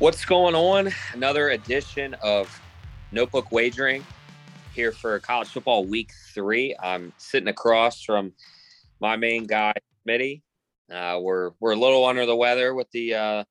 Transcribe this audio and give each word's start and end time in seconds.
What's 0.00 0.24
going 0.24 0.54
on? 0.54 0.90
Another 1.12 1.50
edition 1.50 2.16
of 2.22 2.58
Notebook 3.12 3.52
Wagering 3.52 4.02
here 4.74 4.92
for 4.92 5.18
college 5.18 5.48
football 5.48 5.84
week 5.84 6.12
three. 6.32 6.74
I'm 6.82 7.12
sitting 7.18 7.50
across 7.50 8.02
from 8.02 8.32
my 8.98 9.16
main 9.16 9.44
guy, 9.44 9.74
Smitty. 10.08 10.40
Uh, 10.90 11.18
we're 11.20 11.50
we're 11.60 11.72
a 11.72 11.76
little 11.76 12.06
under 12.06 12.24
the 12.24 12.34
weather 12.34 12.74
with 12.74 12.90
the 12.92 13.14
uh, 13.14 13.44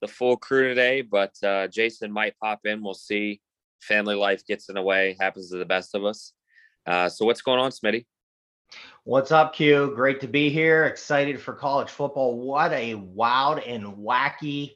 the 0.00 0.08
full 0.08 0.36
crew 0.36 0.70
today, 0.70 1.02
but 1.02 1.40
uh, 1.44 1.68
Jason 1.68 2.10
might 2.10 2.36
pop 2.42 2.62
in. 2.64 2.82
We'll 2.82 2.94
see. 2.94 3.40
Family 3.80 4.16
life 4.16 4.44
gets 4.44 4.68
in 4.68 4.74
the 4.74 4.82
way. 4.82 5.16
Happens 5.20 5.50
to 5.50 5.56
the 5.56 5.64
best 5.64 5.94
of 5.94 6.04
us. 6.04 6.32
Uh, 6.84 7.08
so 7.08 7.26
what's 7.26 7.42
going 7.42 7.60
on, 7.60 7.70
Smitty? 7.70 8.06
What's 9.04 9.30
up, 9.30 9.54
Q? 9.54 9.92
Great 9.94 10.20
to 10.22 10.26
be 10.26 10.50
here. 10.50 10.86
Excited 10.86 11.40
for 11.40 11.52
college 11.52 11.90
football. 11.90 12.40
What 12.40 12.72
a 12.72 12.96
wild 12.96 13.60
and 13.60 13.84
wacky 13.84 14.72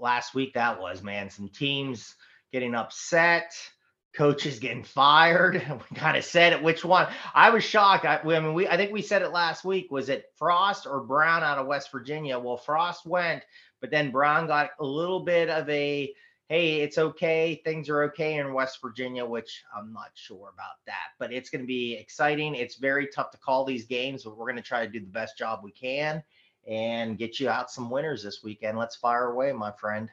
last 0.00 0.34
week 0.34 0.54
that 0.54 0.80
was, 0.80 1.02
man. 1.02 1.30
Some 1.30 1.48
teams 1.48 2.14
getting 2.52 2.74
upset, 2.74 3.52
coaches 4.14 4.58
getting 4.58 4.84
fired. 4.84 5.62
We 5.90 5.96
kind 5.96 6.16
of 6.16 6.24
said 6.24 6.52
it. 6.52 6.62
Which 6.62 6.84
one? 6.84 7.08
I 7.34 7.50
was 7.50 7.64
shocked. 7.64 8.04
I, 8.04 8.18
I 8.18 8.40
mean, 8.40 8.54
we 8.54 8.68
I 8.68 8.76
think 8.76 8.92
we 8.92 9.02
said 9.02 9.22
it 9.22 9.30
last 9.30 9.64
week. 9.64 9.90
Was 9.90 10.08
it 10.08 10.26
Frost 10.36 10.86
or 10.86 11.00
Brown 11.00 11.42
out 11.42 11.58
of 11.58 11.66
West 11.66 11.90
Virginia? 11.92 12.38
Well, 12.38 12.56
Frost 12.56 13.06
went, 13.06 13.42
but 13.80 13.90
then 13.90 14.10
Brown 14.10 14.46
got 14.46 14.70
a 14.80 14.84
little 14.84 15.20
bit 15.20 15.48
of 15.48 15.68
a 15.68 16.12
hey, 16.48 16.80
it's 16.80 16.98
okay. 16.98 17.60
Things 17.64 17.88
are 17.88 18.02
okay 18.02 18.38
in 18.38 18.52
West 18.52 18.80
Virginia, 18.82 19.24
which 19.24 19.62
I'm 19.76 19.92
not 19.92 20.10
sure 20.14 20.50
about 20.52 20.84
that, 20.86 21.10
but 21.20 21.32
it's 21.32 21.48
going 21.48 21.60
to 21.60 21.66
be 21.66 21.94
exciting. 21.94 22.56
It's 22.56 22.74
very 22.74 23.06
tough 23.06 23.30
to 23.30 23.38
call 23.38 23.64
these 23.64 23.84
games, 23.84 24.24
but 24.24 24.36
we're 24.36 24.46
going 24.46 24.56
to 24.56 24.62
try 24.62 24.84
to 24.84 24.90
do 24.90 24.98
the 24.98 25.06
best 25.06 25.38
job 25.38 25.60
we 25.62 25.70
can 25.70 26.24
and 26.66 27.18
get 27.18 27.40
you 27.40 27.48
out 27.48 27.70
some 27.70 27.90
winners 27.90 28.22
this 28.22 28.42
weekend. 28.42 28.78
Let's 28.78 28.96
fire 28.96 29.30
away, 29.30 29.52
my 29.52 29.72
friend. 29.72 30.10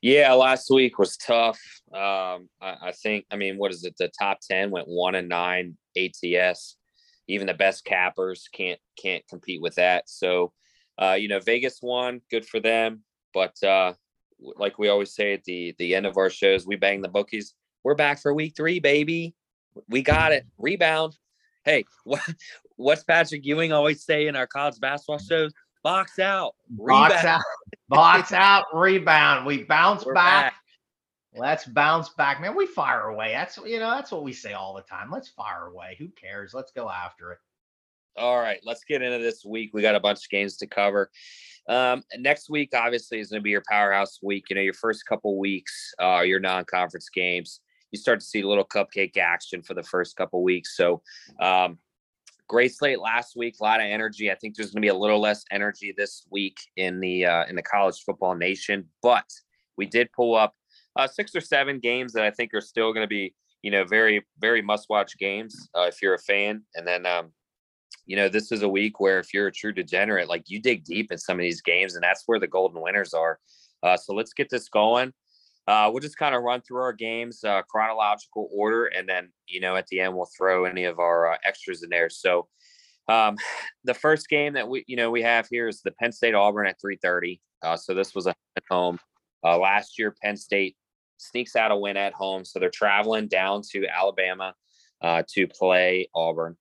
Yeah, 0.00 0.32
last 0.32 0.68
week 0.70 0.98
was 0.98 1.16
tough. 1.16 1.60
Um, 1.92 2.48
I, 2.60 2.76
I 2.82 2.92
think, 2.92 3.24
I 3.30 3.36
mean, 3.36 3.56
what 3.56 3.70
is 3.70 3.84
it? 3.84 3.94
The 3.98 4.10
top 4.18 4.38
ten 4.40 4.70
went 4.70 4.88
one 4.88 5.14
and 5.14 5.28
nine 5.28 5.76
ATS. 5.96 6.76
Even 7.28 7.46
the 7.46 7.54
best 7.54 7.84
cappers 7.84 8.48
can't 8.52 8.80
can't 9.00 9.26
compete 9.28 9.62
with 9.62 9.76
that. 9.76 10.08
So, 10.08 10.52
uh, 11.00 11.12
you 11.12 11.28
know, 11.28 11.38
Vegas 11.38 11.78
won, 11.80 12.20
good 12.30 12.44
for 12.44 12.58
them. 12.58 13.04
But 13.32 13.62
uh, 13.62 13.94
like 14.40 14.78
we 14.78 14.88
always 14.88 15.14
say 15.14 15.34
at 15.34 15.44
the 15.44 15.74
the 15.78 15.94
end 15.94 16.06
of 16.06 16.16
our 16.16 16.30
shows, 16.30 16.66
we 16.66 16.76
bang 16.76 17.00
the 17.00 17.08
bookies. 17.08 17.54
We're 17.84 17.94
back 17.94 18.20
for 18.20 18.34
week 18.34 18.54
three, 18.56 18.80
baby. 18.80 19.34
We 19.88 20.02
got 20.02 20.32
it. 20.32 20.46
Rebound. 20.58 21.16
Hey, 21.64 21.84
what 22.04 22.20
what's 22.82 23.04
Patrick 23.04 23.44
Ewing 23.44 23.72
always 23.72 24.04
say 24.04 24.26
in 24.26 24.36
our 24.36 24.46
college 24.46 24.78
basketball 24.80 25.18
shows? 25.18 25.52
Box 25.82 26.18
out. 26.18 26.54
Box 26.68 27.24
out, 27.24 27.40
box 27.88 28.32
out, 28.32 28.64
rebound. 28.72 29.46
We 29.46 29.64
bounce 29.64 30.04
back. 30.04 30.14
back. 30.14 30.54
Let's 31.34 31.64
bounce 31.64 32.10
back, 32.10 32.40
man. 32.40 32.54
We 32.54 32.66
fire 32.66 33.08
away. 33.08 33.32
That's 33.32 33.56
you 33.58 33.78
know 33.78 33.90
that's 33.90 34.12
what 34.12 34.22
we 34.22 34.32
say 34.32 34.52
all 34.52 34.74
the 34.74 34.82
time. 34.82 35.10
Let's 35.10 35.28
fire 35.28 35.66
away. 35.66 35.96
Who 35.98 36.08
cares? 36.08 36.54
Let's 36.54 36.72
go 36.72 36.90
after 36.90 37.32
it. 37.32 37.38
All 38.16 38.38
right, 38.38 38.60
let's 38.64 38.84
get 38.84 39.00
into 39.00 39.18
this 39.18 39.44
week. 39.44 39.70
We 39.72 39.80
got 39.80 39.94
a 39.94 40.00
bunch 40.00 40.18
of 40.18 40.30
games 40.30 40.58
to 40.58 40.66
cover. 40.66 41.10
Um, 41.68 42.02
next 42.18 42.50
week, 42.50 42.70
obviously, 42.74 43.20
is 43.20 43.30
going 43.30 43.40
to 43.40 43.44
be 43.44 43.50
your 43.50 43.62
powerhouse 43.68 44.18
week. 44.22 44.44
You 44.50 44.56
know, 44.56 44.62
your 44.62 44.74
first 44.74 45.06
couple 45.06 45.38
weeks, 45.38 45.94
uh, 46.00 46.20
your 46.20 46.40
non-conference 46.40 47.08
games. 47.08 47.60
You 47.90 47.98
start 47.98 48.20
to 48.20 48.26
see 48.26 48.42
a 48.42 48.48
little 48.48 48.64
cupcake 48.64 49.16
action 49.16 49.62
for 49.62 49.74
the 49.74 49.82
first 49.82 50.16
couple 50.16 50.42
weeks. 50.42 50.76
So, 50.76 51.02
um, 51.40 51.78
great 52.52 52.74
slate 52.74 53.00
last 53.00 53.34
week. 53.34 53.56
A 53.58 53.64
lot 53.64 53.80
of 53.80 53.86
energy. 53.86 54.30
I 54.30 54.34
think 54.34 54.54
there's 54.54 54.72
going 54.72 54.82
to 54.82 54.86
be 54.86 54.88
a 54.88 54.94
little 54.94 55.20
less 55.20 55.42
energy 55.50 55.94
this 55.96 56.26
week 56.30 56.58
in 56.76 57.00
the 57.00 57.24
uh, 57.24 57.46
in 57.46 57.56
the 57.56 57.62
college 57.62 58.02
football 58.04 58.34
nation. 58.34 58.84
But 59.02 59.24
we 59.78 59.86
did 59.86 60.12
pull 60.12 60.36
up 60.36 60.54
uh, 60.94 61.08
six 61.08 61.34
or 61.34 61.40
seven 61.40 61.80
games 61.80 62.12
that 62.12 62.24
I 62.24 62.30
think 62.30 62.52
are 62.52 62.60
still 62.60 62.92
going 62.92 63.04
to 63.04 63.08
be, 63.08 63.34
you 63.62 63.70
know, 63.70 63.84
very 63.84 64.26
very 64.38 64.60
must-watch 64.60 65.16
games 65.18 65.68
uh, 65.74 65.86
if 65.88 66.02
you're 66.02 66.14
a 66.14 66.18
fan. 66.18 66.62
And 66.74 66.86
then 66.86 67.06
um, 67.06 67.32
you 68.04 68.16
know, 68.16 68.28
this 68.28 68.52
is 68.52 68.62
a 68.62 68.68
week 68.68 69.00
where 69.00 69.18
if 69.18 69.32
you're 69.32 69.46
a 69.46 69.52
true 69.52 69.72
degenerate, 69.72 70.28
like 70.28 70.44
you 70.50 70.60
dig 70.60 70.84
deep 70.84 71.10
in 71.10 71.16
some 71.16 71.38
of 71.38 71.42
these 71.42 71.62
games, 71.62 71.94
and 71.94 72.04
that's 72.04 72.24
where 72.26 72.38
the 72.38 72.46
golden 72.46 72.82
winners 72.82 73.14
are. 73.14 73.38
Uh, 73.82 73.96
so 73.96 74.12
let's 74.12 74.34
get 74.34 74.50
this 74.50 74.68
going. 74.68 75.12
Uh, 75.68 75.88
we'll 75.92 76.00
just 76.00 76.16
kind 76.16 76.34
of 76.34 76.42
run 76.42 76.60
through 76.60 76.80
our 76.80 76.92
games 76.92 77.44
uh, 77.44 77.62
chronological 77.62 78.48
order, 78.52 78.86
and 78.86 79.08
then 79.08 79.28
you 79.46 79.60
know 79.60 79.76
at 79.76 79.86
the 79.88 80.00
end 80.00 80.14
we'll 80.14 80.28
throw 80.36 80.64
any 80.64 80.84
of 80.84 80.98
our 80.98 81.32
uh, 81.32 81.36
extras 81.44 81.82
in 81.82 81.90
there. 81.90 82.10
So 82.10 82.48
um, 83.08 83.36
the 83.84 83.94
first 83.94 84.28
game 84.28 84.54
that 84.54 84.68
we 84.68 84.84
you 84.86 84.96
know 84.96 85.10
we 85.10 85.22
have 85.22 85.46
here 85.48 85.68
is 85.68 85.80
the 85.82 85.92
Penn 85.92 86.12
State 86.12 86.34
Auburn 86.34 86.66
at 86.66 86.80
3:30. 86.84 87.40
Uh, 87.62 87.76
so 87.76 87.94
this 87.94 88.14
was 88.14 88.26
a 88.26 88.34
at 88.56 88.64
home. 88.70 88.98
Uh, 89.44 89.58
last 89.58 89.98
year, 89.98 90.14
Penn 90.22 90.36
State 90.36 90.76
sneaks 91.18 91.56
out 91.56 91.70
a 91.70 91.76
win 91.76 91.96
at 91.96 92.12
home, 92.12 92.44
so 92.44 92.58
they're 92.58 92.70
traveling 92.70 93.28
down 93.28 93.62
to 93.70 93.86
Alabama 93.86 94.54
uh, 95.00 95.22
to 95.34 95.46
play 95.46 96.08
Auburn 96.14 96.56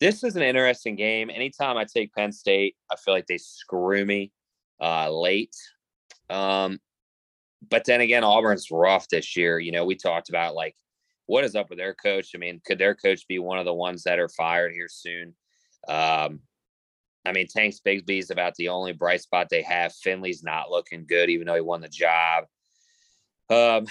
this 0.00 0.24
is 0.24 0.34
an 0.34 0.42
interesting 0.42 0.96
game. 0.96 1.30
Anytime 1.30 1.76
I 1.76 1.84
take 1.84 2.12
Penn 2.12 2.32
State, 2.32 2.74
I 2.90 2.96
feel 2.96 3.14
like 3.14 3.28
they 3.28 3.38
screw 3.38 4.04
me 4.04 4.32
late. 4.80 5.54
Um, 6.28 6.80
but 7.68 7.84
then 7.84 8.00
again, 8.00 8.24
Auburn's 8.24 8.70
rough 8.70 9.08
this 9.08 9.36
year. 9.36 9.58
You 9.58 9.72
know, 9.72 9.84
we 9.84 9.94
talked 9.94 10.28
about 10.28 10.54
like 10.54 10.76
what 11.26 11.44
is 11.44 11.54
up 11.54 11.70
with 11.70 11.78
their 11.78 11.94
coach. 11.94 12.30
I 12.34 12.38
mean, 12.38 12.60
could 12.64 12.78
their 12.78 12.94
coach 12.94 13.26
be 13.28 13.38
one 13.38 13.58
of 13.58 13.64
the 13.64 13.74
ones 13.74 14.02
that 14.04 14.18
are 14.18 14.28
fired 14.28 14.72
here 14.72 14.88
soon? 14.88 15.34
Um, 15.88 16.40
I 17.24 17.32
mean, 17.32 17.46
Tanks 17.46 17.80
Bigsby 17.84 18.18
is 18.18 18.30
about 18.30 18.54
the 18.56 18.68
only 18.68 18.92
bright 18.92 19.22
spot 19.22 19.48
they 19.48 19.62
have. 19.62 19.92
Finley's 19.94 20.42
not 20.42 20.70
looking 20.70 21.06
good, 21.06 21.30
even 21.30 21.46
though 21.46 21.54
he 21.54 21.60
won 21.60 21.80
the 21.80 21.88
job. 21.88 22.44
Um, 23.48 23.86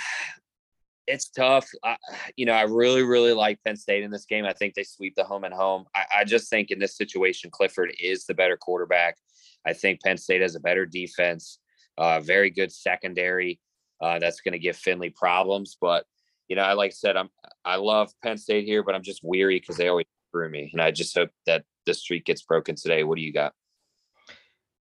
it's 1.07 1.29
tough. 1.29 1.69
I, 1.83 1.97
you 2.35 2.45
know, 2.45 2.53
I 2.53 2.63
really, 2.63 3.03
really 3.03 3.33
like 3.33 3.59
Penn 3.63 3.75
State 3.75 4.03
in 4.03 4.11
this 4.11 4.25
game. 4.25 4.45
I 4.45 4.53
think 4.53 4.73
they 4.73 4.83
sweep 4.83 5.15
the 5.15 5.23
home 5.23 5.43
and 5.43 5.53
home. 5.53 5.85
I, 5.95 6.05
I 6.19 6.23
just 6.23 6.49
think 6.49 6.71
in 6.71 6.79
this 6.79 6.97
situation, 6.97 7.49
Clifford 7.51 7.93
is 7.99 8.25
the 8.25 8.33
better 8.33 8.57
quarterback. 8.57 9.17
I 9.65 9.73
think 9.73 10.01
Penn 10.01 10.17
State 10.17 10.41
has 10.41 10.55
a 10.55 10.59
better 10.59 10.85
defense, 10.85 11.59
uh, 11.97 12.19
very 12.19 12.49
good 12.49 12.71
secondary. 12.71 13.59
Uh, 14.01 14.19
that's 14.19 14.41
going 14.41 14.53
to 14.53 14.59
give 14.59 14.75
Finley 14.75 15.09
problems. 15.09 15.77
But 15.79 16.05
you 16.47 16.55
know, 16.55 16.63
I 16.63 16.73
like 16.73 16.91
I 16.91 16.93
said, 16.93 17.17
I'm 17.17 17.29
I 17.63 17.75
love 17.75 18.11
Penn 18.23 18.37
State 18.37 18.65
here, 18.65 18.83
but 18.83 18.95
I'm 18.95 19.03
just 19.03 19.21
weary 19.23 19.59
because 19.59 19.77
they 19.77 19.87
always 19.87 20.07
screw 20.29 20.49
me, 20.49 20.69
and 20.73 20.81
I 20.81 20.91
just 20.91 21.15
hope 21.15 21.29
that 21.45 21.63
the 21.85 21.93
streak 21.93 22.25
gets 22.25 22.41
broken 22.41 22.75
today. 22.75 23.03
What 23.03 23.15
do 23.15 23.21
you 23.21 23.33
got? 23.33 23.53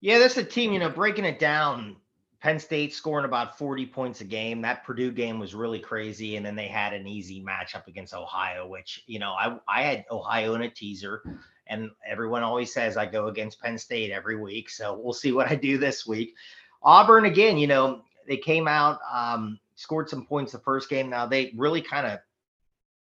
Yeah, 0.00 0.18
that's 0.18 0.36
a 0.36 0.44
team. 0.44 0.72
You 0.72 0.78
know, 0.78 0.90
breaking 0.90 1.24
it 1.24 1.38
down. 1.38 1.96
Penn 2.40 2.58
State 2.58 2.94
scoring 2.94 3.26
about 3.26 3.58
40 3.58 3.86
points 3.86 4.22
a 4.22 4.24
game. 4.24 4.62
That 4.62 4.82
Purdue 4.84 5.12
game 5.12 5.38
was 5.38 5.54
really 5.54 5.78
crazy. 5.78 6.36
And 6.36 6.44
then 6.44 6.56
they 6.56 6.68
had 6.68 6.94
an 6.94 7.06
easy 7.06 7.44
matchup 7.44 7.86
against 7.86 8.14
Ohio, 8.14 8.66
which, 8.66 9.02
you 9.06 9.18
know, 9.18 9.32
I, 9.32 9.58
I 9.68 9.82
had 9.82 10.06
Ohio 10.10 10.54
in 10.54 10.62
a 10.62 10.70
teaser. 10.70 11.22
And 11.66 11.90
everyone 12.08 12.42
always 12.42 12.72
says 12.72 12.96
I 12.96 13.04
go 13.04 13.28
against 13.28 13.60
Penn 13.60 13.76
State 13.76 14.10
every 14.10 14.36
week. 14.36 14.70
So 14.70 14.98
we'll 14.98 15.12
see 15.12 15.32
what 15.32 15.50
I 15.50 15.54
do 15.54 15.76
this 15.76 16.06
week. 16.06 16.34
Auburn, 16.82 17.24
again, 17.24 17.58
you 17.58 17.66
know, 17.66 18.02
they 18.26 18.36
came 18.36 18.68
out, 18.68 19.00
um, 19.12 19.58
scored 19.74 20.08
some 20.08 20.26
points 20.26 20.52
the 20.52 20.58
first 20.58 20.88
game. 20.88 21.10
Now 21.10 21.26
they 21.26 21.52
really 21.56 21.82
kind 21.82 22.06
of 22.06 22.18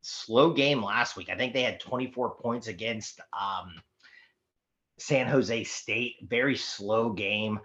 slow 0.02 0.52
game 0.52 0.82
last 0.82 1.16
week. 1.16 1.28
I 1.30 1.36
think 1.36 1.52
they 1.52 1.62
had 1.62 1.80
24 1.80 2.36
points 2.36 2.68
against 2.68 3.20
um, 3.38 3.74
San 4.98 5.26
Jose 5.26 5.64
State. 5.64 6.16
Very 6.22 6.56
slow 6.56 7.10
game 7.10 7.60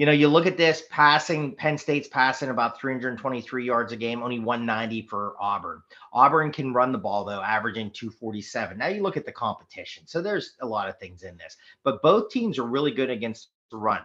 you 0.00 0.06
know, 0.06 0.12
you 0.12 0.28
look 0.28 0.46
at 0.46 0.56
this 0.56 0.84
passing, 0.88 1.54
Penn 1.54 1.76
State's 1.76 2.08
passing 2.08 2.48
about 2.48 2.80
323 2.80 3.66
yards 3.66 3.92
a 3.92 3.96
game, 3.96 4.22
only 4.22 4.38
190 4.38 5.02
for 5.02 5.34
Auburn. 5.38 5.82
Auburn 6.14 6.52
can 6.52 6.72
run 6.72 6.90
the 6.90 6.96
ball, 6.96 7.26
though, 7.26 7.42
averaging 7.42 7.90
247. 7.90 8.78
Now 8.78 8.86
you 8.86 9.02
look 9.02 9.18
at 9.18 9.26
the 9.26 9.32
competition. 9.32 10.06
So 10.06 10.22
there's 10.22 10.54
a 10.62 10.66
lot 10.66 10.88
of 10.88 10.98
things 10.98 11.22
in 11.22 11.36
this, 11.36 11.54
but 11.84 12.00
both 12.00 12.30
teams 12.30 12.58
are 12.58 12.64
really 12.64 12.92
good 12.92 13.10
against 13.10 13.48
the 13.70 13.76
run. 13.76 14.00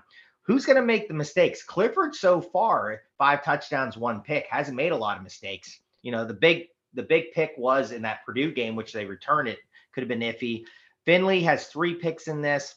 Who's 0.46 0.66
going 0.66 0.76
to 0.76 0.84
make 0.84 1.08
the 1.08 1.14
mistakes? 1.14 1.64
Clifford, 1.64 2.14
so 2.14 2.40
far, 2.40 3.02
five 3.18 3.44
touchdowns, 3.44 3.98
one 3.98 4.22
pick, 4.22 4.46
hasn't 4.48 4.78
made 4.78 4.92
a 4.92 4.98
lot 4.98 5.18
of 5.18 5.24
mistakes. 5.24 5.80
You 6.04 6.12
know, 6.12 6.24
the 6.26 6.34
big 6.34 6.68
the 6.94 7.04
big 7.04 7.32
pick 7.34 7.52
was 7.58 7.92
in 7.92 8.04
that 8.04 8.26
Purdue 8.26 8.54
game, 8.54 8.76
which 8.76 8.94
they 8.94 9.06
returned 9.06 9.50
it, 9.50 9.60
could 9.92 10.02
have 10.02 10.08
been 10.08 10.20
iffy. 10.20 10.64
Finley 11.04 11.42
has 11.44 11.68
three 11.68 11.96
picks 11.96 12.28
in 12.28 12.42
this. 12.42 12.76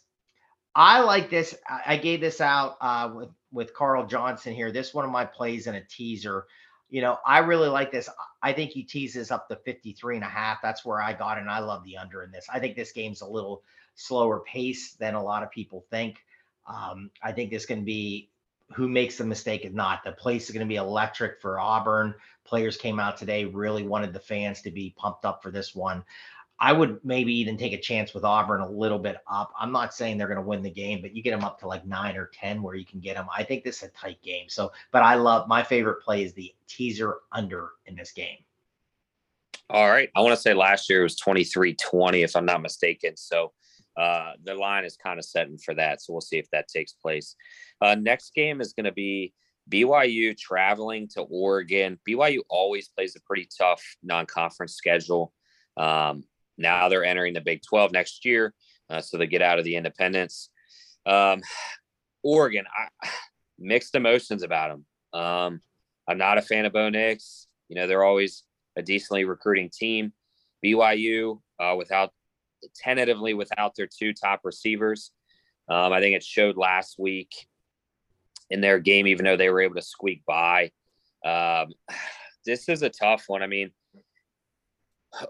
I 0.75 1.01
like 1.01 1.31
this. 1.31 1.55
I 1.87 1.97
gave 1.97 2.21
this 2.21 2.41
out 2.41 2.77
uh, 2.81 3.11
with 3.15 3.31
with 3.53 3.75
Carl 3.75 4.07
Johnson 4.07 4.55
here. 4.55 4.73
This 4.73 4.95
one 4.95 5.05
of 5.05 5.11
my 5.11 5.25
plays 5.25 5.67
in 5.67 5.75
a 5.75 5.85
teaser. 5.85 6.47
You 6.89 7.03
know, 7.03 7.19
I 7.27 7.39
really 7.41 7.69
like 7.69 7.93
this. 7.93 8.09
I 8.43 8.53
think 8.55 8.71
he 8.71 8.83
teases 8.83 9.31
up 9.31 9.49
to 9.49 9.57
53 9.57 10.17
and 10.17 10.25
a 10.25 10.29
half. 10.29 10.63
That's 10.63 10.87
where 10.87 11.03
I 11.03 11.13
got 11.13 11.37
it. 11.37 11.43
And 11.43 11.51
I 11.51 11.59
love 11.59 11.85
the 11.85 11.99
under 11.99 12.23
in 12.23 12.31
this. 12.31 12.47
I 12.51 12.61
think 12.61 12.77
this 12.77 12.93
game's 12.93 13.21
a 13.21 13.27
little 13.27 13.63
slower 13.95 14.41
pace 14.41 14.93
than 14.93 15.15
a 15.15 15.23
lot 15.23 15.43
of 15.43 15.51
people 15.51 15.85
think. 15.91 16.25
Um, 16.69 17.11
I 17.23 17.33
think 17.33 17.51
this 17.51 17.67
can 17.67 17.85
be 17.85 18.31
who 18.73 18.89
makes 18.89 19.17
the 19.17 19.25
mistake 19.25 19.65
is 19.65 19.73
not. 19.73 20.05
The 20.05 20.13
place 20.13 20.45
is 20.45 20.51
going 20.51 20.67
to 20.67 20.69
be 20.69 20.77
electric 20.77 21.41
for 21.41 21.59
Auburn. 21.59 22.15
Players 22.45 22.77
came 22.77 23.01
out 23.01 23.17
today, 23.17 23.45
really 23.47 23.83
wanted 23.83 24.13
the 24.13 24.21
fans 24.21 24.61
to 24.63 24.71
be 24.71 24.95
pumped 24.97 25.25
up 25.25 25.43
for 25.43 25.51
this 25.51 25.75
one. 25.75 26.05
I 26.61 26.73
would 26.73 26.99
maybe 27.05 27.33
even 27.35 27.57
take 27.57 27.73
a 27.73 27.81
chance 27.81 28.13
with 28.13 28.25
Auburn 28.25 28.61
a 28.61 28.69
little 28.69 28.99
bit 28.99 29.19
up. 29.31 29.53
I'm 29.59 29.71
not 29.71 29.95
saying 29.95 30.19
they're 30.19 30.27
going 30.27 30.41
to 30.41 30.47
win 30.47 30.63
the 30.63 30.71
game, 30.71 31.01
but 31.01 31.15
you 31.15 31.23
get 31.23 31.31
them 31.31 31.45
up 31.45 31.61
to 31.61 31.69
like 31.69 31.87
nine 31.87 32.17
or 32.17 32.31
10 32.35 32.61
where 32.61 32.75
you 32.75 32.85
can 32.85 32.99
get 32.99 33.15
them. 33.15 33.27
I 33.35 33.45
think 33.45 33.63
this 33.63 33.77
is 33.77 33.85
a 33.85 33.93
tight 33.93 34.21
game. 34.23 34.49
So, 34.49 34.73
but 34.91 35.03
I 35.03 35.15
love 35.15 35.47
my 35.47 35.63
favorite 35.63 36.03
play 36.03 36.25
is 36.25 36.33
the 36.33 36.53
teaser 36.67 37.19
under 37.31 37.71
in 37.87 37.95
this 37.95 38.11
game. 38.11 38.39
All 39.71 39.89
right. 39.89 40.11
I 40.17 40.21
want 40.21 40.35
to 40.35 40.41
say 40.41 40.53
last 40.53 40.91
year 40.91 41.05
was 41.05 41.15
23 41.15 41.75
20, 41.75 42.23
if 42.23 42.35
I'm 42.35 42.47
not 42.47 42.61
mistaken. 42.61 43.17
So, 43.17 43.53
uh, 43.99 44.33
the 44.45 44.55
line 44.55 44.85
is 44.85 44.97
kind 44.97 45.19
of 45.19 45.25
setting 45.25 45.59
for 45.59 45.75
that. 45.75 46.01
So 46.01 46.13
we'll 46.13 46.21
see 46.21 46.39
if 46.39 46.49
that 46.51 46.69
takes 46.69 46.93
place. 46.93 47.35
Uh, 47.81 47.97
next 47.97 48.33
game 48.35 48.61
is 48.61 48.73
going 48.73 48.85
to 48.85 48.93
be 48.93 49.33
BYU 49.69 50.37
traveling 50.37 51.09
to 51.09 51.23
Oregon. 51.23 51.99
BYU 52.09 52.41
always 52.49 52.89
plays 52.89 53.17
a 53.17 53.21
pretty 53.23 53.49
tough 53.59 53.83
non 54.03 54.27
conference 54.27 54.75
schedule. 54.75 55.33
Um, 55.77 56.25
now 56.57 56.89
they're 56.89 57.05
entering 57.05 57.35
the 57.35 57.41
Big 57.41 57.63
12 57.69 57.93
next 57.93 58.25
year. 58.25 58.55
Uh, 58.89 59.01
so 59.01 59.19
they 59.19 59.27
get 59.27 59.43
out 59.43 59.59
of 59.59 59.65
the 59.65 59.77
independence. 59.77 60.51
Um, 61.05 61.43
Oregon, 62.23 62.65
I, 62.67 63.09
mixed 63.59 63.95
emotions 63.95 64.43
about 64.43 64.71
them. 64.71 65.21
Um, 65.21 65.61
I'm 66.09 66.19
not 66.19 66.39
a 66.39 66.43
fan 66.43 66.65
of 66.65 66.73
Bo 66.73 66.89
Nix. 66.89 67.49
You 67.69 67.77
know, 67.77 67.87
they're 67.87 68.05
always 68.05 68.45
a 68.77 68.83
decently 68.83 69.25
recruiting 69.25 69.71
team. 69.73 70.13
BYU, 70.65 71.41
uh, 71.61 71.75
without 71.77 72.13
tentatively 72.75 73.35
without 73.35 73.75
their 73.77 73.89
two 73.89 74.13
top 74.13 74.41
receivers. 74.45 75.11
Um, 75.69 75.93
I 75.93 76.01
think 76.01 76.17
it 76.17 76.25
showed 76.25 76.57
last 76.57 76.97
week 76.99 77.47
in 78.51 78.61
their 78.61 78.79
game, 78.79 79.07
even 79.07 79.25
though 79.25 79.37
they 79.37 79.51
were 79.51 79.61
able 79.61 79.75
to 79.75 79.83
squeak 79.83 80.23
by. 80.27 80.71
Um, 81.25 81.73
this 82.47 82.69
is 82.69 82.83
a 82.83 82.89
tough 82.89 83.25
one. 83.27 83.43
I 83.43 83.47
mean, 83.47 83.73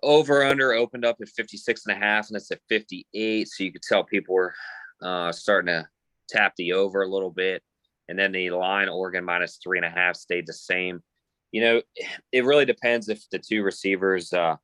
over 0.03 0.45
under 0.45 0.73
opened 0.73 1.05
up 1.05 1.17
at 1.21 1.29
56 1.29 1.87
and 1.87 1.97
a 1.97 1.99
half 1.99 2.29
and 2.29 2.37
it's 2.37 2.51
at 2.51 2.61
58 2.69 3.49
so 3.49 3.65
you 3.65 3.73
could 3.73 3.83
tell 3.83 4.05
people 4.05 4.35
were 4.35 4.55
uh, 5.03 5.33
starting 5.33 5.69
to 5.69 5.87
tap 6.29 6.53
the 6.57 6.73
over 6.73 7.03
a 7.03 7.09
little 7.09 7.31
bit 7.31 7.63
and 8.09 8.19
then 8.19 8.33
the 8.33 8.51
line 8.51 8.89
oregon 8.89 9.25
minus 9.25 9.59
three 9.63 9.79
and 9.79 9.87
a 9.87 9.91
half 9.91 10.17
stayed 10.17 10.47
the 10.47 10.53
same 10.53 11.01
you 11.53 11.61
know 11.61 11.83
it 12.33 12.45
really 12.45 12.65
depends 12.65 13.09
if 13.09 13.23
the 13.31 13.39
two 13.39 13.63
receivers 13.63 14.33
uh, 14.33 14.57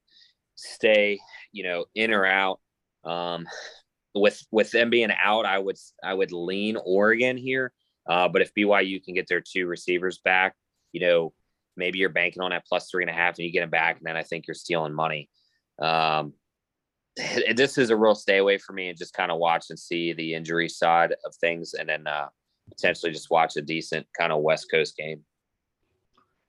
stay 0.56 1.18
you 1.54 1.64
know 1.64 1.84
in 1.94 2.12
or 2.12 2.26
out 2.26 2.60
um, 3.04 3.46
with 4.14 4.40
with 4.50 4.70
them 4.70 4.90
being 4.90 5.10
out 5.22 5.46
i 5.46 5.58
would 5.58 5.76
i 6.02 6.12
would 6.12 6.32
lean 6.32 6.76
oregon 6.84 7.36
here 7.36 7.72
uh, 8.08 8.28
but 8.28 8.42
if 8.42 8.52
byu 8.54 9.02
can 9.02 9.14
get 9.14 9.28
their 9.28 9.40
two 9.40 9.66
receivers 9.66 10.18
back 10.18 10.54
you 10.92 11.00
know 11.00 11.32
maybe 11.76 11.98
you're 11.98 12.08
banking 12.08 12.42
on 12.42 12.50
that 12.50 12.66
plus 12.66 12.90
three 12.90 13.02
and 13.02 13.10
a 13.10 13.14
half 13.14 13.36
and 13.36 13.46
you 13.46 13.52
get 13.52 13.60
them 13.60 13.70
back, 13.70 13.98
and 13.98 14.06
then 14.06 14.16
I 14.16 14.22
think 14.22 14.46
you're 14.46 14.54
stealing 14.54 14.94
money. 14.94 15.28
Um, 15.80 16.34
this 17.54 17.78
is 17.78 17.90
a 17.90 17.96
real 17.96 18.14
stay 18.14 18.38
away 18.38 18.58
for 18.58 18.72
me 18.72 18.88
and 18.88 18.98
just 18.98 19.14
kind 19.14 19.30
of 19.30 19.38
watch 19.38 19.66
and 19.70 19.78
see 19.78 20.12
the 20.12 20.34
injury 20.34 20.68
side 20.68 21.14
of 21.24 21.34
things, 21.36 21.74
and 21.74 21.88
then 21.88 22.06
uh, 22.06 22.28
potentially 22.68 23.12
just 23.12 23.30
watch 23.30 23.56
a 23.56 23.62
decent 23.62 24.06
kind 24.18 24.32
of 24.32 24.42
West 24.42 24.68
Coast 24.70 24.96
game. 24.96 25.24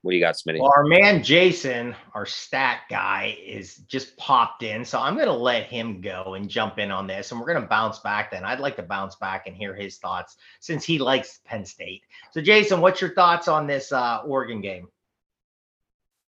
What 0.05 0.11
do 0.11 0.17
you 0.17 0.23
got, 0.23 0.35
Smitty? 0.35 0.59
Well, 0.59 0.71
our 0.75 0.85
man 0.85 1.23
Jason, 1.23 1.95
our 2.13 2.27
stat 2.27 2.81
guy, 2.91 3.39
is 3.43 3.77
just 3.87 4.15
popped 4.17 4.61
in. 4.61 4.85
So 4.85 4.99
I'm 4.99 5.15
going 5.15 5.25
to 5.25 5.33
let 5.33 5.63
him 5.63 5.99
go 5.99 6.35
and 6.35 6.47
jump 6.47 6.77
in 6.77 6.91
on 6.91 7.07
this. 7.07 7.31
And 7.31 7.41
we're 7.41 7.47
going 7.47 7.63
to 7.63 7.67
bounce 7.67 7.97
back 7.97 8.29
then. 8.29 8.45
I'd 8.45 8.59
like 8.59 8.75
to 8.75 8.83
bounce 8.83 9.15
back 9.15 9.47
and 9.47 9.57
hear 9.57 9.73
his 9.73 9.97
thoughts 9.97 10.37
since 10.59 10.85
he 10.85 10.99
likes 10.99 11.39
Penn 11.43 11.65
State. 11.65 12.03
So, 12.29 12.39
Jason, 12.39 12.81
what's 12.81 13.01
your 13.01 13.15
thoughts 13.15 13.47
on 13.47 13.65
this 13.65 13.91
uh, 13.91 14.21
Oregon 14.27 14.61
game? 14.61 14.89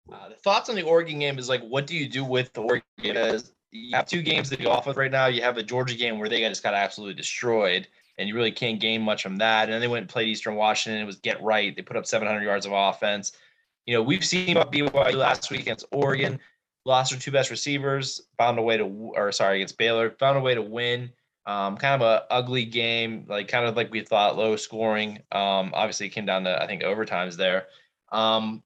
Uh, 0.10 0.30
the 0.30 0.36
thoughts 0.36 0.70
on 0.70 0.78
the 0.78 0.84
Oregon 0.84 1.20
game 1.20 1.38
is 1.38 1.50
like, 1.50 1.62
what 1.62 1.86
do 1.88 1.98
you 1.98 2.08
do 2.08 2.24
with 2.24 2.54
the 2.54 2.62
Oregon? 2.62 2.86
Because 2.96 3.52
you 3.72 3.94
have 3.98 4.06
two 4.06 4.22
games 4.22 4.50
to 4.52 4.56
go 4.56 4.72
off 4.72 4.88
with 4.88 4.96
right 4.96 5.12
now. 5.12 5.26
You 5.26 5.42
have 5.42 5.56
the 5.56 5.64
Georgia 5.64 5.96
game 5.96 6.20
where 6.20 6.30
they 6.30 6.40
just 6.40 6.64
got 6.64 6.74
absolutely 6.74 7.16
destroyed, 7.16 7.86
and 8.18 8.30
you 8.30 8.36
really 8.36 8.54
can't 8.54 8.80
gain 8.80 9.02
much 9.02 9.24
from 9.24 9.36
that. 9.40 9.64
And 9.66 9.74
then 9.74 9.82
they 9.82 9.90
went 9.90 10.04
and 10.04 10.10
played 10.10 10.30
Eastern 10.30 10.56
Washington. 10.56 11.02
It 11.02 11.06
was 11.06 11.18
get 11.18 11.44
right. 11.44 11.76
They 11.76 11.82
put 11.82 11.98
up 11.98 12.06
700 12.06 12.42
yards 12.42 12.66
of 12.66 12.72
offense. 12.72 13.34
You 13.88 13.94
know, 13.94 14.04
we've 14.04 14.24
seen 14.24 14.58
about 14.58 14.72
BYU 14.72 15.14
last 15.14 15.50
week 15.50 15.62
against 15.62 15.86
Oregon. 15.92 16.40
Lost 16.86 17.12
their 17.12 17.20
two 17.20 17.32
best 17.32 17.50
receivers, 17.50 18.22
found 18.38 18.60
a 18.60 18.62
way 18.62 18.78
to, 18.78 18.84
or 18.84 19.32
sorry, 19.32 19.58
against 19.58 19.78
Baylor, 19.78 20.12
found 20.12 20.38
a 20.38 20.42
way 20.42 20.54
to 20.54 20.62
win. 20.62 21.10
Um, 21.46 21.78
kind 21.78 22.02
of 22.02 22.06
a 22.06 22.26
ugly 22.30 22.66
game, 22.66 23.26
like 23.30 23.48
kind 23.48 23.66
of 23.66 23.78
like 23.78 23.90
we 23.90 24.02
thought, 24.02 24.36
low 24.36 24.58
scoring. 24.58 25.20
Um, 25.32 25.72
obviously, 25.74 26.08
it 26.08 26.10
came 26.10 26.26
down 26.26 26.44
to 26.44 26.62
I 26.62 26.68
think 26.68 26.84
overtimes 26.84 27.38
there. 27.38 27.68
Um, 28.12 28.62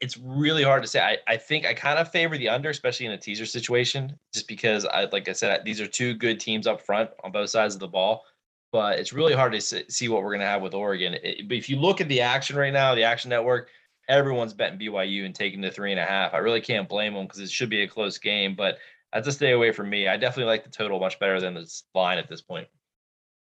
it's 0.00 0.16
really 0.18 0.64
hard 0.64 0.82
to 0.82 0.88
say. 0.88 1.00
I, 1.00 1.18
I 1.28 1.36
think 1.36 1.64
I 1.64 1.74
kind 1.74 2.00
of 2.00 2.10
favor 2.10 2.36
the 2.36 2.48
under, 2.48 2.70
especially 2.70 3.06
in 3.06 3.12
a 3.12 3.18
teaser 3.18 3.46
situation, 3.46 4.18
just 4.32 4.48
because 4.48 4.84
I 4.84 5.04
like 5.12 5.28
I 5.28 5.32
said 5.32 5.64
these 5.64 5.80
are 5.80 5.86
two 5.86 6.14
good 6.14 6.40
teams 6.40 6.66
up 6.66 6.80
front 6.80 7.10
on 7.22 7.30
both 7.30 7.50
sides 7.50 7.74
of 7.74 7.80
the 7.80 7.88
ball. 7.88 8.24
But 8.72 8.98
it's 8.98 9.12
really 9.12 9.34
hard 9.34 9.52
to 9.52 9.60
see 9.60 10.08
what 10.08 10.22
we're 10.22 10.30
going 10.30 10.40
to 10.40 10.46
have 10.46 10.62
with 10.62 10.74
Oregon. 10.74 11.14
It, 11.22 11.48
but 11.48 11.56
if 11.56 11.68
you 11.68 11.76
look 11.76 12.00
at 12.00 12.08
the 12.08 12.20
action 12.20 12.56
right 12.56 12.72
now, 12.72 12.94
the 12.94 13.04
Action 13.04 13.28
Network, 13.28 13.68
everyone's 14.10 14.52
betting 14.52 14.78
BYU 14.78 15.24
and 15.24 15.34
taking 15.34 15.60
the 15.60 15.70
three 15.70 15.92
and 15.92 16.00
a 16.00 16.04
half. 16.04 16.34
I 16.34 16.38
really 16.38 16.60
can't 16.60 16.88
blame 16.88 17.14
them 17.14 17.26
because 17.26 17.40
it 17.40 17.50
should 17.50 17.70
be 17.70 17.82
a 17.82 17.88
close 17.88 18.18
game. 18.18 18.54
But 18.56 18.78
that's 19.12 19.28
a 19.28 19.32
stay 19.32 19.52
away 19.52 19.72
from 19.72 19.88
me. 19.88 20.08
I 20.08 20.16
definitely 20.16 20.50
like 20.50 20.64
the 20.64 20.70
total 20.70 21.00
much 21.00 21.18
better 21.18 21.40
than 21.40 21.54
the 21.54 21.82
line 21.94 22.18
at 22.18 22.28
this 22.28 22.42
point. 22.42 22.68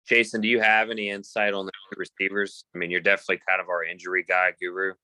Jason, 0.06 0.40
do 0.40 0.48
you 0.48 0.60
have 0.60 0.90
any 0.90 1.10
insight 1.10 1.52
on 1.52 1.66
the 1.66 1.72
receivers? 1.96 2.64
I 2.74 2.78
mean, 2.78 2.90
you're 2.90 3.00
definitely 3.00 3.40
kind 3.48 3.60
of 3.60 3.68
our 3.68 3.84
injury 3.84 4.24
guy 4.26 4.52
guru. 4.58 4.94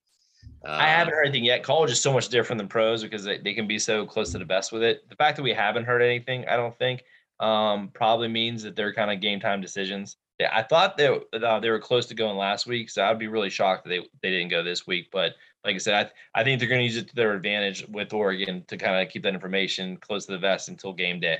I 0.63 0.87
haven't 0.87 1.13
heard 1.13 1.25
anything 1.25 1.43
yet. 1.43 1.63
College 1.63 1.91
is 1.91 2.01
so 2.01 2.11
much 2.11 2.29
different 2.29 2.57
than 2.57 2.67
pros 2.67 3.03
because 3.03 3.23
they, 3.23 3.37
they 3.37 3.53
can 3.53 3.67
be 3.67 3.77
so 3.77 4.05
close 4.05 4.31
to 4.31 4.39
the 4.39 4.45
best 4.45 4.71
with 4.71 4.81
it. 4.81 5.07
The 5.09 5.15
fact 5.15 5.37
that 5.37 5.43
we 5.43 5.53
haven't 5.53 5.85
heard 5.85 6.01
anything, 6.01 6.45
I 6.47 6.55
don't 6.55 6.75
think, 6.77 7.03
um, 7.39 7.91
probably 7.93 8.27
means 8.27 8.63
that 8.63 8.75
they're 8.75 8.93
kind 8.93 9.11
of 9.11 9.21
game 9.21 9.39
time 9.39 9.61
decisions. 9.61 10.17
Yeah, 10.39 10.49
I 10.51 10.63
thought 10.63 10.97
they 10.97 11.07
uh, 11.07 11.59
they 11.59 11.69
were 11.69 11.79
close 11.79 12.07
to 12.07 12.15
going 12.15 12.35
last 12.35 12.67
week, 12.67 12.89
so 12.89 13.03
I'd 13.03 13.19
be 13.19 13.27
really 13.27 13.49
shocked 13.49 13.83
that 13.83 13.89
they, 13.89 13.99
they 14.21 14.31
didn't 14.31 14.49
go 14.49 14.63
this 14.63 14.85
week. 14.85 15.07
But 15.11 15.33
like 15.65 15.75
I 15.75 15.79
said, 15.79 16.11
I, 16.35 16.41
I 16.41 16.43
think 16.43 16.59
they're 16.59 16.69
going 16.69 16.79
to 16.79 16.85
use 16.85 16.97
it 16.97 17.09
to 17.09 17.15
their 17.15 17.33
advantage 17.33 17.85
with 17.89 18.13
Oregon 18.13 18.63
to 18.67 18.77
kind 18.77 19.01
of 19.01 19.11
keep 19.11 19.23
that 19.23 19.33
information 19.33 19.97
close 19.97 20.27
to 20.27 20.33
the 20.33 20.37
vest 20.37 20.69
until 20.69 20.93
game 20.93 21.19
day. 21.19 21.39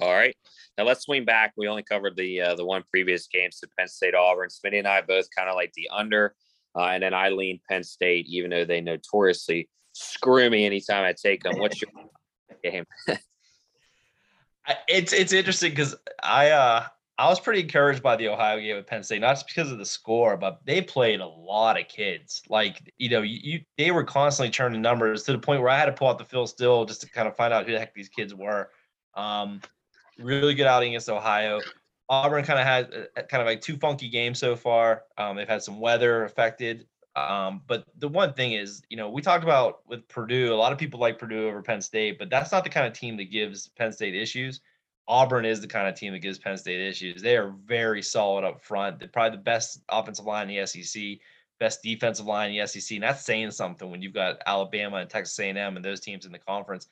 All 0.00 0.12
right. 0.12 0.34
Now 0.76 0.84
let's 0.84 1.04
swing 1.04 1.24
back. 1.24 1.52
We 1.56 1.68
only 1.68 1.82
covered 1.82 2.16
the 2.16 2.40
uh, 2.40 2.54
the 2.54 2.64
one 2.64 2.82
previous 2.90 3.26
game, 3.28 3.50
so 3.50 3.66
Penn 3.78 3.88
State 3.88 4.14
Auburn. 4.14 4.48
Smitty 4.48 4.78
and 4.78 4.88
I 4.88 5.00
both 5.00 5.26
kind 5.36 5.48
of 5.48 5.54
like 5.54 5.72
the 5.74 5.88
under. 5.92 6.34
Uh, 6.74 6.88
and 6.88 7.02
then 7.02 7.14
I 7.14 7.30
lean 7.30 7.60
Penn 7.68 7.82
State, 7.82 8.26
even 8.28 8.50
though 8.50 8.66
they 8.66 8.82
notoriously 8.82 9.68
screw 9.92 10.50
me 10.50 10.66
anytime 10.66 11.04
I 11.04 11.14
take 11.14 11.42
them. 11.42 11.58
What's 11.58 11.80
your 11.80 11.90
game? 12.64 12.84
it's 14.88 15.12
it's 15.14 15.32
interesting 15.32 15.70
because 15.70 15.94
I 16.22 16.50
uh 16.50 16.86
I 17.18 17.28
was 17.28 17.40
pretty 17.40 17.60
encouraged 17.60 18.02
by 18.02 18.16
the 18.16 18.28
Ohio 18.28 18.60
game 18.60 18.76
with 18.76 18.86
Penn 18.86 19.02
State, 19.02 19.22
not 19.22 19.34
just 19.34 19.46
because 19.46 19.72
of 19.72 19.78
the 19.78 19.86
score, 19.86 20.36
but 20.36 20.60
they 20.66 20.82
played 20.82 21.20
a 21.20 21.26
lot 21.26 21.80
of 21.80 21.88
kids. 21.88 22.42
Like 22.48 22.92
you 22.98 23.08
know, 23.08 23.22
you, 23.22 23.38
you 23.42 23.60
they 23.78 23.90
were 23.90 24.04
constantly 24.04 24.50
churning 24.50 24.82
numbers 24.82 25.22
to 25.24 25.32
the 25.32 25.38
point 25.38 25.62
where 25.62 25.70
I 25.70 25.78
had 25.78 25.86
to 25.86 25.92
pull 25.92 26.08
out 26.08 26.18
the 26.18 26.24
Phil 26.24 26.46
Steele 26.46 26.84
just 26.84 27.00
to 27.02 27.10
kind 27.10 27.26
of 27.26 27.34
find 27.36 27.54
out 27.54 27.66
who 27.66 27.72
the 27.72 27.78
heck 27.78 27.94
these 27.94 28.10
kids 28.10 28.34
were. 28.34 28.70
Um, 29.14 29.62
really 30.18 30.54
good 30.54 30.66
outing 30.66 30.90
against 30.90 31.08
Ohio. 31.08 31.60
Auburn 32.08 32.44
kind 32.44 32.60
of 32.60 32.66
had 32.66 33.08
uh, 33.16 33.22
kind 33.22 33.40
of 33.40 33.46
like 33.46 33.60
two 33.60 33.76
funky 33.76 34.08
games 34.08 34.38
so 34.38 34.54
far. 34.54 35.04
Um, 35.18 35.36
they've 35.36 35.48
had 35.48 35.62
some 35.62 35.80
weather 35.80 36.24
affected. 36.24 36.86
Um, 37.16 37.62
but 37.66 37.84
the 37.98 38.08
one 38.08 38.34
thing 38.34 38.52
is, 38.52 38.82
you 38.90 38.96
know, 38.96 39.08
we 39.08 39.22
talked 39.22 39.42
about 39.42 39.80
with 39.88 40.06
Purdue, 40.06 40.52
a 40.52 40.54
lot 40.54 40.72
of 40.72 40.78
people 40.78 41.00
like 41.00 41.18
Purdue 41.18 41.48
over 41.48 41.62
Penn 41.62 41.80
State, 41.80 42.18
but 42.18 42.28
that's 42.28 42.52
not 42.52 42.62
the 42.62 42.70
kind 42.70 42.86
of 42.86 42.92
team 42.92 43.16
that 43.16 43.30
gives 43.30 43.68
Penn 43.68 43.90
State 43.90 44.14
issues. 44.14 44.60
Auburn 45.08 45.44
is 45.44 45.60
the 45.60 45.68
kind 45.68 45.88
of 45.88 45.94
team 45.94 46.12
that 46.12 46.18
gives 46.20 46.38
Penn 46.38 46.56
State 46.56 46.80
issues. 46.80 47.22
They 47.22 47.36
are 47.36 47.54
very 47.64 48.02
solid 48.02 48.44
up 48.44 48.60
front. 48.60 48.98
They're 48.98 49.08
probably 49.08 49.36
the 49.36 49.42
best 49.44 49.80
offensive 49.88 50.24
line 50.24 50.50
in 50.50 50.56
the 50.56 50.66
SEC, 50.66 51.18
best 51.60 51.82
defensive 51.82 52.26
line 52.26 52.50
in 52.50 52.60
the 52.60 52.66
SEC. 52.66 52.96
And 52.96 53.04
that's 53.04 53.24
saying 53.24 53.52
something 53.52 53.90
when 53.90 54.02
you've 54.02 54.14
got 54.14 54.42
Alabama 54.46 54.96
and 54.96 55.08
Texas 55.08 55.38
A&M 55.38 55.76
and 55.76 55.84
those 55.84 56.00
teams 56.00 56.26
in 56.26 56.32
the 56.32 56.38
conference. 56.38 56.88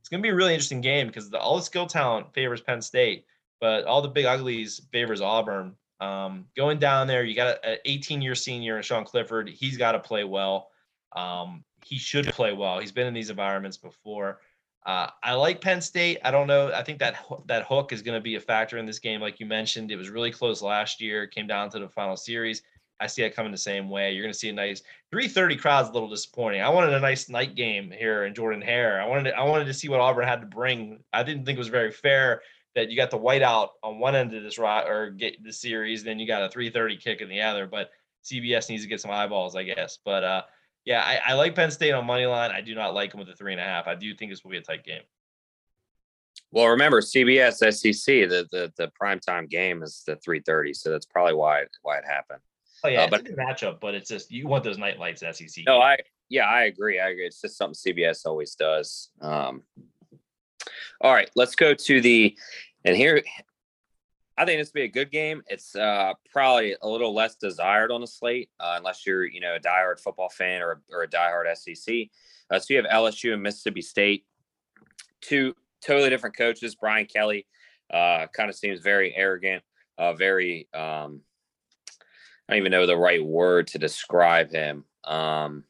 It's 0.00 0.08
going 0.08 0.22
to 0.22 0.26
be 0.26 0.30
a 0.30 0.34
really 0.34 0.52
interesting 0.52 0.80
game 0.80 1.06
because 1.06 1.30
the, 1.30 1.38
all 1.38 1.56
the 1.56 1.62
skill 1.62 1.86
talent 1.86 2.32
favors 2.34 2.60
Penn 2.60 2.82
State 2.82 3.24
but 3.60 3.84
all 3.84 4.02
the 4.02 4.08
big 4.08 4.24
uglies 4.24 4.80
favors 4.92 5.20
Auburn. 5.20 5.74
Um, 6.00 6.46
going 6.56 6.78
down 6.78 7.06
there, 7.06 7.24
you 7.24 7.34
got 7.34 7.64
an 7.64 7.78
18 7.84 8.20
year 8.20 8.34
senior, 8.34 8.76
in 8.76 8.82
Sean 8.82 9.04
Clifford. 9.04 9.48
He's 9.48 9.76
got 9.76 9.92
to 9.92 9.98
play 9.98 10.24
well. 10.24 10.68
Um, 11.14 11.64
he 11.84 11.96
should 11.96 12.26
play 12.26 12.52
well. 12.52 12.78
He's 12.78 12.92
been 12.92 13.06
in 13.06 13.14
these 13.14 13.30
environments 13.30 13.76
before. 13.76 14.40
Uh, 14.86 15.10
I 15.24 15.34
like 15.34 15.60
Penn 15.60 15.80
State. 15.80 16.18
I 16.24 16.30
don't 16.30 16.46
know. 16.46 16.72
I 16.72 16.82
think 16.84 17.00
that 17.00 17.16
that 17.46 17.66
hook 17.66 17.92
is 17.92 18.02
going 18.02 18.16
to 18.16 18.22
be 18.22 18.36
a 18.36 18.40
factor 18.40 18.78
in 18.78 18.86
this 18.86 19.00
game, 19.00 19.20
like 19.20 19.40
you 19.40 19.46
mentioned. 19.46 19.90
It 19.90 19.96
was 19.96 20.10
really 20.10 20.30
close 20.30 20.62
last 20.62 21.00
year. 21.00 21.26
Came 21.26 21.48
down 21.48 21.70
to 21.70 21.80
the 21.80 21.88
final 21.88 22.16
series. 22.16 22.62
I 23.00 23.08
see 23.08 23.22
it 23.24 23.34
coming 23.34 23.50
the 23.50 23.58
same 23.58 23.90
way. 23.90 24.12
You're 24.12 24.22
going 24.22 24.32
to 24.32 24.38
see 24.38 24.48
a 24.48 24.52
nice 24.52 24.82
3:30 25.12 25.58
crowd's 25.60 25.88
a 25.88 25.92
little 25.92 26.08
disappointing. 26.08 26.62
I 26.62 26.68
wanted 26.68 26.94
a 26.94 27.00
nice 27.00 27.28
night 27.28 27.56
game 27.56 27.90
here 27.90 28.26
in 28.26 28.34
Jordan 28.34 28.62
Hare. 28.62 29.02
I 29.02 29.06
wanted 29.06 29.24
to, 29.24 29.36
I 29.36 29.42
wanted 29.42 29.64
to 29.64 29.74
see 29.74 29.88
what 29.88 30.00
Auburn 30.00 30.26
had 30.26 30.40
to 30.40 30.46
bring. 30.46 31.02
I 31.12 31.24
didn't 31.24 31.44
think 31.44 31.56
it 31.56 31.58
was 31.58 31.68
very 31.68 31.90
fair 31.90 32.42
that 32.76 32.88
you 32.88 32.96
got 32.96 33.10
the 33.10 33.18
whiteout 33.18 33.70
on 33.82 33.98
one 33.98 34.14
end 34.14 34.34
of 34.34 34.42
this 34.44 34.58
rot 34.58 34.88
or 34.88 35.10
get 35.10 35.42
the 35.42 35.52
series, 35.52 36.04
then 36.04 36.20
you 36.20 36.28
got 36.28 36.42
a 36.42 36.48
3:30 36.48 37.00
kick 37.00 37.20
in 37.22 37.28
the 37.28 37.40
other. 37.40 37.66
But 37.66 37.90
CBS 38.22 38.68
needs 38.68 38.82
to 38.82 38.88
get 38.88 39.00
some 39.00 39.10
eyeballs, 39.10 39.56
I 39.56 39.64
guess. 39.64 39.98
But 40.04 40.22
uh, 40.22 40.42
yeah, 40.86 41.02
I, 41.04 41.32
I, 41.32 41.34
like 41.34 41.54
Penn 41.56 41.70
State 41.70 41.92
on 41.92 42.06
money 42.06 42.26
line. 42.26 42.52
I 42.52 42.60
do 42.60 42.74
not 42.74 42.94
like 42.94 43.10
them 43.10 43.18
with 43.18 43.28
the 43.28 43.34
three 43.34 43.52
and 43.52 43.60
a 43.60 43.64
half. 43.64 43.88
I 43.88 43.96
do 43.96 44.14
think 44.14 44.30
this 44.30 44.44
will 44.44 44.52
be 44.52 44.56
a 44.56 44.62
tight 44.62 44.84
game. 44.84 45.02
Well, 46.52 46.68
remember 46.68 47.00
CBS 47.00 47.56
SEC 47.74 48.28
the 48.30 48.46
the 48.50 48.72
the 48.76 48.90
primetime 49.00 49.50
game 49.50 49.82
is 49.82 50.04
the 50.06 50.16
three 50.16 50.40
thirty, 50.40 50.72
so 50.72 50.90
that's 50.90 51.04
probably 51.04 51.34
why 51.34 51.64
why 51.82 51.98
it 51.98 52.04
happened. 52.06 52.40
Oh 52.84 52.88
yeah, 52.88 53.02
uh, 53.02 53.08
but 53.10 53.24
matchup, 53.24 53.80
but 53.80 53.94
it's 53.94 54.08
just 54.08 54.30
you 54.30 54.46
want 54.46 54.62
those 54.62 54.78
night 54.78 54.98
lights 54.98 55.22
SEC. 55.22 55.64
No, 55.66 55.80
I 55.80 55.98
yeah, 56.28 56.44
I 56.44 56.64
agree. 56.64 57.00
I 57.00 57.08
agree. 57.08 57.26
It's 57.26 57.40
just 57.40 57.58
something 57.58 57.74
CBS 57.74 58.24
always 58.24 58.54
does. 58.54 59.10
Um, 59.20 59.62
all 61.00 61.12
right, 61.12 61.30
let's 61.34 61.56
go 61.56 61.74
to 61.74 62.00
the 62.00 62.36
and 62.84 62.96
here 62.96 63.22
I 64.38 64.44
think 64.44 64.60
this 64.60 64.70
be 64.70 64.82
a 64.82 64.88
good 64.88 65.10
game. 65.10 65.42
It's 65.46 65.74
uh, 65.74 66.12
probably 66.30 66.76
a 66.82 66.88
little 66.88 67.14
less 67.14 67.36
desired 67.36 67.90
on 67.90 68.02
the 68.02 68.06
slate, 68.06 68.50
uh, 68.60 68.74
unless 68.76 69.06
you're, 69.06 69.24
you 69.24 69.40
know, 69.40 69.56
a 69.56 69.60
diehard 69.60 69.98
football 69.98 70.28
fan 70.28 70.60
or, 70.60 70.82
or 70.92 71.04
a 71.04 71.08
diehard 71.08 71.46
SEC. 71.56 72.08
Uh, 72.50 72.58
so 72.58 72.74
you 72.74 72.76
have 72.76 72.90
LSU 72.90 73.32
and 73.32 73.42
Mississippi 73.42 73.80
State, 73.80 74.26
two 75.22 75.54
totally 75.82 76.10
different 76.10 76.36
coaches. 76.36 76.74
Brian 76.74 77.06
Kelly 77.06 77.46
uh, 77.90 78.26
kind 78.26 78.50
of 78.50 78.56
seems 78.56 78.80
very 78.80 79.14
arrogant, 79.16 79.62
uh, 79.96 80.12
very, 80.12 80.68
um, 80.74 81.22
I 82.48 82.52
don't 82.52 82.58
even 82.58 82.72
know 82.72 82.86
the 82.86 82.96
right 82.96 83.24
word 83.24 83.68
to 83.68 83.78
describe 83.78 84.50
him. 84.50 84.84
Um, 85.04 85.64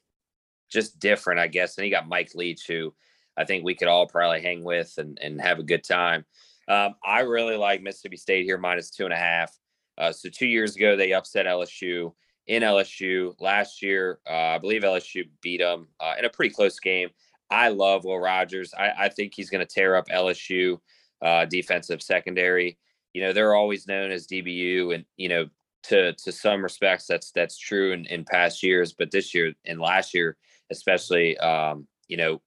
just 0.68 0.98
different, 0.98 1.38
I 1.38 1.46
guess. 1.46 1.76
And 1.76 1.84
he 1.84 1.90
got 1.90 2.08
Mike 2.08 2.34
Leach, 2.34 2.66
who 2.66 2.92
I 3.36 3.44
think 3.44 3.64
we 3.64 3.74
could 3.74 3.88
all 3.88 4.06
probably 4.06 4.40
hang 4.40 4.64
with 4.64 4.94
and, 4.98 5.18
and 5.22 5.40
have 5.40 5.60
a 5.60 5.62
good 5.62 5.84
time. 5.84 6.24
Um, 6.68 6.94
I 7.04 7.20
really 7.20 7.56
like 7.56 7.82
Mississippi 7.82 8.16
State 8.16 8.44
here 8.44 8.58
minus 8.58 8.90
two 8.90 9.04
and 9.04 9.14
a 9.14 9.18
half. 9.18 9.56
Uh, 9.98 10.12
so 10.12 10.28
two 10.28 10.46
years 10.46 10.76
ago 10.76 10.96
they 10.96 11.12
upset 11.12 11.46
LSU 11.46 12.12
in 12.46 12.62
LSU. 12.62 13.34
Last 13.40 13.82
year, 13.82 14.18
uh, 14.28 14.32
I 14.54 14.58
believe 14.58 14.82
LSU 14.82 15.28
beat 15.42 15.58
them 15.58 15.88
uh, 16.00 16.14
in 16.18 16.24
a 16.24 16.30
pretty 16.30 16.54
close 16.54 16.78
game. 16.78 17.08
I 17.50 17.68
love 17.68 18.04
Will 18.04 18.18
Rogers. 18.18 18.74
I, 18.76 18.92
I 18.98 19.08
think 19.08 19.32
he's 19.34 19.50
going 19.50 19.64
to 19.66 19.72
tear 19.72 19.94
up 19.94 20.08
LSU 20.08 20.78
uh, 21.22 21.44
defensive 21.44 22.02
secondary. 22.02 22.78
You 23.14 23.22
know 23.22 23.32
they're 23.32 23.54
always 23.54 23.86
known 23.86 24.10
as 24.10 24.26
DBU, 24.26 24.94
and 24.94 25.04
you 25.16 25.28
know 25.28 25.46
to 25.84 26.12
to 26.12 26.32
some 26.32 26.62
respects 26.62 27.06
that's 27.06 27.30
that's 27.30 27.56
true 27.56 27.92
in, 27.92 28.04
in 28.06 28.24
past 28.24 28.62
years, 28.62 28.92
but 28.92 29.10
this 29.10 29.34
year 29.34 29.54
and 29.64 29.80
last 29.80 30.12
year 30.12 30.36
especially, 30.70 31.36
um, 31.38 31.86
you 32.08 32.16
know, 32.16 32.40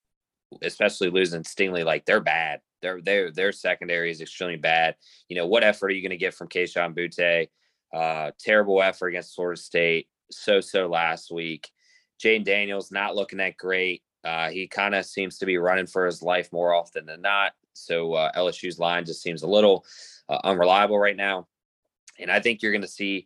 especially 0.62 1.10
losing 1.10 1.44
Stingley, 1.44 1.86
like 1.86 2.06
they're 2.06 2.22
bad 2.22 2.60
their 2.82 3.02
their 3.02 3.32
their 3.32 3.52
secondary 3.52 4.12
is 4.12 4.22
extremely 4.22 4.58
bad. 4.58 4.96
You 5.28 5.36
know, 5.36 5.48
what 5.48 5.64
effort 5.64 5.88
are 5.88 5.96
you 5.96 6.02
going 6.02 6.12
to 6.12 6.18
get 6.18 6.34
from 6.34 6.48
Kayshon 6.48 6.96
Boutte? 6.96 7.48
Uh, 7.94 8.32
terrible 8.40 8.82
effort 8.82 9.10
against 9.10 9.36
Florida 9.36 9.60
State. 9.60 10.08
So 10.32 10.62
so 10.62 10.88
last 10.88 11.32
week. 11.32 11.70
Jayden 12.22 12.44
Daniels 12.44 12.92
not 12.92 13.16
looking 13.16 13.38
that 13.38 13.58
great. 13.58 14.04
Uh, 14.24 14.50
he 14.50 14.68
kind 14.68 14.94
of 14.94 15.06
seems 15.06 15.38
to 15.38 15.46
be 15.46 15.58
running 15.58 15.88
for 15.88 16.06
his 16.06 16.22
life 16.22 16.52
more 16.52 16.74
often 16.74 17.06
than 17.06 17.22
not. 17.22 17.54
So 17.74 18.14
uh, 18.14 18.32
LSU's 18.34 18.80
line 18.80 19.06
just 19.06 19.22
seems 19.22 19.44
a 19.44 19.48
little 19.48 19.86
uh, 20.28 20.40
unreliable 20.44 21.00
right 21.00 21.16
now. 21.16 21.48
And 22.20 22.30
I 22.30 22.42
think 22.42 22.62
you're 22.62 22.74
going 22.74 22.82
to 22.82 22.88
see 22.88 23.26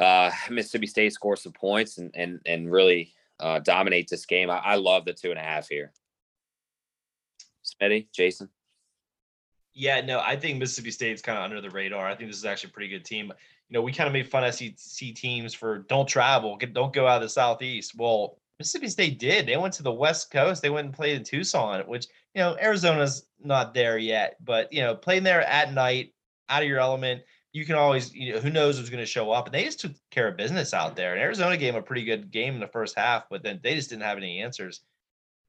uh, 0.00 0.30
Mississippi 0.50 0.88
State 0.88 1.12
score 1.12 1.36
some 1.36 1.52
points 1.52 1.98
and 1.98 2.10
and 2.14 2.40
and 2.44 2.70
really 2.70 3.14
uh, 3.38 3.60
dominate 3.60 4.08
this 4.08 4.26
game. 4.26 4.50
I, 4.50 4.58
I 4.58 4.74
love 4.74 5.04
the 5.04 5.12
two 5.12 5.30
and 5.30 5.38
a 5.38 5.42
half 5.42 5.68
here. 5.68 5.92
Smitty, 7.64 8.08
Jason. 8.12 8.48
Yeah, 9.74 10.00
no, 10.02 10.20
I 10.20 10.36
think 10.36 10.58
Mississippi 10.58 10.90
State's 10.90 11.22
kind 11.22 11.38
of 11.38 11.44
under 11.44 11.60
the 11.60 11.70
radar. 11.70 12.06
I 12.06 12.14
think 12.14 12.28
this 12.30 12.38
is 12.38 12.44
actually 12.44 12.70
a 12.70 12.72
pretty 12.74 12.88
good 12.88 13.04
team. 13.04 13.32
You 13.68 13.74
know, 13.74 13.82
we 13.82 13.92
kind 13.92 14.06
of 14.06 14.12
made 14.12 14.28
fun 14.28 14.44
of 14.44 14.54
SEC 14.54 15.14
teams 15.14 15.54
for 15.54 15.78
don't 15.88 16.06
travel, 16.06 16.58
don't 16.72 16.92
go 16.92 17.06
out 17.06 17.16
of 17.16 17.22
the 17.22 17.28
southeast. 17.28 17.94
Well, 17.96 18.38
Mississippi 18.58 18.88
State 18.88 19.18
did. 19.18 19.46
They 19.46 19.56
went 19.56 19.74
to 19.74 19.82
the 19.82 19.92
West 19.92 20.30
Coast. 20.30 20.62
They 20.62 20.70
went 20.70 20.86
and 20.86 20.94
played 20.94 21.16
in 21.16 21.24
Tucson, 21.24 21.80
which 21.88 22.06
you 22.34 22.40
know 22.40 22.56
Arizona's 22.60 23.26
not 23.42 23.74
there 23.74 23.98
yet. 23.98 24.36
But 24.44 24.72
you 24.72 24.82
know, 24.82 24.94
playing 24.94 25.24
there 25.24 25.42
at 25.42 25.72
night, 25.72 26.12
out 26.48 26.62
of 26.62 26.68
your 26.68 26.78
element, 26.78 27.22
you 27.52 27.64
can 27.64 27.74
always 27.74 28.14
you 28.14 28.34
know 28.34 28.40
who 28.40 28.50
knows 28.50 28.78
who's 28.78 28.90
going 28.90 29.02
to 29.02 29.06
show 29.06 29.32
up. 29.32 29.46
And 29.46 29.54
they 29.54 29.64
just 29.64 29.80
took 29.80 29.92
care 30.10 30.28
of 30.28 30.36
business 30.36 30.74
out 30.74 30.94
there. 30.94 31.12
And 31.12 31.20
Arizona 31.20 31.56
gave 31.56 31.72
them 31.72 31.82
a 31.82 31.86
pretty 31.86 32.04
good 32.04 32.30
game 32.30 32.54
in 32.54 32.60
the 32.60 32.68
first 32.68 32.96
half, 32.96 33.24
but 33.30 33.42
then 33.42 33.58
they 33.62 33.74
just 33.74 33.90
didn't 33.90 34.02
have 34.02 34.18
any 34.18 34.40
answers. 34.40 34.82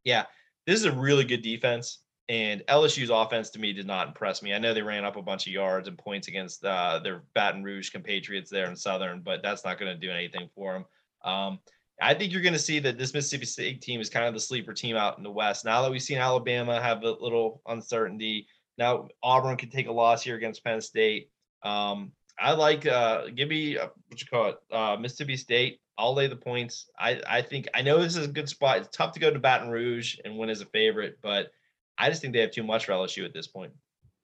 Yeah, 0.03 0.25
this 0.65 0.79
is 0.79 0.85
a 0.85 0.91
really 0.91 1.23
good 1.23 1.41
defense. 1.41 1.99
And 2.29 2.63
LSU's 2.69 3.09
offense 3.09 3.49
to 3.51 3.59
me 3.59 3.73
did 3.73 3.85
not 3.85 4.07
impress 4.07 4.41
me. 4.41 4.53
I 4.53 4.59
know 4.59 4.73
they 4.73 4.81
ran 4.81 5.03
up 5.03 5.17
a 5.17 5.21
bunch 5.21 5.45
of 5.45 5.53
yards 5.53 5.89
and 5.89 5.97
points 5.97 6.29
against 6.29 6.63
uh, 6.63 6.99
their 7.03 7.23
Baton 7.35 7.63
Rouge 7.63 7.89
compatriots 7.89 8.49
there 8.49 8.67
in 8.69 8.75
Southern, 8.75 9.21
but 9.21 9.43
that's 9.43 9.65
not 9.65 9.77
going 9.77 9.93
to 9.93 9.99
do 9.99 10.11
anything 10.11 10.49
for 10.55 10.73
them. 10.73 10.85
Um, 11.25 11.59
I 12.01 12.13
think 12.13 12.31
you're 12.31 12.41
going 12.41 12.53
to 12.53 12.59
see 12.59 12.79
that 12.79 12.97
this 12.97 13.13
Mississippi 13.13 13.45
State 13.45 13.81
team 13.81 13.99
is 13.99 14.09
kind 14.09 14.25
of 14.25 14.33
the 14.33 14.39
sleeper 14.39 14.73
team 14.73 14.95
out 14.95 15.17
in 15.17 15.23
the 15.23 15.31
West. 15.31 15.65
Now 15.65 15.81
that 15.81 15.91
we've 15.91 16.01
seen 16.01 16.17
Alabama 16.17 16.81
have 16.81 17.03
a 17.03 17.11
little 17.11 17.61
uncertainty, 17.67 18.47
now 18.77 19.07
Auburn 19.21 19.57
can 19.57 19.69
take 19.69 19.87
a 19.87 19.91
loss 19.91 20.23
here 20.23 20.35
against 20.35 20.63
Penn 20.63 20.81
State. 20.81 21.29
Um, 21.61 22.11
I 22.39 22.53
like 22.53 22.85
uh, 22.85 23.27
give 23.35 23.49
me 23.49 23.77
uh, 23.77 23.87
what 24.07 24.21
you 24.21 24.27
call 24.27 24.49
it 24.49 24.57
uh, 24.71 24.97
Mississippi 24.99 25.37
State. 25.37 25.79
I'll 25.97 26.15
lay 26.15 26.27
the 26.27 26.35
points. 26.35 26.89
I 26.97 27.21
I 27.29 27.41
think 27.41 27.67
I 27.75 27.83
know 27.83 28.01
this 28.01 28.15
is 28.15 28.25
a 28.25 28.31
good 28.31 28.49
spot. 28.49 28.77
It's 28.77 28.95
tough 28.95 29.13
to 29.13 29.19
go 29.19 29.31
to 29.31 29.39
Baton 29.39 29.69
Rouge 29.69 30.17
and 30.25 30.37
win 30.37 30.49
as 30.49 30.61
a 30.61 30.65
favorite, 30.65 31.19
but 31.21 31.51
I 31.97 32.09
just 32.09 32.21
think 32.21 32.33
they 32.33 32.41
have 32.41 32.51
too 32.51 32.63
much 32.63 32.85
for 32.85 32.91
LSU 32.91 33.25
at 33.25 33.33
this 33.33 33.47
point. 33.47 33.71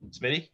Smitty? 0.09 0.49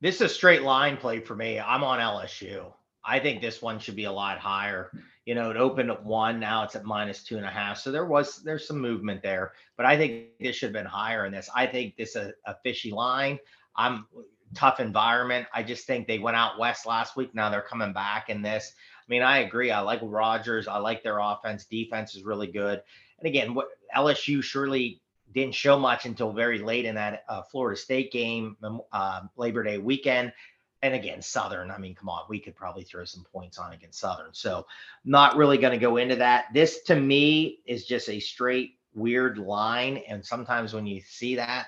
This 0.00 0.16
is 0.16 0.20
a 0.22 0.28
straight 0.28 0.62
line 0.62 0.96
play 0.96 1.20
for 1.20 1.34
me. 1.34 1.58
I'm 1.58 1.82
on 1.82 1.98
LSU. 1.98 2.72
I 3.04 3.20
think 3.20 3.40
this 3.40 3.62
one 3.62 3.78
should 3.78 3.96
be 3.96 4.04
a 4.04 4.12
lot 4.12 4.38
higher. 4.38 4.90
You 5.24 5.34
know, 5.34 5.50
it 5.50 5.56
opened 5.56 5.90
at 5.90 6.04
one, 6.04 6.40
now 6.40 6.64
it's 6.64 6.76
at 6.76 6.84
minus 6.84 7.22
two 7.22 7.36
and 7.36 7.46
a 7.46 7.50
half. 7.50 7.78
So 7.78 7.90
there 7.92 8.06
was 8.06 8.42
there's 8.42 8.66
some 8.66 8.80
movement 8.80 9.22
there, 9.22 9.52
but 9.76 9.86
I 9.86 9.96
think 9.96 10.26
this 10.40 10.56
should 10.56 10.68
have 10.68 10.72
been 10.72 10.86
higher 10.86 11.24
in 11.24 11.32
this. 11.32 11.48
I 11.54 11.66
think 11.66 11.96
this 11.96 12.10
is 12.10 12.16
a, 12.16 12.32
a 12.50 12.56
fishy 12.64 12.90
line. 12.90 13.38
I'm 13.76 14.06
tough 14.54 14.80
environment. 14.80 15.46
I 15.52 15.62
just 15.62 15.86
think 15.86 16.06
they 16.06 16.18
went 16.18 16.36
out 16.36 16.58
west 16.58 16.86
last 16.86 17.16
week. 17.16 17.34
Now 17.34 17.48
they're 17.48 17.62
coming 17.62 17.92
back 17.92 18.28
in 18.28 18.42
this. 18.42 18.72
I 18.98 19.04
mean, 19.08 19.22
I 19.22 19.38
agree. 19.38 19.70
I 19.70 19.80
like 19.80 20.00
Rogers. 20.02 20.68
I 20.68 20.78
like 20.78 21.02
their 21.02 21.18
offense. 21.18 21.64
Defense 21.66 22.14
is 22.14 22.24
really 22.24 22.48
good. 22.48 22.82
And 23.18 23.26
again, 23.26 23.54
what 23.54 23.68
LSU 23.96 24.42
surely 24.42 25.00
didn't 25.36 25.54
show 25.54 25.78
much 25.78 26.06
until 26.06 26.32
very 26.32 26.58
late 26.58 26.86
in 26.86 26.94
that 26.94 27.24
uh, 27.28 27.42
Florida 27.42 27.78
State 27.78 28.10
game, 28.10 28.56
uh, 28.90 29.20
Labor 29.36 29.62
Day 29.62 29.76
weekend. 29.76 30.32
And 30.80 30.94
again, 30.94 31.20
Southern, 31.20 31.70
I 31.70 31.76
mean, 31.76 31.94
come 31.94 32.08
on, 32.08 32.24
we 32.28 32.40
could 32.40 32.56
probably 32.56 32.84
throw 32.84 33.04
some 33.04 33.24
points 33.30 33.58
on 33.58 33.72
against 33.72 33.98
Southern. 33.98 34.32
So, 34.32 34.66
not 35.04 35.36
really 35.36 35.58
going 35.58 35.72
to 35.72 35.78
go 35.78 35.98
into 35.98 36.16
that. 36.16 36.46
This 36.54 36.82
to 36.84 36.96
me 36.96 37.60
is 37.66 37.86
just 37.86 38.08
a 38.08 38.18
straight 38.18 38.78
weird 38.94 39.36
line. 39.36 39.98
And 40.08 40.24
sometimes 40.24 40.72
when 40.72 40.86
you 40.86 41.02
see 41.02 41.36
that, 41.36 41.66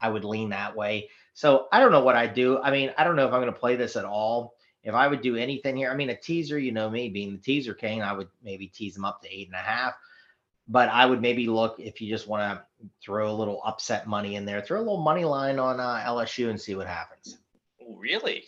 I 0.00 0.08
would 0.08 0.24
lean 0.24 0.48
that 0.50 0.74
way. 0.74 1.10
So, 1.34 1.68
I 1.70 1.80
don't 1.80 1.92
know 1.92 2.04
what 2.04 2.16
I 2.16 2.26
do. 2.26 2.60
I 2.60 2.70
mean, 2.70 2.92
I 2.96 3.04
don't 3.04 3.16
know 3.16 3.26
if 3.26 3.34
I'm 3.34 3.42
going 3.42 3.52
to 3.52 3.60
play 3.60 3.76
this 3.76 3.96
at 3.96 4.06
all. 4.06 4.54
If 4.84 4.94
I 4.94 5.06
would 5.06 5.20
do 5.20 5.36
anything 5.36 5.76
here, 5.76 5.90
I 5.90 5.96
mean, 5.96 6.10
a 6.10 6.16
teaser, 6.16 6.58
you 6.58 6.72
know 6.72 6.88
me 6.88 7.10
being 7.10 7.32
the 7.32 7.38
teaser 7.38 7.74
king, 7.74 8.02
I 8.02 8.14
would 8.14 8.28
maybe 8.42 8.68
tease 8.68 8.94
them 8.94 9.04
up 9.04 9.20
to 9.22 9.28
eight 9.28 9.48
and 9.48 9.54
a 9.54 9.58
half 9.58 9.94
but 10.68 10.88
I 10.88 11.06
would 11.06 11.20
maybe 11.20 11.46
look 11.46 11.78
if 11.78 12.00
you 12.00 12.08
just 12.08 12.28
want 12.28 12.42
to 12.42 12.86
throw 13.02 13.30
a 13.30 13.34
little 13.34 13.60
upset 13.64 14.06
money 14.06 14.36
in 14.36 14.44
there, 14.44 14.60
throw 14.60 14.78
a 14.78 14.80
little 14.80 15.02
money 15.02 15.24
line 15.24 15.58
on 15.58 15.80
uh, 15.80 16.02
LSU 16.06 16.50
and 16.50 16.60
see 16.60 16.74
what 16.74 16.86
happens. 16.86 17.38
Really? 17.96 18.44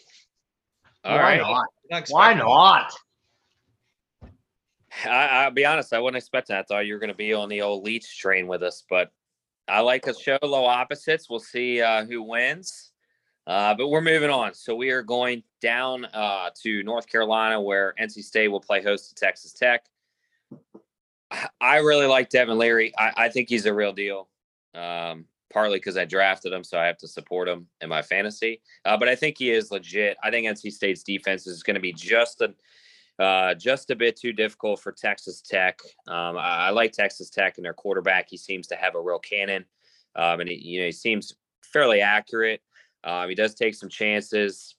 All 1.05 1.17
Why 1.17 1.23
right. 1.23 1.41
not? 1.41 1.67
not 1.91 2.09
Why 2.09 2.35
not? 2.35 2.93
I, 5.05 5.45
will 5.45 5.55
be 5.55 5.67
honest, 5.67 5.93
I 5.93 5.99
wasn't 5.99 6.19
expecting 6.19 6.55
that. 6.55 6.61
I 6.61 6.63
thought 6.63 6.87
you 6.87 6.95
were 6.95 7.01
going 7.01 7.11
to 7.11 7.17
be 7.17 7.33
on 7.35 7.49
the 7.49 7.63
old 7.63 7.85
Leach 7.85 8.19
train 8.19 8.47
with 8.47 8.63
us, 8.63 8.85
but 8.89 9.11
I 9.67 9.81
like 9.81 10.03
to 10.03 10.15
show 10.15 10.39
low 10.43 10.65
opposites. 10.65 11.29
We'll 11.29 11.41
see 11.41 11.81
uh, 11.81 12.05
who 12.05 12.23
wins. 12.23 12.93
Uh, 13.47 13.75
but 13.75 13.89
we're 13.89 14.01
moving 14.01 14.31
on. 14.31 14.55
So 14.55 14.75
we 14.75 14.91
are 14.91 15.03
going 15.03 15.43
down 15.61 16.07
uh, 16.07 16.51
to 16.63 16.83
North 16.83 17.07
Carolina, 17.07 17.61
where 17.61 17.95
NC 18.01 18.23
State 18.23 18.49
will 18.49 18.61
play 18.61 18.83
host 18.83 19.11
to 19.11 19.15
Texas 19.15 19.53
Tech. 19.53 19.85
I 21.61 21.79
really 21.79 22.07
like 22.07 22.29
Devin 22.31 22.59
Leary. 22.59 22.93
I, 22.99 23.13
I 23.17 23.29
think 23.29 23.49
he's 23.49 23.67
a 23.67 23.75
real 23.75 23.93
deal. 23.93 24.29
Um, 24.75 25.27
partly 25.55 25.79
because 25.79 25.97
I 25.97 26.05
drafted 26.05 26.53
him, 26.53 26.65
so 26.65 26.79
I 26.79 26.87
have 26.87 26.99
to 26.99 27.09
support 27.09 27.49
him 27.49 27.69
in 27.81 27.89
my 27.89 28.03
fantasy. 28.03 28.61
Uh, 28.85 28.97
but 28.97 29.09
I 29.09 29.15
think 29.15 29.39
he 29.39 29.51
is 29.51 29.71
legit. 29.71 30.17
I 30.23 30.31
think 30.31 30.47
NC 30.47 30.73
State's 30.73 31.05
defense 31.05 31.47
is 31.47 31.63
going 31.63 31.77
to 31.77 31.81
be 31.81 31.93
just 31.93 32.43
a 32.43 32.55
uh, 33.23 33.55
just 33.55 33.93
a 33.93 33.97
bit 33.97 34.17
too 34.17 34.33
difficult 34.33 34.81
for 34.81 34.91
Texas 34.91 35.41
Tech. 35.41 35.79
Um, 36.09 36.37
I, 36.37 36.67
I, 36.67 36.71
like 36.71 36.91
Texas 36.91 37.31
Tech 37.31 37.59
and 37.59 37.65
their 37.65 37.73
quarterback. 37.73 38.27
He 38.29 38.37
seems 38.37 38.67
to 38.67 38.75
have 38.75 38.97
a 38.97 39.01
real 39.01 39.21
cannon. 39.21 39.65
um, 40.17 40.41
and 40.41 40.49
he, 40.49 40.57
you 40.57 40.81
know 40.81 40.87
he 40.87 40.93
seems 40.93 41.33
fairly 41.63 42.01
accurate. 42.01 42.61
Um, 43.05 43.29
he 43.29 43.37
does 43.37 43.55
take 43.55 43.77
some 43.77 43.89
chances. 43.89 44.75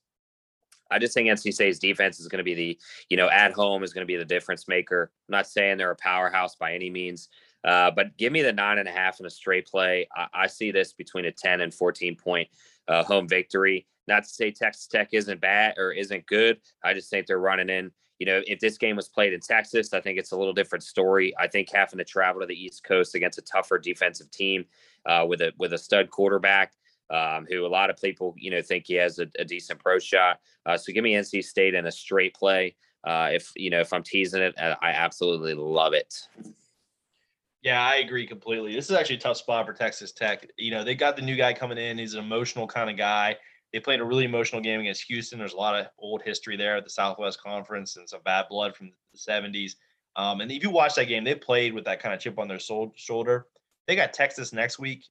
I 0.92 1.00
just 1.00 1.14
think 1.14 1.28
NC 1.28 1.54
State's 1.54 1.80
defense 1.80 2.20
is 2.20 2.28
going 2.28 2.38
to 2.40 2.44
be 2.44 2.54
the, 2.54 2.80
you 3.10 3.18
know, 3.18 3.30
at 3.30 3.54
home 3.54 3.84
is 3.84 3.94
going 3.94 4.04
to 4.04 4.12
be 4.12 4.18
the 4.18 4.26
difference 4.26 4.68
maker. 4.68 5.12
I'm 5.28 5.34
not 5.34 5.48
saying 5.48 5.78
they're 5.78 5.92
a 5.92 5.96
powerhouse 5.96 6.56
by 6.56 6.74
any 6.74 6.90
means, 6.90 7.30
uh, 7.64 7.92
but 7.92 8.16
give 8.18 8.32
me 8.32 8.42
the 8.42 8.54
nine 8.54 8.78
and 8.78 8.88
a 8.88 8.92
half 8.92 9.20
in 9.20 9.26
a 9.26 9.30
straight 9.30 9.68
play. 9.68 10.08
I, 10.16 10.28
I 10.34 10.48
see 10.48 10.72
this 10.72 10.94
between 10.94 11.26
a 11.26 11.32
10 11.32 11.62
and 11.62 11.74
14 11.74 12.16
point 12.16 12.48
uh, 12.88 13.04
home 13.04 13.28
victory. 13.28 13.88
Not 14.08 14.24
to 14.24 14.30
say 14.30 14.52
Texas 14.52 14.88
Tech 14.88 15.10
isn't 15.14 15.42
bad 15.42 15.76
or 15.78 15.92
isn't 15.92 16.28
good. 16.28 16.60
I 16.84 16.94
just 16.94 17.10
think 17.10 17.26
they're 17.26 17.40
running 17.40 17.70
in. 17.70 17.92
You 18.20 18.28
know, 18.28 18.42
if 18.46 18.60
this 18.60 18.78
game 18.78 18.96
was 18.96 19.10
played 19.10 19.34
in 19.34 19.42
Texas, 19.42 19.92
I 19.94 20.00
think 20.00 20.18
it's 20.18 20.32
a 20.32 20.38
little 20.38 20.54
different 20.54 20.84
story. 20.84 21.34
I 21.38 21.48
think 21.48 21.70
having 21.74 21.98
to 21.98 22.06
travel 22.06 22.42
to 22.42 22.48
the 22.48 22.56
East 22.56 22.84
Coast 22.84 23.16
against 23.16 23.40
a 23.40 23.42
tougher 23.42 23.78
defensive 23.78 24.32
team 24.32 24.66
uh, 25.06 25.26
with 25.28 25.42
a 25.42 25.52
with 25.58 25.74
a 25.74 25.78
stud 25.78 26.10
quarterback 26.12 26.72
um, 27.10 27.46
who 27.50 27.66
a 27.66 27.68
lot 27.68 27.90
of 27.90 27.98
people, 27.98 28.34
you 28.38 28.52
know, 28.52 28.62
think 28.62 28.86
he 28.88 28.96
has 28.96 29.20
a, 29.20 29.28
a 29.38 29.46
decent 29.46 29.80
pro 29.80 30.00
shot. 30.00 30.40
Uh, 30.66 30.78
so 30.78 30.92
give 30.92 31.04
me 31.04 31.14
NC 31.14 31.44
State 31.44 31.74
in 31.74 31.86
a 31.86 31.92
straight 31.92 32.34
play. 32.34 32.76
Uh, 33.04 33.30
if 33.32 33.52
you 33.56 33.70
know, 33.70 33.80
if 33.80 33.94
I'm 33.94 34.04
teasing 34.04 34.42
it, 34.42 34.58
uh, 34.60 34.76
I 34.82 34.90
absolutely 34.90 35.54
love 35.54 35.94
it. 35.94 36.16
Yeah, 37.62 37.82
I 37.82 37.96
agree 37.96 38.28
completely. 38.28 38.74
This 38.76 38.90
is 38.90 38.96
actually 38.96 39.18
a 39.18 39.20
tough 39.20 39.38
spot 39.38 39.66
for 39.66 39.74
Texas 39.74 40.12
Tech. 40.12 40.48
You 40.58 40.72
know, 40.72 40.84
they 40.84 40.96
got 40.96 41.16
the 41.16 41.22
new 41.22 41.36
guy 41.36 41.54
coming 41.54 41.78
in. 41.78 41.98
He's 41.98 42.14
an 42.14 42.24
emotional 42.24 42.68
kind 42.68 42.90
of 42.90 42.98
guy. 42.98 43.38
They 43.74 43.80
played 43.80 44.00
a 44.00 44.06
really 44.06 44.26
emotional 44.26 44.62
game 44.62 44.80
against 44.80 45.04
Houston. 45.04 45.40
There's 45.40 45.54
a 45.54 45.58
lot 45.58 45.80
of 45.80 45.88
old 45.98 46.22
history 46.22 46.58
there 46.58 46.78
at 46.78 46.84
the 46.84 46.90
Southwest 46.90 47.42
Conference 47.42 47.98
and 47.98 48.08
some 48.08 48.22
bad 48.24 48.46
blood 48.50 48.76
from 48.76 48.92
the 49.14 49.18
70s. 49.18 49.74
Um, 50.16 50.42
and 50.42 50.52
if 50.52 50.64
you 50.64 50.70
watch 50.70 50.96
that 50.96 51.08
game, 51.08 51.24
they 51.24 51.36
played 51.36 51.74
with 51.74 51.86
that 51.86 52.00
kind 52.00 52.14
of 52.14 52.20
chip 52.22 52.40
on 52.40 52.48
their 52.48 52.60
shoulder. 52.60 53.48
They 53.88 53.96
got 53.96 54.14
Texas 54.14 54.54
next 54.54 54.80
week 54.80 55.06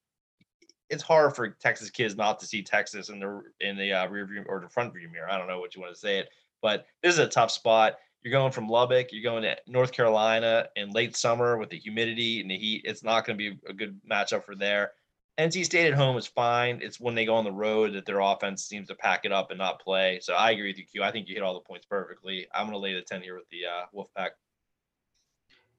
it's 0.90 1.02
hard 1.02 1.34
for 1.34 1.48
Texas 1.48 1.90
kids 1.90 2.16
not 2.16 2.38
to 2.40 2.46
see 2.46 2.62
Texas 2.62 3.08
in 3.08 3.18
the 3.20 3.42
in 3.60 3.76
the 3.76 3.92
uh, 3.92 4.08
rear 4.08 4.26
view 4.26 4.44
or 4.46 4.60
the 4.60 4.68
front 4.68 4.92
view 4.92 5.08
mirror. 5.08 5.30
I 5.30 5.38
don't 5.38 5.48
know 5.48 5.60
what 5.60 5.74
you 5.74 5.80
want 5.80 5.94
to 5.94 6.00
say 6.00 6.18
it, 6.18 6.28
but 6.62 6.86
this 7.02 7.14
is 7.14 7.18
a 7.18 7.26
tough 7.26 7.50
spot. 7.50 7.96
You're 8.22 8.32
going 8.32 8.52
from 8.52 8.68
Lubbock, 8.68 9.08
you're 9.10 9.22
going 9.22 9.42
to 9.42 9.56
North 9.66 9.92
Carolina 9.92 10.68
in 10.76 10.90
late 10.90 11.14
summer 11.14 11.58
with 11.58 11.68
the 11.68 11.78
humidity 11.78 12.40
and 12.40 12.50
the 12.50 12.56
heat. 12.56 12.82
It's 12.86 13.04
not 13.04 13.26
going 13.26 13.38
to 13.38 13.50
be 13.50 13.58
a 13.68 13.72
good 13.74 14.00
matchup 14.10 14.44
for 14.44 14.54
there. 14.54 14.92
NC 15.38 15.64
State 15.64 15.88
at 15.88 15.94
home 15.94 16.16
is 16.16 16.26
fine. 16.26 16.78
It's 16.80 17.00
when 17.00 17.14
they 17.14 17.26
go 17.26 17.34
on 17.34 17.44
the 17.44 17.52
road 17.52 17.92
that 17.94 18.06
their 18.06 18.20
offense 18.20 18.64
seems 18.64 18.88
to 18.88 18.94
pack 18.94 19.24
it 19.24 19.32
up 19.32 19.50
and 19.50 19.58
not 19.58 19.80
play. 19.80 20.20
So 20.22 20.34
I 20.34 20.52
agree 20.52 20.68
with 20.68 20.78
you, 20.78 20.86
Q. 20.86 21.02
I 21.02 21.10
think 21.10 21.28
you 21.28 21.34
hit 21.34 21.42
all 21.42 21.54
the 21.54 21.60
points 21.60 21.86
perfectly. 21.86 22.46
I'm 22.54 22.66
going 22.66 22.74
to 22.74 22.78
lay 22.78 22.94
the 22.94 23.02
10 23.02 23.20
here 23.20 23.34
with 23.34 23.48
the 23.50 23.66
uh, 23.66 23.86
Wolfpack. 23.92 24.30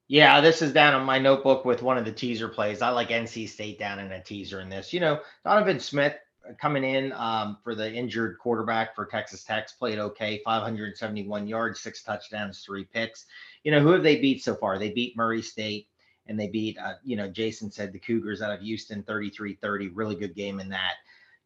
Yeah, 0.08 0.40
this 0.40 0.62
is 0.62 0.72
down 0.72 0.94
on 0.94 1.04
my 1.04 1.18
notebook 1.18 1.64
with 1.64 1.82
one 1.82 1.98
of 1.98 2.04
the 2.04 2.12
teaser 2.12 2.48
plays. 2.48 2.80
I 2.80 2.90
like 2.90 3.08
NC 3.08 3.48
State 3.48 3.78
down 3.78 3.98
in 3.98 4.12
a 4.12 4.22
teaser 4.22 4.60
in 4.60 4.68
this. 4.68 4.92
You 4.92 5.00
know, 5.00 5.20
Donovan 5.44 5.80
Smith 5.80 6.14
uh, 6.48 6.52
coming 6.60 6.84
in 6.84 7.12
um, 7.12 7.58
for 7.64 7.74
the 7.74 7.92
injured 7.92 8.38
quarterback 8.38 8.94
for 8.94 9.04
Texas 9.04 9.42
Tech 9.42 9.68
played 9.78 9.98
okay, 9.98 10.40
571 10.44 11.48
yards, 11.48 11.80
six 11.80 12.04
touchdowns, 12.04 12.60
three 12.60 12.84
picks. 12.84 13.26
You 13.64 13.72
know, 13.72 13.80
who 13.80 13.90
have 13.90 14.04
they 14.04 14.20
beat 14.20 14.44
so 14.44 14.54
far? 14.54 14.78
They 14.78 14.90
beat 14.90 15.16
Murray 15.16 15.42
State 15.42 15.88
and 16.28 16.38
they 16.38 16.46
beat, 16.46 16.78
uh, 16.78 16.94
you 17.02 17.16
know, 17.16 17.28
Jason 17.28 17.72
said 17.72 17.92
the 17.92 17.98
Cougars 17.98 18.42
out 18.42 18.52
of 18.52 18.60
Houston 18.60 19.02
33 19.02 19.54
30. 19.54 19.88
Really 19.88 20.14
good 20.14 20.36
game 20.36 20.60
in 20.60 20.68
that. 20.68 20.94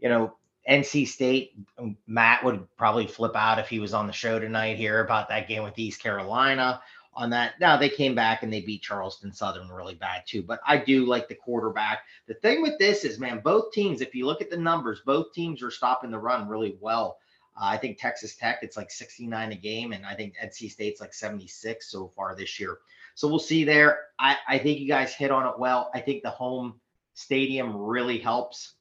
You 0.00 0.11
know, 0.11 0.37
NC 0.69 1.09
State, 1.09 1.52
um, 1.79 1.97
Matt 2.07 2.45
would 2.45 2.69
probably 2.76 3.07
flip 3.07 3.35
out 3.35 3.59
if 3.59 3.71
he 3.71 3.81
was 3.81 3.95
on 3.95 4.07
the 4.07 4.12
show 4.12 4.38
tonight 4.38 4.76
here 4.76 5.02
about 5.02 5.31
that 5.31 5.49
game 5.49 5.62
with 5.62 5.79
East 5.79 6.02
Carolina 6.02 6.83
on 7.21 7.31
that. 7.31 7.61
Now 7.61 7.77
they 7.77 7.89
came 7.89 8.15
back 8.15 8.43
and 8.43 8.53
they 8.53 8.62
beat 8.62 8.83
Charleston 8.83 9.33
Southern 9.33 9.69
really 9.69 9.95
bad 9.95 10.23
too. 10.27 10.43
But 10.43 10.61
I 10.67 10.79
do 10.79 11.05
like 11.05 11.29
the 11.29 11.35
quarterback. 11.35 12.00
The 12.27 12.35
thing 12.35 12.62
with 12.62 12.79
this 12.79 13.05
is, 13.05 13.19
man, 13.19 13.41
both 13.41 13.73
teams, 13.73 14.00
if 14.00 14.15
you 14.15 14.27
look 14.27 14.41
at 14.41 14.50
the 14.50 14.57
numbers, 14.57 15.03
both 15.05 15.33
teams 15.33 15.62
are 15.62 15.71
stopping 15.71 16.11
the 16.11 16.19
run 16.19 16.49
really 16.49 16.77
well. 16.81 17.19
Uh, 17.61 17.67
I 17.67 17.77
think 17.77 17.99
Texas 17.99 18.37
Tech, 18.37 18.61
it's 18.62 18.76
like 18.76 18.91
69 18.91 19.52
a 19.52 19.54
game, 19.54 19.93
and 19.93 20.06
I 20.06 20.15
think 20.15 20.35
NC 20.43 20.71
State's 20.71 21.00
like 21.00 21.13
76 21.13 21.91
so 21.91 22.11
far 22.17 22.35
this 22.35 22.59
year. 22.59 22.78
So 23.15 23.28
we'll 23.28 23.39
see 23.39 23.65
there. 23.65 23.99
I, 24.19 24.37
I 24.49 24.59
think 24.59 24.80
you 24.80 24.89
guys 24.89 25.13
hit 25.13 25.30
on 25.30 25.47
it 25.47 25.59
well. 25.59 25.91
I 25.95 26.00
think 26.00 26.23
the 26.23 26.30
home 26.30 26.80
stadium 27.15 27.76
really 27.76 28.19
helps. 28.19 28.75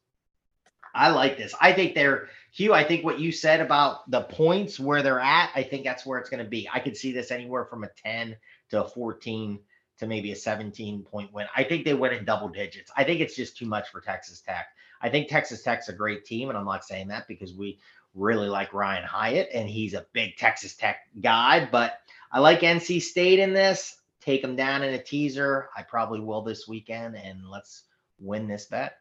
I 0.95 1.09
like 1.09 1.37
this. 1.37 1.53
I 1.59 1.73
think 1.73 1.93
they're 1.93 2.29
Hugh. 2.51 2.73
I 2.73 2.83
think 2.83 3.05
what 3.05 3.19
you 3.19 3.31
said 3.31 3.61
about 3.61 4.09
the 4.09 4.21
points 4.21 4.79
where 4.79 5.03
they're 5.03 5.19
at, 5.19 5.51
I 5.55 5.63
think 5.63 5.83
that's 5.83 6.05
where 6.05 6.19
it's 6.19 6.29
going 6.29 6.43
to 6.43 6.49
be. 6.49 6.67
I 6.71 6.79
could 6.79 6.97
see 6.97 7.11
this 7.11 7.31
anywhere 7.31 7.65
from 7.65 7.83
a 7.83 7.89
10 8.03 8.35
to 8.71 8.83
a 8.83 8.87
14 8.87 9.59
to 9.99 10.07
maybe 10.07 10.31
a 10.31 10.35
17 10.35 11.03
point 11.03 11.31
win. 11.33 11.47
I 11.55 11.63
think 11.63 11.85
they 11.85 11.93
win 11.93 12.13
in 12.13 12.25
double 12.25 12.49
digits. 12.49 12.91
I 12.95 13.03
think 13.03 13.19
it's 13.19 13.35
just 13.35 13.57
too 13.57 13.65
much 13.65 13.89
for 13.89 14.01
Texas 14.01 14.41
Tech. 14.41 14.67
I 15.01 15.09
think 15.09 15.27
Texas 15.27 15.61
Tech's 15.61 15.89
a 15.89 15.93
great 15.93 16.25
team, 16.25 16.49
and 16.49 16.57
I'm 16.57 16.65
not 16.65 16.85
saying 16.85 17.09
that 17.09 17.27
because 17.27 17.53
we 17.53 17.79
really 18.15 18.49
like 18.49 18.73
Ryan 18.73 19.03
Hyatt 19.03 19.49
and 19.53 19.69
he's 19.69 19.93
a 19.93 20.05
big 20.13 20.35
Texas 20.37 20.75
Tech 20.75 20.97
guy, 21.21 21.67
but 21.71 21.99
I 22.31 22.39
like 22.39 22.61
NC 22.61 23.01
State 23.01 23.39
in 23.39 23.53
this. 23.53 23.97
Take 24.21 24.41
them 24.41 24.55
down 24.55 24.83
in 24.83 24.93
a 24.93 25.01
teaser. 25.01 25.69
I 25.75 25.83
probably 25.83 26.19
will 26.19 26.41
this 26.41 26.67
weekend, 26.67 27.15
and 27.15 27.47
let's 27.49 27.83
win 28.19 28.47
this 28.47 28.65
bet. 28.65 28.97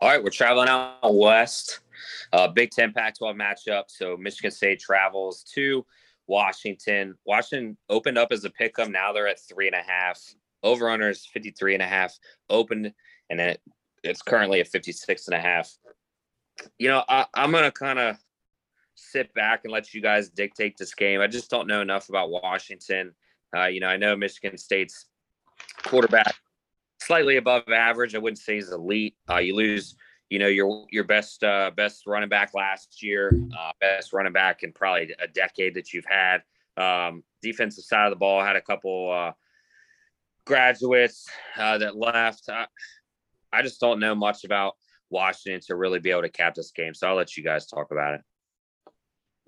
All 0.00 0.08
right, 0.08 0.22
we're 0.22 0.30
traveling 0.30 0.68
out 0.68 0.98
west. 1.02 1.80
Uh, 2.32 2.48
Big 2.48 2.70
Ten 2.70 2.92
Pac-12 2.92 3.36
matchup. 3.36 3.84
So 3.88 4.16
Michigan 4.16 4.50
State 4.50 4.80
travels 4.80 5.44
to 5.54 5.84
Washington. 6.26 7.14
Washington 7.26 7.76
opened 7.88 8.18
up 8.18 8.32
as 8.32 8.44
a 8.44 8.50
pick'em. 8.50 8.90
Now 8.90 9.12
they're 9.12 9.28
at 9.28 9.40
three 9.40 9.66
and 9.66 9.76
a 9.76 9.82
half. 9.82 10.20
Over 10.62 10.90
under 10.90 11.08
is 11.08 11.26
53 11.26 11.74
and 11.74 11.82
a 11.82 11.86
half. 11.86 12.16
Opened 12.50 12.92
and 13.30 13.40
it, 13.40 13.60
it's 14.02 14.22
currently 14.22 14.60
at 14.60 14.68
56 14.68 15.28
and 15.28 15.34
a 15.34 15.40
half. 15.40 15.70
You 16.78 16.88
know, 16.88 17.04
I, 17.08 17.26
I'm 17.34 17.52
gonna 17.52 17.70
kind 17.70 17.98
of 17.98 18.16
sit 18.94 19.32
back 19.34 19.60
and 19.64 19.72
let 19.72 19.94
you 19.94 20.02
guys 20.02 20.28
dictate 20.28 20.76
this 20.76 20.94
game. 20.94 21.20
I 21.20 21.28
just 21.28 21.50
don't 21.50 21.68
know 21.68 21.80
enough 21.80 22.08
about 22.08 22.30
Washington. 22.30 23.14
Uh, 23.56 23.66
you 23.66 23.80
know, 23.80 23.86
I 23.86 23.96
know 23.96 24.16
Michigan 24.16 24.58
State's 24.58 25.06
quarterback 25.84 26.34
slightly 27.08 27.38
above 27.38 27.62
average. 27.68 28.14
I 28.14 28.18
wouldn't 28.18 28.38
say 28.38 28.56
he's 28.56 28.70
elite. 28.70 29.16
Uh, 29.28 29.38
you 29.38 29.56
lose, 29.56 29.96
you 30.28 30.38
know, 30.38 30.46
your 30.46 30.86
your 30.90 31.04
best 31.04 31.42
uh, 31.42 31.70
best 31.74 32.06
running 32.06 32.28
back 32.28 32.52
last 32.54 33.02
year, 33.02 33.32
uh, 33.58 33.72
best 33.80 34.12
running 34.12 34.34
back 34.34 34.62
in 34.62 34.72
probably 34.72 35.14
a 35.18 35.26
decade 35.26 35.74
that 35.74 35.92
you've 35.92 36.04
had. 36.04 36.42
Um, 36.76 37.24
defensive 37.42 37.84
side 37.84 38.04
of 38.04 38.10
the 38.10 38.16
ball 38.16 38.44
had 38.44 38.56
a 38.56 38.60
couple 38.60 39.10
uh, 39.10 39.32
graduates 40.46 41.26
uh, 41.56 41.78
that 41.78 41.96
left. 41.96 42.48
I, 42.50 42.66
I 43.52 43.62
just 43.62 43.80
don't 43.80 44.00
know 44.00 44.14
much 44.14 44.44
about 44.44 44.74
Washington 45.08 45.62
to 45.66 45.76
really 45.76 46.00
be 46.00 46.10
able 46.10 46.22
to 46.22 46.28
cap 46.28 46.54
this 46.54 46.70
game. 46.72 46.92
So 46.92 47.08
I'll 47.08 47.16
let 47.16 47.36
you 47.36 47.42
guys 47.42 47.66
talk 47.66 47.90
about 47.90 48.14
it. 48.14 48.20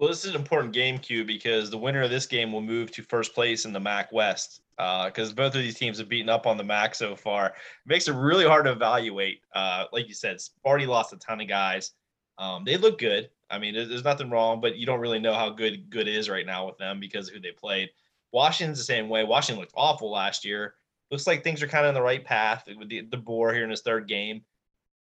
Well, 0.01 0.09
this 0.09 0.25
is 0.25 0.31
an 0.31 0.41
important 0.41 0.73
game, 0.73 0.97
Q, 0.97 1.27
because 1.27 1.69
the 1.69 1.77
winner 1.77 2.01
of 2.01 2.09
this 2.09 2.25
game 2.25 2.53
will 2.53 2.63
move 2.63 2.91
to 2.93 3.03
first 3.03 3.35
place 3.35 3.67
in 3.67 3.75
the 3.75 3.81
MAC 3.81 4.11
West. 4.13 4.63
Because 4.79 5.33
uh, 5.33 5.35
both 5.35 5.55
of 5.55 5.61
these 5.61 5.75
teams 5.75 5.99
have 5.99 6.09
beaten 6.09 6.31
up 6.31 6.47
on 6.47 6.57
the 6.57 6.65
MAC 6.65 6.95
so 6.95 7.15
far. 7.15 7.49
It 7.49 7.53
makes 7.85 8.09
it 8.09 8.15
really 8.15 8.47
hard 8.47 8.65
to 8.65 8.73
evaluate. 8.73 9.43
Uh, 9.55 9.85
like 9.93 10.09
you 10.09 10.15
said, 10.15 10.39
Sparty 10.39 10.87
lost 10.87 11.13
a 11.13 11.19
ton 11.19 11.43
of 11.43 11.49
guys. 11.49 11.93
Um, 12.39 12.65
they 12.65 12.79
look 12.79 12.99
good. 12.99 13.29
I 13.51 13.59
mean, 13.59 13.75
there's 13.75 14.03
nothing 14.03 14.31
wrong, 14.31 14.63
but 14.63 14.77
you 14.77 14.87
don't 14.87 15.01
really 15.01 15.19
know 15.19 15.35
how 15.35 15.51
good 15.51 15.91
good 15.91 16.09
is 16.09 16.31
right 16.31 16.47
now 16.47 16.67
with 16.67 16.79
them 16.79 16.99
because 16.99 17.29
of 17.29 17.35
who 17.35 17.41
they 17.41 17.53
played. 17.53 17.91
Washington's 18.33 18.79
the 18.79 18.85
same 18.85 19.11
way. 19.11 19.25
Washington 19.25 19.61
looked 19.61 19.75
awful 19.77 20.11
last 20.11 20.47
year. 20.47 20.77
Looks 21.11 21.27
like 21.27 21.45
things 21.45 21.63
are 21.63 21.69
kind 21.69 21.85
of 21.85 21.89
on 21.89 21.95
the 21.95 22.01
right 22.01 22.25
path 22.25 22.67
with 22.75 22.89
DeBoer 22.89 23.53
here 23.53 23.65
in 23.65 23.71
his 23.71 23.83
third 23.83 24.09
game. 24.09 24.45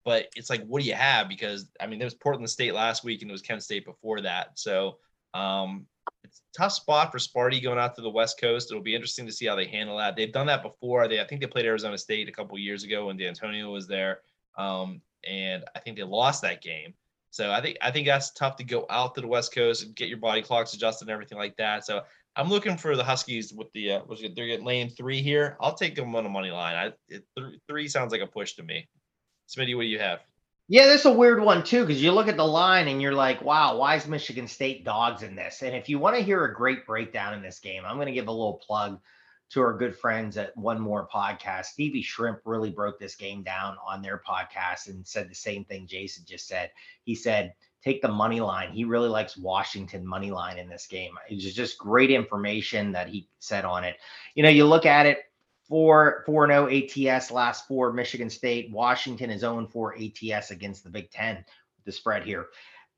But 0.07 0.27
it's 0.37 0.49
like, 0.49 0.65
what 0.65 0.81
do 0.81 0.87
you 0.87 0.95
have? 0.95 1.27
Because 1.27 1.69
I 1.81 1.85
mean, 1.85 1.99
there 1.99 2.05
was 2.05 2.13
Portland 2.13 2.49
State 2.49 2.73
last 2.73 3.03
week 3.03 3.21
and 3.21 3.29
it 3.29 3.33
was 3.33 3.41
Kent 3.41 3.61
State 3.61 3.83
before 3.83 4.21
that. 4.21 4.57
So 4.57 4.99
um, 5.33 5.85
it's 6.23 6.39
a 6.39 6.57
tough 6.57 6.71
spot 6.71 7.11
for 7.11 7.17
Sparty 7.17 7.61
going 7.61 7.77
out 7.77 7.93
to 7.95 8.01
the 8.01 8.09
West 8.09 8.39
Coast. 8.39 8.71
It'll 8.71 8.81
be 8.81 8.95
interesting 8.95 9.25
to 9.25 9.33
see 9.33 9.47
how 9.47 9.57
they 9.57 9.67
handle 9.67 9.97
that. 9.97 10.15
They've 10.15 10.31
done 10.31 10.47
that 10.47 10.63
before. 10.63 11.09
They 11.09 11.19
I 11.19 11.27
think 11.27 11.41
they 11.41 11.47
played 11.47 11.65
Arizona 11.65 11.97
State 11.97 12.29
a 12.29 12.31
couple 12.31 12.57
years 12.57 12.85
ago 12.85 13.07
when 13.07 13.17
D'Antonio 13.17 13.69
was 13.69 13.85
there, 13.85 14.21
um, 14.57 15.01
and 15.27 15.65
I 15.75 15.79
think 15.79 15.97
they 15.97 16.03
lost 16.03 16.41
that 16.43 16.61
game. 16.61 16.93
So 17.31 17.51
I 17.51 17.59
think 17.59 17.75
I 17.81 17.91
think 17.91 18.07
that's 18.07 18.31
tough 18.31 18.55
to 18.55 18.63
go 18.63 18.85
out 18.89 19.13
to 19.15 19.19
the 19.19 19.27
West 19.27 19.53
Coast 19.53 19.83
and 19.83 19.93
get 19.93 20.07
your 20.07 20.19
body 20.19 20.41
clocks 20.41 20.73
adjusted 20.73 21.09
and 21.09 21.11
everything 21.11 21.37
like 21.37 21.57
that. 21.57 21.85
So 21.85 22.03
I'm 22.37 22.47
looking 22.47 22.77
for 22.77 22.95
the 22.95 23.03
Huskies 23.03 23.51
with 23.51 23.69
the 23.73 23.91
uh, 23.91 24.01
they're 24.07 24.47
getting 24.47 24.65
lane 24.65 24.89
three 24.89 25.21
here. 25.21 25.57
I'll 25.59 25.75
take 25.75 25.95
them 25.95 26.15
on 26.15 26.23
the 26.23 26.29
money 26.29 26.51
line. 26.51 26.75
I 26.75 26.85
it, 27.13 27.25
th- 27.37 27.59
three 27.67 27.89
sounds 27.89 28.13
like 28.13 28.21
a 28.21 28.27
push 28.27 28.53
to 28.53 28.63
me. 28.63 28.87
Smitty, 29.47 29.75
what 29.75 29.83
do 29.83 29.87
you 29.87 29.99
have? 29.99 30.19
Yeah, 30.69 30.85
this 30.85 31.01
is 31.01 31.05
a 31.05 31.13
weird 31.13 31.41
one 31.41 31.63
too, 31.63 31.85
because 31.85 32.03
you 32.03 32.11
look 32.11 32.27
at 32.27 32.35
the 32.35 32.45
line 32.45 32.89
and 32.89 33.01
you're 33.01 33.13
like, 33.13 33.41
wow, 33.41 33.77
why 33.77 33.95
is 33.95 34.05
Michigan 34.05 34.47
State 34.47 34.83
dogs 34.83 35.23
in 35.23 35.35
this? 35.35 35.63
And 35.63 35.73
if 35.73 35.87
you 35.87 35.97
want 35.97 36.17
to 36.17 36.21
hear 36.21 36.43
a 36.43 36.53
great 36.53 36.85
breakdown 36.85 37.33
in 37.33 37.41
this 37.41 37.59
game, 37.59 37.83
I'm 37.85 37.95
going 37.95 38.07
to 38.07 38.13
give 38.13 38.27
a 38.27 38.31
little 38.31 38.61
plug 38.65 38.99
to 39.51 39.61
our 39.61 39.77
good 39.77 39.95
friends 39.95 40.35
at 40.35 40.57
One 40.57 40.81
More 40.81 41.07
Podcast. 41.07 41.67
Stevie 41.67 42.01
Shrimp 42.01 42.39
really 42.43 42.69
broke 42.69 42.99
this 42.99 43.15
game 43.15 43.43
down 43.43 43.77
on 43.87 44.01
their 44.01 44.21
podcast 44.27 44.89
and 44.89 45.07
said 45.07 45.29
the 45.29 45.35
same 45.35 45.63
thing 45.63 45.87
Jason 45.87 46.25
just 46.27 46.49
said. 46.49 46.69
He 47.05 47.15
said, 47.15 47.53
take 47.81 48.01
the 48.01 48.09
money 48.09 48.41
line. 48.41 48.73
He 48.73 48.83
really 48.83 49.07
likes 49.07 49.37
Washington 49.37 50.05
money 50.05 50.31
line 50.31 50.57
in 50.57 50.67
this 50.67 50.85
game. 50.85 51.13
It 51.29 51.35
was 51.35 51.53
just 51.53 51.77
great 51.77 52.11
information 52.11 52.91
that 52.91 53.07
he 53.07 53.29
said 53.39 53.63
on 53.63 53.85
it. 53.85 53.95
You 54.35 54.43
know, 54.43 54.49
you 54.49 54.65
look 54.65 54.85
at 54.85 55.05
it, 55.05 55.19
Four 55.67 56.23
four 56.25 56.47
zero 56.47 56.69
oh 56.69 57.09
ATS 57.09 57.31
last 57.31 57.67
four. 57.67 57.91
Michigan 57.91 58.29
State, 58.29 58.71
Washington 58.71 59.29
is 59.29 59.43
oh 59.43 59.55
zero 59.55 59.67
four 59.67 59.95
ATS 59.95 60.51
against 60.51 60.83
the 60.83 60.89
Big 60.89 61.11
Ten. 61.11 61.43
The 61.85 61.91
spread 61.91 62.23
here. 62.23 62.47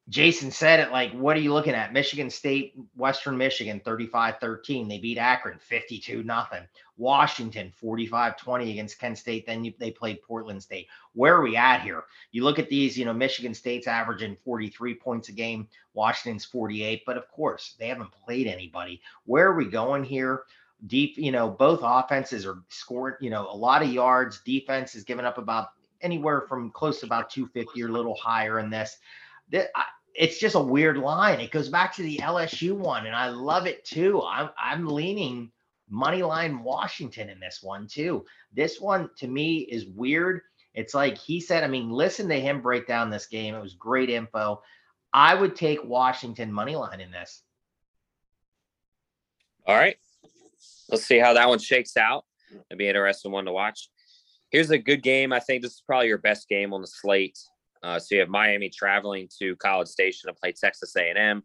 Jason 0.10 0.50
said 0.50 0.80
it 0.80 0.92
like, 0.92 1.12
what 1.12 1.38
are 1.38 1.40
you 1.40 1.54
looking 1.54 1.76
at? 1.76 1.94
Michigan 1.94 2.32
State, 2.32 2.74
Western 2.96 3.38
Michigan, 3.38 3.80
35 3.80 4.40
13. 4.40 4.88
They 4.88 4.98
beat 4.98 5.20
Akron 5.20 5.60
52 5.60 6.24
nothing. 6.24 6.64
Washington, 6.98 7.72
45 7.76 8.36
20 8.36 8.72
against 8.72 9.00
Kent 9.00 9.20
State. 9.20 9.46
Then 9.46 9.64
you, 9.64 9.74
they 9.78 9.92
played 9.92 10.24
Portland 10.24 10.64
State. 10.64 10.88
Where 11.14 11.36
are 11.36 11.44
we 11.44 11.56
at 11.56 11.84
here? 11.84 12.06
You 12.32 12.44
look 12.44 12.58
at 12.58 12.70
these, 12.70 12.98
you 12.98 13.06
know, 13.06 13.14
Michigan 13.14 13.54
State's 13.54 13.88
averaging 13.88 14.36
43 14.44 14.96
points 14.96 15.30
a 15.30 15.32
game, 15.32 15.68
Washington's 15.94 16.44
48. 16.46 17.04
But 17.06 17.18
of 17.18 17.30
course, 17.30 17.76
they 17.80 17.88
haven't 17.88 18.12
played 18.12 18.48
anybody. 18.48 19.02
Where 19.26 19.48
are 19.48 19.56
we 19.56 19.66
going 19.66 20.04
here? 20.04 20.44
Deep, 20.88 21.18
you 21.18 21.32
know, 21.32 21.50
both 21.50 21.82
offenses 21.84 22.46
are 22.46 22.60
scoring, 22.70 23.16
you 23.20 23.30
know, 23.30 23.48
a 23.50 23.56
lot 23.56 23.82
of 23.82 23.90
yards. 23.92 24.42
Defense 24.46 24.96
is 24.96 25.04
giving 25.04 25.26
up 25.26 25.38
about 25.38 25.70
anywhere 26.02 26.42
from 26.42 26.72
close 26.72 27.00
to 27.02 27.06
about 27.06 27.30
250 27.30 27.84
or 27.84 27.88
a 27.88 27.92
little 27.92 28.16
higher 28.16 28.60
in 28.60 28.70
this. 28.70 28.98
It's 30.16 30.40
just 30.40 30.56
a 30.56 30.60
weird 30.60 30.98
line. 30.98 31.40
It 31.40 31.52
goes 31.52 31.70
back 31.70 31.96
to 31.96 32.04
the 32.04 32.18
LSU 32.18 32.74
one, 32.74 33.06
and 33.06 33.16
I 33.16 33.30
love 33.30 33.66
it 33.68 33.86
too. 33.86 34.22
I'm 34.22 34.50
I'm 34.62 34.88
leaning 34.88 35.52
money 35.90 36.24
line 36.24 36.64
Washington 36.64 37.30
in 37.30 37.40
this 37.40 37.62
one 37.62 37.88
too. 37.88 38.26
This 38.54 38.80
one 38.80 39.10
to 39.18 39.28
me 39.28 39.60
is 39.60 39.86
weird. 39.86 40.42
It's 40.74 40.94
like 40.94 41.18
he 41.18 41.42
said, 41.42 41.64
I 41.64 41.68
mean, 41.68 41.90
listen 41.90 42.30
to 42.30 42.40
him 42.40 42.62
break 42.62 42.88
down 42.88 43.10
this 43.10 43.26
game. 43.26 43.56
It 43.56 43.62
was 43.62 43.74
great 43.74 44.10
info. 44.10 44.62
I 45.12 45.34
would 45.34 45.56
take 45.56 45.84
Washington 45.84 46.54
money 46.54 46.76
line 46.76 47.02
in 47.02 47.12
this. 47.12 47.42
All 49.66 49.76
right. 49.76 49.98
Let's 50.90 51.06
see 51.06 51.20
how 51.20 51.34
that 51.34 51.48
one 51.48 51.60
shakes 51.60 51.98
out. 51.98 52.26
It'll 52.52 52.78
be 52.78 52.86
an 52.86 52.90
interesting 52.90 53.32
one 53.32 53.46
to 53.46 53.52
watch. 53.52 53.90
Here's 54.50 54.72
a 54.72 54.78
good 54.78 55.04
game. 55.04 55.32
I 55.32 55.40
think 55.40 55.62
this 55.62 55.74
is 55.74 55.84
probably 55.86 56.08
your 56.08 56.18
best 56.18 56.50
game 56.50 56.74
on 56.74 56.82
the 56.82 56.88
slate. 56.88 57.38
Uh, 57.84 58.00
so 58.00 58.16
you 58.16 58.22
have 58.22 58.30
Miami 58.30 58.70
traveling 58.70 59.30
to 59.40 59.56
College 59.58 59.88
Station 59.88 60.28
to 60.28 60.34
play 60.34 60.52
Texas 60.52 60.96
A&M. 60.96 61.44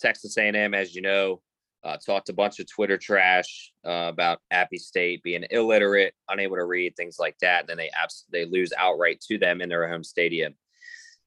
Texas 0.00 0.36
A&M, 0.36 0.74
as 0.74 0.94
you 0.94 1.02
know, 1.02 1.40
uh, 1.84 1.96
talked 1.96 2.28
a 2.28 2.32
bunch 2.32 2.60
of 2.60 2.70
Twitter 2.70 2.96
trash 2.96 3.72
uh, 3.84 4.08
about 4.08 4.40
Appy 4.50 4.78
State 4.78 5.22
being 5.22 5.44
illiterate, 5.50 6.14
unable 6.28 6.56
to 6.56 6.64
read, 6.64 6.94
things 6.96 7.16
like 7.18 7.36
that. 7.40 7.60
And 7.60 7.68
then 7.68 7.76
they 7.78 7.90
abs- 8.00 8.26
they 8.30 8.44
lose 8.44 8.72
outright 8.76 9.20
to 9.28 9.38
them 9.38 9.60
in 9.60 9.68
their 9.68 9.88
home 9.88 10.04
stadium. 10.04 10.54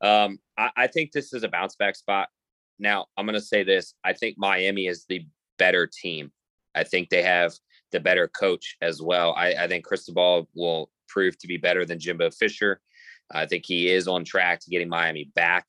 Um, 0.02 0.40
I-, 0.58 0.72
I 0.78 0.88
think 0.88 1.12
this 1.12 1.34
is 1.34 1.44
a 1.44 1.50
bounce 1.50 1.76
back 1.76 1.96
spot. 1.96 2.30
Now, 2.80 3.08
I'm 3.18 3.26
going 3.26 3.36
to 3.36 3.42
say 3.42 3.64
this. 3.64 3.94
I 4.04 4.14
think 4.14 4.38
Miami 4.38 4.88
is 4.88 5.06
the 5.08 5.26
better 5.58 5.88
team. 5.88 6.32
I 6.76 6.84
think 6.84 7.10
they 7.10 7.24
have 7.24 7.54
the 7.92 8.00
better 8.00 8.28
coach 8.28 8.78
as 8.82 9.02
well. 9.02 9.34
I, 9.38 9.54
I 9.54 9.68
think 9.68 9.86
Cristobal 9.86 10.50
will 10.54 10.90
prove 11.08 11.38
to 11.40 11.48
be 11.48 11.58
better 11.58 11.86
than 11.86 12.00
Jimbo 12.00 12.32
Fisher. 12.32 12.82
I 13.32 13.46
think 13.46 13.66
he 13.66 13.90
is 13.90 14.08
on 14.08 14.24
track 14.24 14.60
to 14.62 14.70
getting 14.70 14.90
Miami 14.90 15.32
back. 15.36 15.68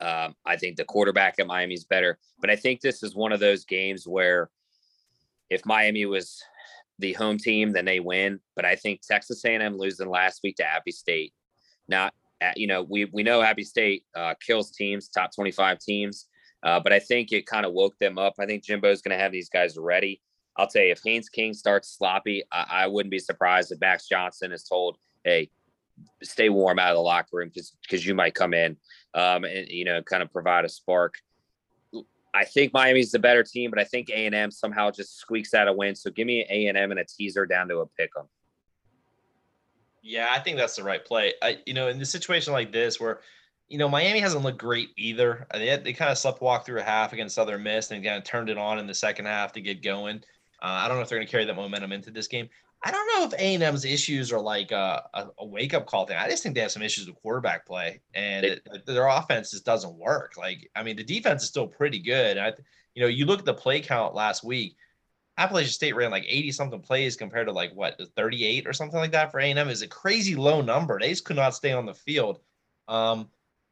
Um, 0.00 0.34
I 0.46 0.56
think 0.56 0.76
the 0.76 0.84
quarterback 0.84 1.34
at 1.38 1.46
Miami 1.46 1.74
is 1.74 1.84
better, 1.84 2.18
but 2.40 2.50
I 2.50 2.56
think 2.56 2.80
this 2.80 3.02
is 3.02 3.16
one 3.16 3.32
of 3.32 3.40
those 3.40 3.64
games 3.64 4.06
where 4.06 4.48
if 5.50 5.66
Miami 5.66 6.06
was 6.06 6.40
the 7.00 7.14
home 7.14 7.36
team, 7.36 7.72
then 7.72 7.84
they 7.84 7.98
win. 7.98 8.38
But 8.54 8.64
I 8.64 8.76
think 8.76 9.00
Texas 9.00 9.44
A&M 9.44 9.76
losing 9.76 10.08
last 10.08 10.40
week 10.44 10.56
to 10.56 10.64
Appy 10.64 10.92
State. 10.92 11.32
Now, 11.88 12.10
you 12.54 12.68
know, 12.68 12.82
we 12.82 13.06
we 13.06 13.24
know 13.24 13.42
Appy 13.42 13.64
State 13.64 14.04
uh, 14.14 14.34
kills 14.44 14.70
teams, 14.70 15.08
top 15.08 15.34
twenty-five 15.34 15.80
teams, 15.80 16.27
uh, 16.62 16.80
but 16.80 16.92
I 16.92 16.98
think 16.98 17.32
it 17.32 17.46
kind 17.46 17.66
of 17.66 17.72
woke 17.72 17.98
them 17.98 18.18
up. 18.18 18.34
I 18.38 18.46
think 18.46 18.64
Jimbo's 18.64 19.02
going 19.02 19.16
to 19.16 19.22
have 19.22 19.32
these 19.32 19.48
guys 19.48 19.76
ready. 19.76 20.20
I'll 20.56 20.66
tell 20.66 20.82
you, 20.82 20.92
if 20.92 21.00
Haynes 21.04 21.28
King 21.28 21.54
starts 21.54 21.96
sloppy, 21.96 22.42
I, 22.52 22.66
I 22.70 22.86
wouldn't 22.86 23.12
be 23.12 23.18
surprised 23.18 23.70
if 23.70 23.80
Max 23.80 24.08
Johnson 24.08 24.52
is 24.52 24.64
told, 24.64 24.96
"Hey, 25.24 25.50
stay 26.22 26.48
warm 26.48 26.78
out 26.78 26.90
of 26.90 26.96
the 26.96 27.02
locker 27.02 27.28
room 27.32 27.48
because 27.48 27.76
because 27.82 28.04
you 28.04 28.14
might 28.14 28.34
come 28.34 28.54
in 28.54 28.76
um, 29.14 29.44
and 29.44 29.68
you 29.68 29.84
know 29.84 30.02
kind 30.02 30.22
of 30.22 30.32
provide 30.32 30.64
a 30.64 30.68
spark. 30.68 31.14
I 32.34 32.44
think 32.44 32.74
Miami's 32.74 33.10
the 33.10 33.18
better 33.18 33.42
team, 33.42 33.70
but 33.70 33.78
I 33.78 33.84
think 33.84 34.10
A 34.10 34.26
and 34.26 34.34
M 34.34 34.50
somehow 34.50 34.90
just 34.90 35.16
squeaks 35.16 35.54
out 35.54 35.66
a 35.66 35.72
win. 35.72 35.94
So 35.94 36.10
give 36.10 36.26
me 36.26 36.46
A 36.50 36.66
and 36.66 36.76
M 36.76 36.90
and 36.90 37.00
a 37.00 37.04
teaser 37.04 37.46
down 37.46 37.68
to 37.68 37.78
a 37.78 37.86
pick 37.86 38.10
'em. 38.18 38.26
Yeah, 40.02 40.28
I 40.30 40.38
think 40.38 40.56
that's 40.56 40.76
the 40.76 40.84
right 40.84 41.04
play. 41.04 41.34
I, 41.42 41.58
you 41.66 41.74
know, 41.74 41.88
in 41.88 41.98
the 41.98 42.04
situation 42.04 42.52
like 42.52 42.72
this 42.72 43.00
where, 43.00 43.20
you 43.68 43.78
know, 43.78 43.88
Miami 43.88 44.20
hasn't 44.20 44.42
looked 44.42 44.58
great 44.58 44.90
either. 44.96 45.46
They 45.52 45.66
had, 45.66 45.84
they 45.84 45.92
kind 45.92 46.10
of 46.10 46.18
slept 46.18 46.40
walk 46.40 46.64
through 46.64 46.80
a 46.80 46.84
half 46.84 47.12
against 47.12 47.34
Southern 47.34 47.62
Miss 47.62 47.90
and 47.90 48.02
kind 48.02 48.16
of 48.16 48.24
turned 48.24 48.48
it 48.48 48.56
on 48.56 48.78
in 48.78 48.86
the 48.86 48.94
second 48.94 49.26
half 49.26 49.52
to 49.52 49.60
get 49.60 49.82
going. 49.82 50.22
Uh, 50.62 50.82
I 50.82 50.88
don't 50.88 50.96
know 50.96 51.02
if 51.02 51.08
they're 51.08 51.18
going 51.18 51.26
to 51.26 51.30
carry 51.30 51.44
that 51.44 51.54
momentum 51.54 51.92
into 51.92 52.10
this 52.10 52.26
game. 52.26 52.48
I 52.82 52.90
don't 52.92 53.06
know 53.08 53.26
if 53.26 53.32
A 53.34 53.54
and 53.54 53.62
M's 53.62 53.84
issues 53.84 54.32
are 54.32 54.40
like 54.40 54.70
a, 54.70 55.02
a, 55.12 55.26
a 55.38 55.46
wake 55.46 55.74
up 55.74 55.86
call 55.86 56.06
thing. 56.06 56.16
I 56.16 56.28
just 56.30 56.42
think 56.42 56.54
they 56.54 56.60
have 56.60 56.70
some 56.70 56.82
issues 56.82 57.06
with 57.06 57.16
quarterback 57.16 57.66
play, 57.66 58.00
and 58.14 58.46
it, 58.46 58.86
their 58.86 59.08
offense 59.08 59.50
just 59.50 59.64
doesn't 59.64 59.96
work. 59.96 60.34
Like, 60.36 60.70
I 60.76 60.84
mean, 60.84 60.96
the 60.96 61.02
defense 61.02 61.42
is 61.42 61.48
still 61.48 61.66
pretty 61.66 61.98
good. 61.98 62.38
I, 62.38 62.52
you 62.94 63.02
know, 63.02 63.08
you 63.08 63.26
look 63.26 63.40
at 63.40 63.44
the 63.44 63.54
play 63.54 63.80
count 63.80 64.14
last 64.14 64.44
week. 64.44 64.76
Appalachian 65.36 65.70
State 65.70 65.94
ran 65.94 66.10
like 66.10 66.24
80 66.26 66.52
something 66.52 66.80
plays 66.80 67.16
compared 67.16 67.46
to 67.46 67.52
like 67.52 67.72
what 67.72 68.00
38 68.16 68.66
or 68.66 68.72
something 68.72 68.98
like 68.98 69.12
that 69.12 69.30
for 69.30 69.38
A&M 69.38 69.68
is 69.68 69.82
a 69.82 69.88
crazy 69.88 70.34
low 70.34 70.62
number. 70.62 70.98
They 70.98 71.10
just 71.10 71.24
could 71.24 71.36
not 71.36 71.54
stay 71.54 71.72
on 71.72 71.86
the 71.86 71.94
field. 71.94 72.40
Um, 72.88 73.28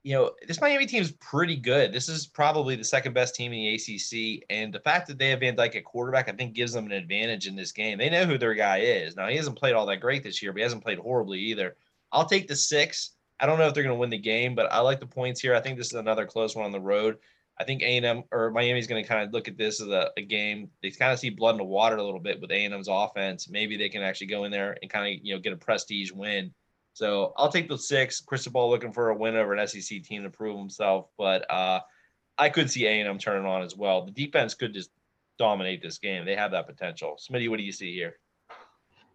you 0.07 0.13
know, 0.13 0.31
this 0.47 0.61
Miami 0.61 0.87
team 0.87 1.03
is 1.03 1.11
pretty 1.11 1.57
good. 1.57 1.93
This 1.93 2.09
is 2.09 2.29
probably 2.29 2.77
the 2.77 2.85
second 2.85 3.13
best 3.13 3.35
team 3.35 3.53
in 3.53 3.59
the 3.59 3.75
ACC, 3.75 4.45
and 4.51 4.73
the 4.73 4.79
fact 4.79 5.09
that 5.09 5.19
they 5.19 5.31
have 5.31 5.41
Van 5.41 5.57
Dyke 5.57 5.75
at 5.75 5.85
quarterback, 5.85 6.29
I 6.29 6.33
think, 6.33 6.55
gives 6.55 6.73
them 6.73 6.87
an 6.87 6.93
advantage 6.93 7.49
in 7.49 7.57
this 7.57 7.73
game. 7.73 7.99
They 7.99 8.09
know 8.09 8.25
who 8.25 8.39
their 8.39 8.55
guy 8.55 8.79
is. 8.79 9.17
Now 9.17 9.27
he 9.27 9.35
hasn't 9.35 9.59
played 9.59 9.75
all 9.75 9.85
that 9.87 10.01
great 10.01 10.23
this 10.23 10.41
year, 10.41 10.53
but 10.53 10.59
he 10.59 10.63
hasn't 10.63 10.85
played 10.85 11.01
horribly 11.01 11.41
either. 11.41 11.75
I'll 12.13 12.25
take 12.25 12.47
the 12.47 12.55
six. 12.55 13.17
I 13.41 13.47
don't 13.47 13.59
know 13.59 13.67
if 13.67 13.75
they're 13.75 13.83
going 13.83 13.97
to 13.97 13.99
win 13.99 14.11
the 14.11 14.17
game, 14.17 14.55
but 14.55 14.73
I 14.73 14.79
like 14.79 15.01
the 15.01 15.07
points 15.07 15.41
here. 15.41 15.57
I 15.57 15.61
think 15.61 15.77
this 15.77 15.89
is 15.89 15.95
another 15.95 16.25
close 16.25 16.55
one 16.55 16.67
on 16.67 16.71
the 16.71 16.79
road. 16.79 17.17
I 17.59 17.65
think 17.65 17.83
A&M 17.83 18.23
or 18.31 18.53
Miami's 18.53 18.87
going 18.87 19.03
to 19.03 19.09
kind 19.09 19.25
of 19.27 19.33
look 19.33 19.49
at 19.49 19.59
this 19.59 19.81
as 19.81 19.89
a, 19.89 20.13
a, 20.17 20.23
game. 20.23 20.71
They 20.83 20.93
kind 20.93 21.13
of 21.13 21.19
see 21.19 21.31
blood 21.31 21.53
in 21.53 21.59
the 21.59 21.65
water 21.65 21.97
a 21.97 22.05
little 22.05 22.21
bit 22.21 22.41
with 22.41 22.53
A&M's 22.53 22.87
offense. 22.89 23.49
Maybe 23.49 23.77
they 23.77 23.89
can 23.89 24.03
actually 24.03 24.29
go 24.29 24.45
in 24.45 24.53
there 24.53 24.77
and 24.81 24.89
kind 24.91 25.13
of 25.13 25.25
you 25.25 25.35
know 25.35 25.41
get 25.41 25.53
a 25.53 25.57
prestige 25.57 26.13
win 26.13 26.55
so 26.97 27.35
I'll 27.37 27.53
take 27.53 27.69
the 27.69 27.77
six. 27.77 28.23
Cristobal 28.23 28.71
looking 28.71 28.91
for 28.91 29.11
a 29.11 29.15
win 29.15 29.37
over 29.37 29.53
an 29.53 29.69
SEC 29.69 30.03
team 30.03 30.23
to 30.23 30.31
prove 30.31 30.59
himself, 30.59 31.11
but 31.19 31.45
uh, 31.51 31.81
I 32.39 32.49
could 32.49 32.71
see 32.71 32.87
A&M 32.87 33.19
turning 33.19 33.47
on 33.47 33.61
as 33.61 33.77
well. 33.77 34.07
The 34.07 34.13
defense 34.13 34.55
could 34.55 34.73
just 34.73 34.89
dominate 35.39 35.83
this 35.83 35.99
game. 35.99 36.25
They 36.25 36.35
have 36.35 36.53
that 36.53 36.67
potential. 36.67 37.19
Smitty, 37.21 37.51
what 37.51 37.59
do 37.59 37.65
you 37.65 37.73
see 37.73 37.93
here? 37.93 38.17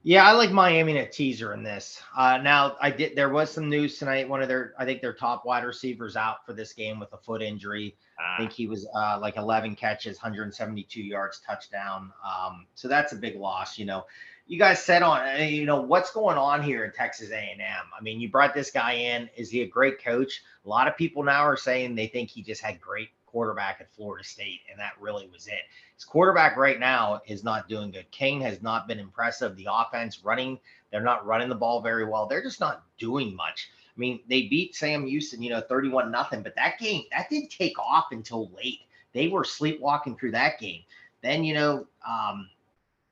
Yeah, 0.03 0.27
I 0.27 0.33
like 0.33 0.51
Miami 0.51 0.91
in 0.91 0.97
a 0.99 1.09
teaser 1.09 1.53
in 1.53 1.63
this. 1.63 2.03
Uh, 2.15 2.37
now, 2.37 2.75
I 2.79 2.91
did. 2.91 3.15
There 3.15 3.29
was 3.29 3.49
some 3.49 3.67
news 3.67 3.97
tonight. 3.97 4.29
One 4.29 4.43
of 4.43 4.47
their, 4.47 4.75
I 4.77 4.85
think, 4.85 5.01
their 5.01 5.13
top 5.13 5.43
wide 5.43 5.63
receivers 5.63 6.15
out 6.15 6.45
for 6.45 6.53
this 6.53 6.73
game 6.73 6.99
with 6.99 7.11
a 7.13 7.17
foot 7.17 7.41
injury. 7.41 7.95
Ah. 8.19 8.35
I 8.35 8.37
think 8.37 8.51
he 8.51 8.67
was 8.67 8.87
uh, 8.95 9.17
like 9.19 9.37
11 9.37 9.75
catches, 9.75 10.17
172 10.17 11.01
yards, 11.01 11.41
touchdown. 11.43 12.11
Um, 12.23 12.67
so 12.75 12.87
that's 12.87 13.13
a 13.13 13.15
big 13.15 13.37
loss. 13.37 13.79
You 13.79 13.85
know, 13.85 14.05
you 14.51 14.59
guys 14.59 14.83
said 14.83 15.01
on, 15.01 15.21
uh, 15.21 15.43
you 15.43 15.65
know, 15.65 15.79
what's 15.79 16.11
going 16.11 16.37
on 16.37 16.61
here 16.61 16.83
in 16.83 16.91
Texas 16.91 17.31
A&M? 17.31 17.57
I 17.97 18.01
mean, 18.01 18.19
you 18.19 18.27
brought 18.27 18.53
this 18.53 18.69
guy 18.69 18.91
in. 18.91 19.29
Is 19.37 19.49
he 19.49 19.61
a 19.61 19.65
great 19.65 20.03
coach? 20.03 20.43
A 20.65 20.67
lot 20.67 20.89
of 20.89 20.97
people 20.97 21.23
now 21.23 21.45
are 21.45 21.55
saying 21.55 21.95
they 21.95 22.07
think 22.07 22.29
he 22.29 22.43
just 22.43 22.61
had 22.61 22.81
great 22.81 23.11
quarterback 23.25 23.77
at 23.79 23.95
Florida 23.95 24.25
State, 24.25 24.59
and 24.69 24.77
that 24.77 24.91
really 24.99 25.25
was 25.31 25.47
it. 25.47 25.61
His 25.95 26.03
quarterback 26.03 26.57
right 26.57 26.81
now 26.81 27.21
is 27.27 27.45
not 27.45 27.69
doing 27.69 27.91
good. 27.91 28.11
King 28.11 28.41
has 28.41 28.61
not 28.61 28.89
been 28.89 28.99
impressive. 28.99 29.55
The 29.55 29.69
offense 29.71 30.19
running, 30.21 30.59
they're 30.91 30.99
not 30.99 31.25
running 31.25 31.47
the 31.47 31.55
ball 31.55 31.79
very 31.79 32.03
well. 32.03 32.27
They're 32.27 32.43
just 32.43 32.59
not 32.59 32.83
doing 32.97 33.33
much. 33.33 33.69
I 33.95 33.97
mean, 33.97 34.19
they 34.27 34.47
beat 34.49 34.75
Sam 34.75 35.07
Houston, 35.07 35.41
you 35.41 35.51
know, 35.51 35.61
31 35.61 36.11
nothing, 36.11 36.43
but 36.43 36.57
that 36.57 36.77
game 36.77 37.03
that 37.13 37.29
didn't 37.29 37.51
take 37.51 37.79
off 37.79 38.07
until 38.11 38.51
late. 38.51 38.81
They 39.13 39.29
were 39.29 39.45
sleepwalking 39.45 40.17
through 40.17 40.31
that 40.31 40.59
game. 40.59 40.81
Then, 41.21 41.45
you 41.45 41.53
know, 41.53 41.87
um, 42.05 42.49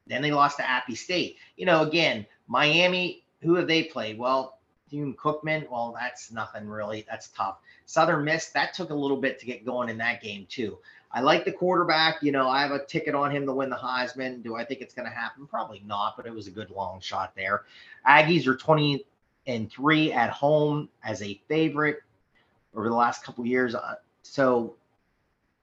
then 0.10 0.22
they 0.22 0.32
lost 0.32 0.58
to 0.58 0.70
Appy 0.70 0.96
State. 0.96 1.38
You 1.56 1.66
know, 1.66 1.82
again, 1.84 2.26
Miami, 2.48 3.24
who 3.42 3.56
have 3.56 3.68
they 3.68 3.84
played? 3.84 4.18
Well, 4.18 4.60
Bethune-Cookman, 4.90 5.70
well, 5.70 5.96
that's 6.00 6.32
nothing 6.32 6.68
really. 6.68 7.06
That's 7.10 7.30
tough. 7.30 7.60
Southern 7.86 8.26
Miss, 8.26 8.50
that 8.50 8.74
took 8.74 8.90
a 8.90 8.96
little 8.96 9.18
bit 9.18 9.40
to 9.40 9.46
get 9.46 9.66
going 9.66 9.90
in 9.90 9.98
that 10.00 10.22
game, 10.22 10.48
too. 10.50 10.78
I 11.12 11.22
like 11.22 11.46
the 11.46 11.52
quarterback. 11.52 12.22
You 12.22 12.32
know, 12.32 12.48
I 12.48 12.62
have 12.62 12.72
a 12.72 12.86
ticket 12.86 13.16
on 13.16 13.32
him 13.32 13.46
to 13.46 13.54
win 13.54 13.70
the 13.70 13.76
Heisman. 13.76 14.44
Do 14.44 14.56
I 14.56 14.64
think 14.64 14.82
it's 14.82 14.94
going 14.94 15.08
to 15.08 15.16
happen? 15.16 15.48
Probably 15.48 15.82
not, 15.86 16.16
but 16.18 16.26
it 16.26 16.34
was 16.34 16.48
a 16.48 16.52
good 16.52 16.70
long 16.70 17.00
shot 17.02 17.34
there. 17.36 17.64
Aggies 18.08 18.48
are 18.48 18.56
20 18.56 19.06
and 19.48 19.72
3 19.72 20.14
at 20.14 20.30
home 20.30 20.90
as 21.04 21.22
a 21.22 21.42
favorite 21.48 22.02
over 22.76 22.90
the 22.90 22.96
last 22.96 23.24
couple 23.24 23.46
years. 23.46 23.74
Uh, 23.74 23.96
so 24.22 24.76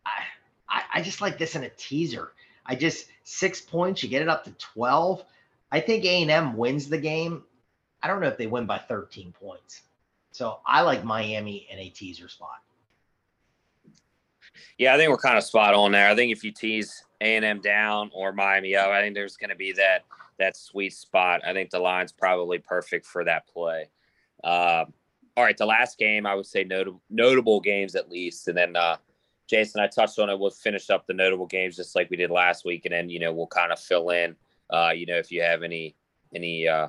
I, 0.04 0.22
I, 0.68 0.82
I 0.94 1.02
just 1.02 1.20
like 1.20 1.38
this 1.38 1.54
in 1.54 1.62
a 1.62 1.70
teaser. 1.70 2.32
I 2.66 2.74
just 2.74 3.06
six 3.24 3.60
points, 3.60 4.02
you 4.02 4.08
get 4.08 4.22
it 4.22 4.28
up 4.28 4.44
to 4.44 4.52
12. 4.52 5.24
I 5.70 5.80
think 5.80 6.04
A&M 6.04 6.56
wins 6.56 6.88
the 6.88 6.98
game. 6.98 7.44
I 8.02 8.08
don't 8.08 8.20
know 8.20 8.28
if 8.28 8.36
they 8.36 8.46
win 8.46 8.66
by 8.66 8.78
13 8.78 9.32
points. 9.32 9.82
So 10.30 10.60
I 10.66 10.82
like 10.82 11.04
Miami 11.04 11.66
in 11.70 11.78
a 11.78 11.88
teaser 11.88 12.28
spot. 12.28 12.60
Yeah, 14.78 14.94
I 14.94 14.98
think 14.98 15.10
we're 15.10 15.16
kind 15.16 15.38
of 15.38 15.44
spot 15.44 15.74
on 15.74 15.92
there. 15.92 16.08
I 16.08 16.14
think 16.14 16.32
if 16.32 16.44
you 16.44 16.52
tease 16.52 17.04
A&M 17.20 17.60
down 17.60 18.10
or 18.14 18.32
Miami 18.32 18.76
up, 18.76 18.88
I 18.88 19.00
think 19.00 19.14
there's 19.14 19.36
going 19.36 19.50
to 19.50 19.56
be 19.56 19.72
that 19.72 20.04
that 20.38 20.56
sweet 20.56 20.92
spot. 20.92 21.40
I 21.46 21.54
think 21.54 21.70
the 21.70 21.78
line's 21.78 22.12
probably 22.12 22.58
perfect 22.58 23.06
for 23.06 23.24
that 23.24 23.46
play. 23.48 23.88
Um, 24.44 24.92
all 25.36 25.44
right, 25.44 25.56
the 25.56 25.66
last 25.66 25.98
game 25.98 26.26
I 26.26 26.34
would 26.34 26.46
say 26.46 26.64
notable 26.64 27.00
notable 27.10 27.60
games 27.60 27.94
at 27.94 28.10
least, 28.10 28.48
and 28.48 28.56
then 28.56 28.76
uh, 28.76 28.96
Jason, 29.48 29.80
I 29.80 29.86
touched 29.86 30.18
on 30.18 30.28
it. 30.28 30.38
We'll 30.38 30.50
finish 30.50 30.90
up 30.90 31.06
the 31.06 31.14
notable 31.14 31.46
games 31.46 31.76
just 31.76 31.94
like 31.94 32.10
we 32.10 32.16
did 32.16 32.30
last 32.30 32.64
week, 32.64 32.84
and 32.84 32.92
then 32.92 33.08
you 33.08 33.20
know 33.20 33.32
we'll 33.32 33.46
kind 33.46 33.72
of 33.72 33.78
fill 33.78 34.10
in. 34.10 34.36
Uh, 34.70 34.92
you 34.94 35.06
know 35.06 35.16
if 35.16 35.30
you 35.30 35.42
have 35.42 35.62
any 35.62 35.94
any 36.34 36.66
uh, 36.66 36.88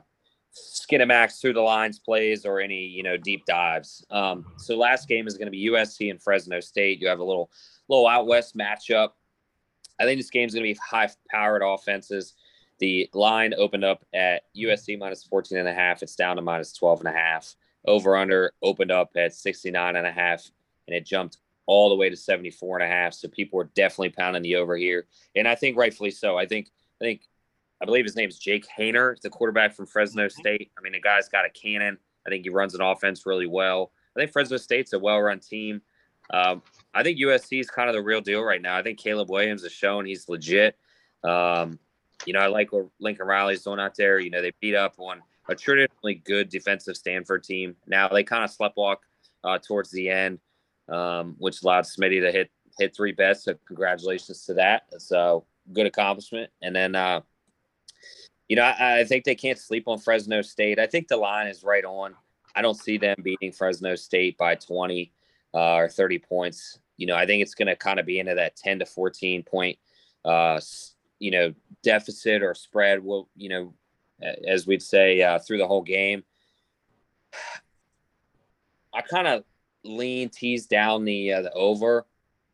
Skinamax 0.56 1.40
through 1.40 1.54
the 1.54 1.62
lines 1.62 2.00
plays 2.00 2.46
or 2.46 2.60
any 2.60 2.86
you 2.86 3.04
know 3.04 3.18
deep 3.18 3.46
dives. 3.46 4.06
Um, 4.10 4.46
so 4.58 4.76
last 4.76 5.08
game 5.08 5.28
is 5.28 5.38
going 5.38 5.48
to 5.48 5.52
be 5.52 5.68
USC 5.68 6.10
and 6.10 6.22
Fresno 6.22 6.60
State. 6.60 7.00
You 7.00 7.08
have 7.08 7.20
a 7.20 7.24
little 7.24 7.52
little 7.88 8.08
out 8.08 8.28
west 8.28 8.58
matchup. 8.58 9.12
I 10.00 10.06
think 10.06 10.20
this 10.20 10.30
game 10.30 10.48
is 10.48 10.54
going 10.54 10.66
to 10.66 10.74
be 10.74 10.80
high 10.84 11.10
powered 11.30 11.62
offenses. 11.64 12.34
The 12.80 13.10
line 13.14 13.54
opened 13.58 13.84
up 13.84 14.06
at 14.14 14.44
USC 14.56 15.00
minus 15.00 15.24
14 15.24 15.58
and 15.58 15.68
a 15.68 15.74
half. 15.74 16.04
It's 16.04 16.16
down 16.16 16.36
to 16.36 16.44
minus 16.44 16.74
12 16.74 17.00
and 17.00 17.10
a 17.10 17.18
half. 17.18 17.56
Over 17.88 18.16
under 18.16 18.52
opened 18.62 18.92
up 18.92 19.12
at 19.16 19.34
69 19.34 19.96
and 19.96 20.06
a 20.06 20.12
half 20.12 20.52
and 20.88 20.96
it 20.96 21.06
jumped 21.06 21.38
all 21.68 21.90
the 21.90 21.96
way 21.96 22.10
to 22.10 22.16
74 22.16 22.80
and 22.80 22.92
a 22.92 22.94
half. 22.94 23.14
So 23.14 23.28
people 23.28 23.60
are 23.60 23.70
definitely 23.76 24.10
pounding 24.10 24.42
the 24.42 24.56
over 24.56 24.76
here. 24.76 25.06
And 25.36 25.48
I 25.48 25.54
think 25.56 25.78
rightfully 25.78 26.12
so. 26.12 26.38
I 26.38 26.48
think 26.48 26.72
I 27.00 27.06
think 27.06 27.22
I 27.82 27.86
believe 27.86 28.06
his 28.06 28.16
name 28.16 28.30
is 28.30 28.40
Jake 28.40 28.66
Haener, 28.78 29.20
the 29.22 29.30
quarterback 29.30 29.76
from 29.76 29.86
Fresno 29.86 30.26
Mm-hmm. 30.26 30.40
State. 30.40 30.72
I 30.78 30.82
mean, 30.82 30.94
the 30.94 31.02
guy's 31.02 31.30
got 31.30 31.46
a 31.46 31.50
cannon. 31.50 31.98
I 32.26 32.30
think 32.30 32.44
he 32.44 32.50
runs 32.50 32.74
an 32.74 32.82
offense 32.82 33.26
really 33.26 33.46
well. 33.46 33.92
I 34.16 34.20
think 34.20 34.32
Fresno 34.32 34.58
State's 34.58 34.94
a 34.94 35.00
well-run 35.00 35.40
team. 35.40 35.82
Um, 36.34 36.62
I 36.94 37.04
think 37.04 37.20
USC 37.20 37.60
is 37.60 37.70
kind 37.70 37.90
of 37.90 37.96
the 37.96 38.02
real 38.02 38.20
deal 38.20 38.42
right 38.42 38.62
now. 38.62 38.76
I 38.76 38.84
think 38.84 38.98
Caleb 38.98 39.30
Williams 39.30 39.64
has 39.64 39.72
shown 39.72 40.06
he's 40.06 40.28
legit. 40.28 40.76
Um, 41.24 41.80
you 42.26 42.34
know, 42.34 42.40
I 42.40 42.48
like 42.48 42.74
what 42.74 42.88
Lincoln 43.00 43.28
Riley's 43.28 43.64
doing 43.64 43.80
out 43.80 43.96
there. 43.96 44.20
You 44.20 44.30
know, 44.30 44.42
they 44.42 44.52
beat 44.60 44.76
up 44.76 44.96
on 44.98 45.22
a 45.48 45.56
traditionally 45.56 46.16
good 46.16 46.50
defensive 46.50 46.98
Stanford 46.98 47.44
team. 47.44 47.76
Now 47.86 48.10
they 48.10 48.24
kind 48.24 48.44
of 48.44 48.52
sleptwalk 48.52 48.98
uh, 49.44 49.60
towards 49.60 49.92
the 49.92 50.10
end, 50.10 50.40
um, 50.90 51.36
which 51.38 51.64
allowed 51.64 51.86
Smitty 51.86 52.22
to 52.22 52.32
hit 52.32 52.50
hit 52.78 52.96
three 52.96 53.12
bets. 53.12 53.44
So 53.44 53.56
congratulations 53.66 54.46
to 54.46 54.54
that. 54.56 54.84
So 55.00 55.46
good 55.74 55.88
accomplishment. 55.88 56.52
And 56.62 56.76
then, 56.76 56.96
uh, 56.96 57.22
you 58.48 58.56
know, 58.56 58.64
I, 58.64 59.00
I 59.00 59.04
think 59.04 59.26
they 59.26 59.36
can't 59.36 59.58
sleep 59.58 59.88
on 59.88 60.00
Fresno 60.00 60.42
State. 60.42 60.80
I 60.80 60.88
think 60.88 61.08
the 61.08 61.18
line 61.18 61.48
is 61.48 61.64
right 61.64 61.84
on. 61.84 62.16
I 62.56 62.62
don't 62.62 62.80
see 62.80 62.98
them 62.98 63.18
beating 63.24 63.52
Fresno 63.52 63.96
State 63.96 64.38
by 64.38 64.56
20 64.56 65.12
uh, 65.54 65.76
or 65.76 65.90
30 65.90 66.20
points. 66.20 66.80
You 66.98 67.08
know, 67.08 67.16
I 67.16 67.26
think 67.26 67.42
it's 67.42 67.56
going 67.56 67.68
to 67.68 67.76
kind 67.76 68.00
of 68.00 68.06
be 68.06 68.20
into 68.20 68.36
that 68.36 68.56
10 68.56 68.80
to 68.80 68.86
14 68.86 69.44
point, 69.44 69.78
uh, 70.26 70.60
you 71.20 71.32
know, 71.32 71.54
deficit 71.84 72.42
or 72.42 72.54
spread. 72.54 73.04
Will 73.04 73.30
you 73.36 73.50
know, 73.50 73.74
as 74.48 74.66
we'd 74.66 74.82
say 74.82 75.22
uh, 75.22 75.40
through 75.40 75.58
the 75.60 75.68
whole 75.68 75.84
game. 75.84 76.24
I 78.94 79.02
kind 79.02 79.28
of 79.28 79.44
lean 79.88 80.30
tease 80.30 80.68
down 80.68 81.06
the 81.06 81.34
uh, 81.34 81.42
the 81.42 81.54
over, 81.54 82.06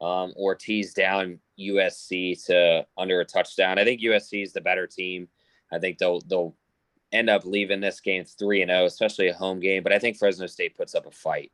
um, 0.02 0.34
or 0.36 0.56
tease 0.56 0.94
down 0.94 1.40
USC 1.60 2.44
to 2.46 2.86
under 2.98 3.22
a 3.22 3.26
touchdown. 3.26 3.80
I 3.80 3.84
think 3.84 4.02
USC 4.02 4.44
is 4.44 4.54
the 4.54 4.62
better 4.62 4.88
team. 4.88 5.28
I 5.72 5.80
think 5.80 5.98
they'll 5.98 6.22
they'll 6.22 6.56
end 7.12 7.30
up 7.30 7.46
leaving 7.46 7.80
this 7.80 8.00
game 8.00 8.26
three 8.26 8.62
and 8.62 8.70
zero, 8.70 8.86
especially 8.86 9.30
a 9.30 9.34
home 9.34 9.60
game. 9.60 9.84
But 9.84 9.94
I 9.94 10.00
think 10.00 10.18
Fresno 10.18 10.48
State 10.48 10.76
puts 10.76 10.96
up 10.96 11.06
a 11.06 11.12
fight. 11.12 11.52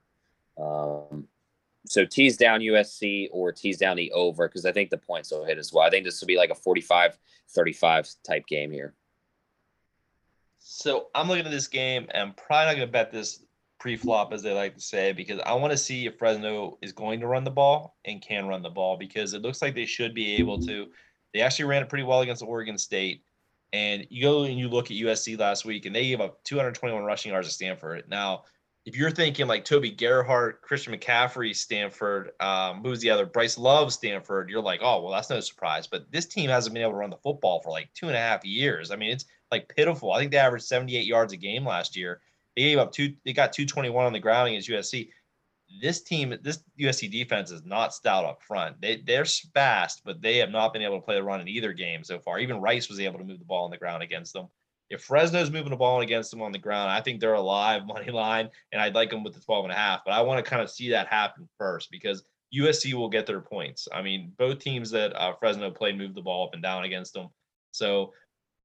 Um, 0.57 1.27
so 1.85 2.05
tease 2.05 2.37
down 2.37 2.59
USC 2.59 3.29
or 3.31 3.51
tease 3.51 3.77
down 3.77 3.97
the 3.97 4.11
over 4.11 4.47
because 4.47 4.65
I 4.65 4.71
think 4.71 4.89
the 4.89 4.97
points 4.97 5.31
will 5.31 5.45
hit 5.45 5.57
as 5.57 5.71
well. 5.71 5.85
I 5.85 5.89
think 5.89 6.05
this 6.05 6.19
will 6.19 6.27
be 6.27 6.37
like 6.37 6.51
a 6.51 6.55
45-35 6.55 8.15
type 8.23 8.45
game 8.47 8.71
here. 8.71 8.93
So 10.59 11.07
I'm 11.15 11.27
looking 11.27 11.45
at 11.45 11.51
this 11.51 11.67
game 11.67 12.07
and 12.11 12.35
probably 12.35 12.65
not 12.65 12.75
going 12.75 12.87
to 12.87 12.91
bet 12.91 13.11
this 13.11 13.43
pre-flop 13.79 14.33
as 14.33 14.43
they 14.43 14.53
like 14.53 14.75
to 14.75 14.81
say 14.81 15.13
because 15.13 15.39
I 15.45 15.53
want 15.53 15.71
to 15.71 15.77
see 15.77 16.05
if 16.05 16.17
Fresno 16.17 16.77
is 16.81 16.91
going 16.91 17.19
to 17.21 17.27
run 17.27 17.43
the 17.43 17.51
ball 17.51 17.97
and 18.05 18.21
can 18.21 18.47
run 18.47 18.61
the 18.61 18.69
ball 18.69 18.97
because 18.97 19.33
it 19.33 19.41
looks 19.41 19.61
like 19.61 19.75
they 19.75 19.85
should 19.85 20.13
be 20.13 20.35
able 20.35 20.59
to. 20.61 20.87
They 21.33 21.41
actually 21.41 21.65
ran 21.65 21.83
it 21.83 21.89
pretty 21.89 22.03
well 22.03 22.21
against 22.21 22.43
Oregon 22.43 22.77
State. 22.77 23.23
And 23.71 24.05
you 24.09 24.23
go 24.23 24.43
and 24.43 24.57
you 24.57 24.67
look 24.67 24.87
at 24.87 24.97
USC 24.97 25.39
last 25.39 25.63
week 25.63 25.85
and 25.85 25.95
they 25.95 26.07
gave 26.07 26.21
up 26.21 26.43
221 26.43 27.03
rushing 27.03 27.31
yards 27.31 27.47
to 27.47 27.53
Stanford. 27.53 28.03
Now, 28.09 28.45
if 28.85 28.95
you're 28.95 29.11
thinking 29.11 29.47
like 29.47 29.65
Toby 29.65 29.91
Gerhart, 29.91 30.61
Christian 30.63 30.93
McCaffrey, 30.93 31.55
Stanford, 31.55 32.31
um, 32.39 32.81
who's 32.81 32.99
the 32.99 33.11
other? 33.11 33.25
Bryce 33.25 33.57
Love, 33.57 33.93
Stanford, 33.93 34.49
you're 34.49 34.63
like, 34.63 34.79
oh, 34.81 35.01
well, 35.01 35.13
that's 35.13 35.29
no 35.29 35.39
surprise. 35.41 35.85
But 35.85 36.11
this 36.11 36.25
team 36.25 36.49
hasn't 36.49 36.73
been 36.73 36.81
able 36.81 36.93
to 36.93 36.97
run 36.97 37.11
the 37.11 37.17
football 37.17 37.61
for 37.61 37.69
like 37.69 37.93
two 37.93 38.07
and 38.07 38.15
a 38.15 38.19
half 38.19 38.43
years. 38.43 38.89
I 38.89 38.95
mean, 38.95 39.11
it's 39.11 39.25
like 39.51 39.73
pitiful. 39.73 40.11
I 40.11 40.19
think 40.19 40.31
they 40.31 40.37
averaged 40.37 40.65
78 40.65 41.05
yards 41.05 41.33
a 41.33 41.37
game 41.37 41.65
last 41.65 41.95
year. 41.95 42.21
They 42.59 42.65
gave 42.65 42.77
up 42.77 42.91
two, 42.91 43.13
they 43.23 43.31
got 43.31 43.53
221 43.53 44.05
on 44.05 44.11
the 44.11 44.19
ground 44.19 44.49
against 44.49 44.67
USC. 44.67 45.07
This 45.81 46.01
team, 46.01 46.35
this 46.41 46.61
USC 46.77 47.09
defense 47.09 47.51
is 47.51 47.63
not 47.63 47.93
stout 47.93 48.25
up 48.25 48.43
front. 48.43 48.81
They 48.81 48.97
they're 48.97 49.23
fast, 49.53 50.01
but 50.03 50.21
they 50.21 50.37
have 50.39 50.49
not 50.49 50.73
been 50.73 50.81
able 50.81 50.99
to 50.99 51.05
play 51.05 51.15
the 51.15 51.23
run 51.23 51.39
in 51.39 51.47
either 51.47 51.71
game 51.71 52.03
so 52.03 52.19
far. 52.19 52.37
Even 52.37 52.59
Rice 52.59 52.89
was 52.89 52.99
able 52.99 53.17
to 53.17 53.23
move 53.23 53.39
the 53.39 53.45
ball 53.45 53.63
on 53.63 53.71
the 53.71 53.77
ground 53.77 54.03
against 54.03 54.33
them. 54.33 54.49
If 54.89 55.03
Fresno's 55.03 55.51
moving 55.51 55.69
the 55.69 55.77
ball 55.77 56.01
against 56.01 56.31
them 56.31 56.41
on 56.41 56.51
the 56.51 56.57
ground, 56.57 56.91
I 56.91 56.99
think 56.99 57.21
they're 57.21 57.33
a 57.33 57.41
live 57.41 57.85
money 57.87 58.11
line, 58.11 58.49
and 58.73 58.81
I'd 58.81 58.95
like 58.95 59.09
them 59.09 59.23
with 59.23 59.35
the 59.35 59.39
12 59.39 59.65
and 59.65 59.73
a 59.73 59.77
half. 59.77 60.01
But 60.05 60.11
I 60.11 60.21
want 60.21 60.43
to 60.43 60.49
kind 60.49 60.61
of 60.61 60.69
see 60.69 60.89
that 60.89 61.07
happen 61.07 61.47
first 61.57 61.89
because 61.91 62.23
USC 62.53 62.93
will 62.93 63.09
get 63.09 63.25
their 63.25 63.39
points. 63.39 63.87
I 63.93 64.01
mean, 64.01 64.33
both 64.37 64.59
teams 64.59 64.91
that 64.91 65.15
uh, 65.15 65.33
Fresno 65.39 65.71
played 65.71 65.97
moved 65.97 66.15
the 66.15 66.21
ball 66.21 66.47
up 66.47 66.53
and 66.53 66.63
down 66.63 66.83
against 66.83 67.13
them. 67.13 67.29
So 67.71 68.11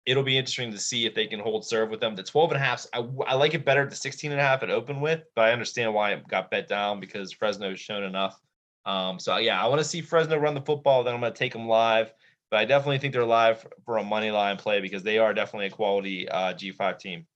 it'll 0.07 0.23
be 0.23 0.37
interesting 0.37 0.71
to 0.71 0.79
see 0.79 1.07
if 1.07 1.15
they 1.15 1.27
can 1.27 1.41
hold 1.41 1.65
serve 1.65 1.91
with 1.91 2.01
them. 2.01 2.15
The 2.15 2.23
12 2.23 2.53
and 2.53 2.61
a 2.61 2.65
half, 2.65 2.87
I, 2.93 3.07
I 3.27 3.35
like 3.35 3.55
it 3.55 3.65
better 3.65 3.83
at 3.83 3.91
the 3.91 3.97
16 3.97 4.33
and 4.33 4.41
a 4.41 4.43
half 4.43 4.63
at 4.63 4.71
open 4.71 5.01
with, 5.01 5.23
but 5.35 5.47
I 5.47 5.53
understand 5.53 5.95
why 5.95 6.13
it 6.13 6.29
got 6.29 6.51
bet 6.51 6.69
down 6.69 7.01
because 7.01 7.33
Fresno 7.33 7.71
has 7.71 7.81
shown 7.81 8.03
enough. 8.03 8.41
Um, 8.87 9.19
so 9.19 9.37
yeah, 9.39 9.63
I 9.63 9.67
want 9.69 9.81
to 9.81 9.85
see 9.85 10.03
Fresno 10.03 10.37
run 10.37 10.55
the 10.55 10.61
football. 10.61 11.05
Then 11.05 11.15
I'm 11.15 11.21
going 11.21 11.33
to 11.33 11.39
take 11.39 11.53
them 11.53 11.67
live, 11.67 12.13
but 12.51 12.59
I 12.59 12.67
definitely 12.67 12.99
think 12.99 13.15
they're 13.15 13.25
live 13.25 13.67
for 13.87 13.97
a 13.97 14.05
money 14.05 14.31
line 14.31 14.59
play 14.59 14.81
because 14.81 15.03
they 15.03 15.19
are 15.19 15.33
definitely 15.33 15.67
a 15.67 15.71
quality 15.71 16.29
uh, 16.29 16.53
G5 16.53 16.99
team. 16.99 17.27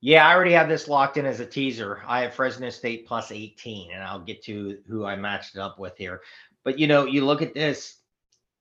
Yeah, 0.00 0.26
I 0.26 0.34
already 0.34 0.52
have 0.52 0.68
this 0.68 0.88
locked 0.88 1.16
in 1.16 1.26
as 1.26 1.40
a 1.40 1.46
teaser. 1.46 2.02
I 2.06 2.20
have 2.20 2.34
Fresno 2.34 2.70
State 2.70 3.06
plus 3.06 3.32
18, 3.32 3.92
and 3.92 4.02
I'll 4.02 4.20
get 4.20 4.42
to 4.44 4.78
who 4.86 5.04
I 5.04 5.16
matched 5.16 5.56
it 5.56 5.60
up 5.60 5.78
with 5.78 5.96
here. 5.96 6.22
But 6.64 6.78
you 6.78 6.86
know, 6.86 7.06
you 7.06 7.24
look 7.24 7.42
at 7.42 7.54
this 7.54 7.96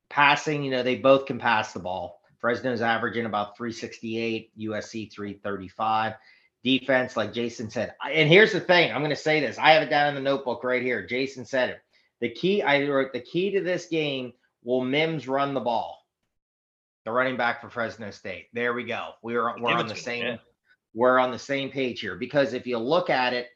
passing, 0.10 0.63
you 0.63 0.71
know, 0.71 0.84
they 0.84 0.95
both 0.95 1.26
can 1.26 1.39
pass 1.39 1.74
the 1.74 1.80
ball. 1.80 2.21
Fresno's 2.45 2.84
averaging 2.84 3.25
about 3.25 3.58
368, 3.58 4.51
USC 4.60 5.12
335. 5.12 6.13
Defense, 6.63 7.17
like 7.17 7.34
Jason 7.34 7.71
said. 7.71 7.95
And 8.08 8.29
here's 8.29 8.51
the 8.51 8.60
thing 8.60 8.91
I'm 8.91 9.01
going 9.01 9.10
to 9.10 9.15
say 9.15 9.39
this. 9.39 9.58
I 9.58 9.71
have 9.71 9.81
it 9.81 9.89
down 9.89 10.10
in 10.10 10.13
the 10.13 10.21
notebook 10.21 10.63
right 10.63 10.84
here. 10.84 11.03
Jason 11.03 11.43
said 11.43 11.71
it. 11.71 11.79
The 12.21 12.29
key, 12.29 12.62
I 12.62 12.88
wrote 12.88 13.13
the 13.13 13.19
key 13.19 13.49
to 13.49 13.62
this 13.62 13.88
game 13.88 14.31
will 14.63 14.84
Mims 14.84 15.27
run 15.27 15.55
the 15.55 15.60
ball. 15.60 16.05
The 17.05 17.12
running 17.12 17.36
back 17.36 17.62
for 17.62 17.69
Fresno 17.71 18.12
State. 18.12 18.49
There 18.53 18.75
we 18.75 18.84
go. 18.84 19.13
We 19.23 19.34
were, 19.34 19.55
we're 19.60 19.71
on 19.71 19.88
the 19.88 19.95
same 19.95 20.25
yeah. 20.25 20.38
we're 20.93 21.17
on 21.17 21.31
the 21.31 21.39
same 21.39 21.71
page 21.71 21.99
here 21.99 22.15
because 22.15 22.53
if 22.53 22.67
you 22.67 22.77
look 22.77 23.10
at 23.10 23.34
it, 23.34 23.47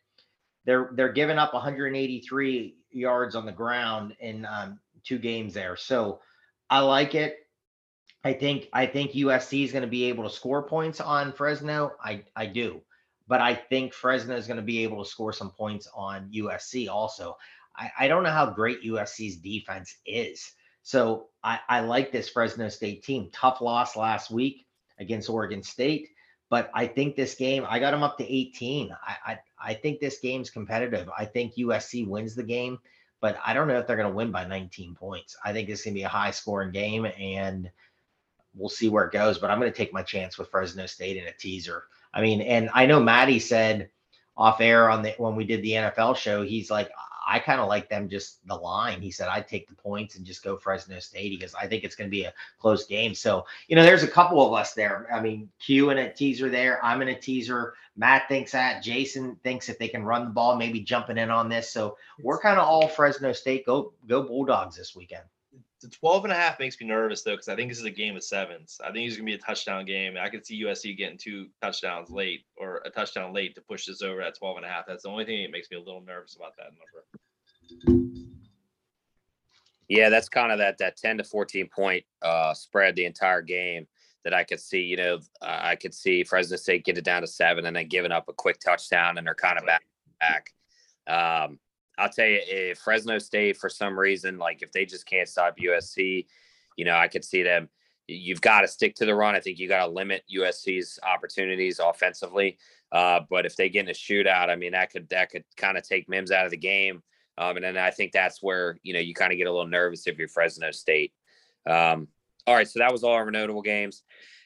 they're 0.66 0.90
they're 0.96 1.14
giving 1.14 1.38
up 1.38 1.54
183 1.54 2.76
yards 2.90 3.36
on 3.36 3.46
the 3.46 3.52
ground 3.52 4.16
in 4.20 4.48
um, 4.48 4.80
two 5.04 5.20
games 5.20 5.54
there. 5.54 5.76
So 5.76 6.22
I 6.72 6.80
like 6.80 7.14
it. 7.14 7.38
I 8.24 8.34
think 8.34 8.68
I 8.74 8.86
think 8.86 9.12
USC 9.12 9.64
is 9.64 9.72
going 9.72 9.84
to 9.84 9.88
be 9.88 10.06
able 10.06 10.24
to 10.24 10.30
score 10.30 10.64
points 10.64 11.00
on 11.00 11.32
Fresno. 11.34 11.94
I 12.04 12.24
I 12.36 12.48
do, 12.48 12.82
but 13.28 13.42
I 13.42 13.56
think 13.56 13.94
Fresno 13.94 14.36
is 14.36 14.48
going 14.48 14.58
to 14.58 14.64
be 14.64 14.84
able 14.84 15.04
to 15.04 15.10
score 15.10 15.34
some 15.34 15.52
points 15.52 15.88
on 15.94 16.32
USC 16.32 16.90
also. 16.90 17.38
I, 17.76 17.92
I 18.00 18.08
don't 18.08 18.24
know 18.24 18.32
how 18.32 18.50
great 18.50 18.84
USC's 18.84 19.38
defense 19.38 19.96
is. 20.06 20.52
So 20.84 21.28
I, 21.44 21.60
I 21.70 21.80
like 21.82 22.12
this 22.12 22.30
Fresno 22.30 22.68
State 22.70 23.04
team. 23.04 23.30
Tough 23.32 23.62
loss 23.62 23.96
last 23.96 24.32
week 24.32 24.66
against 25.00 25.30
Oregon 25.30 25.64
State 25.64 26.10
but 26.50 26.72
I 26.74 26.88
think 26.88 27.16
this 27.16 27.36
game, 27.36 27.66
I 27.70 27.80
got 27.80 27.92
them 27.92 28.04
up 28.04 28.18
to 28.18 28.24
18. 28.34 28.92
I, 28.92 29.16
I 29.26 29.40
I 29.62 29.74
think 29.74 30.00
this 30.00 30.20
game's 30.20 30.50
competitive. 30.50 31.10
I 31.16 31.26
think 31.26 31.56
USC 31.56 32.08
wins 32.08 32.34
the 32.34 32.44
game, 32.44 32.80
but 33.22 33.38
I 33.46 33.54
don't 33.54 33.68
know 33.68 33.78
if 33.78 33.86
they're 33.86 33.98
going 33.98 34.10
to 34.10 34.16
win 34.16 34.32
by 34.32 34.46
19 34.46 34.96
points. 34.96 35.36
I 35.44 35.54
think 35.54 35.70
it's 35.70 35.84
going 35.84 35.94
to 35.94 36.00
be 36.00 36.04
a 36.04 36.10
high 36.10 36.32
scoring 36.32 36.72
game, 36.72 37.06
and 37.06 37.70
we'll 38.56 38.70
see 38.70 38.90
where 38.90 39.06
it 39.06 39.14
goes. 39.14 39.38
But 39.38 39.52
I'm 39.52 39.60
going 39.60 39.72
to 39.72 39.78
take 39.78 39.94
my 39.94 40.04
chance 40.04 40.38
with 40.38 40.50
Fresno 40.50 40.86
State 40.86 41.18
in 41.18 41.28
a 41.28 41.34
teaser. 41.34 41.84
I 42.14 42.22
mean, 42.22 42.42
and 42.42 42.70
I 42.74 42.86
know 42.86 43.00
Maddie 43.00 43.40
said 43.40 43.90
off 44.36 44.62
air 44.62 44.90
on 44.90 45.02
the 45.02 45.12
when 45.18 45.36
we 45.36 45.46
did 45.46 45.62
the 45.62 45.72
NFL 45.72 46.16
show, 46.16 46.44
he's 46.44 46.72
like, 46.72 46.90
I 47.30 47.38
kind 47.38 47.62
of 47.62 47.68
like 47.68 47.90
them 47.90 48.10
just 48.10 48.46
the 48.48 48.56
line. 48.56 49.02
He 49.02 49.12
said 49.12 49.28
I'd 49.28 49.48
take 49.48 49.68
the 49.68 49.76
points 49.76 50.16
and 50.16 50.26
just 50.26 50.44
go 50.44 50.58
Fresno 50.58 51.00
State 51.00 51.38
because 51.38 51.54
I 51.54 51.68
think 51.68 51.84
it's 51.84 51.96
going 51.96 52.10
to 52.10 52.12
be 52.12 52.24
a 52.24 52.34
close 52.58 52.88
game. 52.88 53.14
So 53.14 53.46
you 53.68 53.76
know, 53.76 53.84
there's 53.84 54.02
a 54.02 54.08
couple 54.08 54.46
of 54.46 54.54
us 54.54 54.74
there. 54.74 55.08
I 55.14 55.22
mean, 55.22 55.50
Q 55.60 55.92
in 55.92 56.00
a 56.00 56.12
teaser 56.12 56.50
there. 56.50 56.84
I'm 56.84 57.04
in 57.04 57.10
a 57.10 57.20
teaser. 57.20 57.76
Matt 57.96 58.28
thinks 58.28 58.54
that. 58.54 58.82
Jason 58.82 59.38
thinks 59.44 59.70
if 59.70 59.78
they 59.78 59.88
can 59.88 60.04
run 60.04 60.24
the 60.26 60.32
ball, 60.32 60.56
maybe 60.56 60.80
jumping 60.80 61.20
in 61.20 61.30
on 61.30 61.50
this. 61.50 61.70
So 61.70 61.98
we're 62.24 62.40
kind 62.40 62.58
of 62.58 62.68
all 62.68 62.88
Fresno 62.88 63.32
State. 63.32 63.66
Go 63.66 63.94
go 64.08 64.24
Bulldogs 64.24 64.76
this 64.76 64.96
weekend. 64.96 65.24
The 65.82 65.90
12 65.90 66.26
and 66.26 66.34
a 66.34 66.36
half 66.36 66.60
makes 66.60 66.80
me 66.80 66.88
nervous 66.88 67.24
though, 67.24 67.32
because 67.32 67.48
I 67.48 67.56
think 67.56 67.70
this 67.70 67.80
is 67.80 67.86
a 67.86 67.92
game 67.92 68.16
of 68.16 68.24
sevens. 68.24 68.80
I 68.84 68.92
think 68.92 69.08
it's 69.08 69.16
gonna 69.16 69.26
be 69.26 69.34
a 69.34 69.38
touchdown 69.38 69.86
game. 69.86 70.16
I 70.20 70.30
could 70.30 70.46
see 70.46 70.64
USC 70.64 70.98
getting 70.98 71.18
two 71.18 71.48
touchdowns 71.62 72.10
late 72.10 72.46
or 72.58 72.82
a 72.86 72.90
touchdown 72.90 73.34
late 73.34 73.56
to 73.56 73.62
push 73.62 73.86
this 73.86 74.02
over 74.02 74.22
at 74.22 74.38
12 74.38 74.58
and 74.58 74.66
a 74.66 74.70
half. 74.70 74.86
That's 74.88 75.04
the 75.04 75.10
only 75.10 75.26
thing 75.26 75.42
that 75.44 75.52
makes 75.52 75.72
me 75.72 75.78
a 75.78 75.80
little 75.80 76.02
nervous 76.02 76.36
about 76.36 76.54
that 76.58 76.72
number. 76.74 77.06
Yeah, 79.88 80.10
that's 80.10 80.30
kind 80.30 80.52
of 80.52 80.60
that 80.60 80.78
that 80.78 80.98
10 80.98 81.18
to 81.18 81.24
14 81.24 81.68
point 81.74 82.06
uh, 82.22 82.54
spread 82.54 82.96
the 82.96 83.06
entire 83.06 83.42
game 83.42 83.88
that 84.24 84.34
I 84.34 84.44
could 84.44 84.60
see. 84.60 84.82
You 84.82 84.98
know, 84.98 85.20
I 85.42 85.76
could 85.76 85.94
see 85.94 86.24
Fresno 86.24 86.58
State 86.58 86.86
get 86.86 86.98
it 86.98 87.04
down 87.04 87.22
to 87.22 87.28
seven 87.28 87.66
and 87.66 87.76
then 87.76 87.88
giving 87.88 88.12
up 88.12 88.30
a 88.30 88.34
quick 88.34 88.60
touchdown, 88.60 89.18
and 89.18 89.26
they're 89.26 89.34
kind 89.34 89.58
of 89.58 89.66
back 89.66 89.86
back. 90.20 90.54
Um, 91.08 91.60
I'll 92.00 92.10
tell 92.10 92.26
you, 92.26 92.40
if 92.46 92.80
Fresno 92.80 93.20
State 93.20 93.58
for 93.58 93.70
some 93.70 94.00
reason, 94.00 94.38
like 94.38 94.62
if 94.62 94.72
they 94.72 94.86
just 94.86 95.06
can't 95.06 95.28
stop 95.28 95.58
USC, 95.58 96.26
you 96.78 96.86
know, 96.86 96.96
I 96.96 97.08
could 97.08 97.26
see 97.26 97.44
them. 97.44 97.70
You've 98.08 98.42
got 98.42 98.62
to 98.62 98.68
stick 98.68 98.96
to 98.96 99.06
the 99.06 99.14
run. 99.14 99.36
I 99.36 99.40
think 99.40 99.60
you 99.60 99.68
got 99.68 99.86
to 99.86 99.92
limit 99.92 100.24
USC's 100.34 100.98
opportunities 101.04 101.80
offensively. 101.80 102.58
Uh, 102.92 103.20
but 103.30 103.46
if 103.46 103.56
they 103.56 103.70
get 103.70 103.84
in 103.84 103.90
a 103.90 103.94
shootout, 103.94 104.50
I 104.50 104.56
mean, 104.56 104.72
that 104.72 104.92
could 104.92 105.10
that 105.10 105.30
could 105.30 105.44
kind 105.58 105.78
of 105.78 105.84
take 105.84 106.10
Mims 106.10 106.32
out 106.32 106.46
of 106.46 106.52
the 106.52 106.58
game. 106.58 107.04
Um, 107.38 107.56
and 107.56 107.64
then 107.64 107.78
I 107.78 107.92
think 107.92 108.12
that's 108.12 108.42
where 108.42 108.78
you 108.82 108.94
know 108.94 109.00
you 109.00 109.14
kind 109.14 109.32
of 109.32 109.38
get 109.38 109.48
a 109.48 109.52
little 109.52 109.68
nervous 109.68 110.08
if 110.08 110.18
you're 110.18 110.28
Fresno 110.28 110.72
State. 110.72 111.14
Um, 111.68 112.08
all 112.48 112.56
right, 112.56 112.68
so 112.68 112.80
that 112.80 112.92
was 112.92 113.04
all 113.04 113.14
our 113.14 113.30
notable 113.30 113.62
games. 113.62 114.04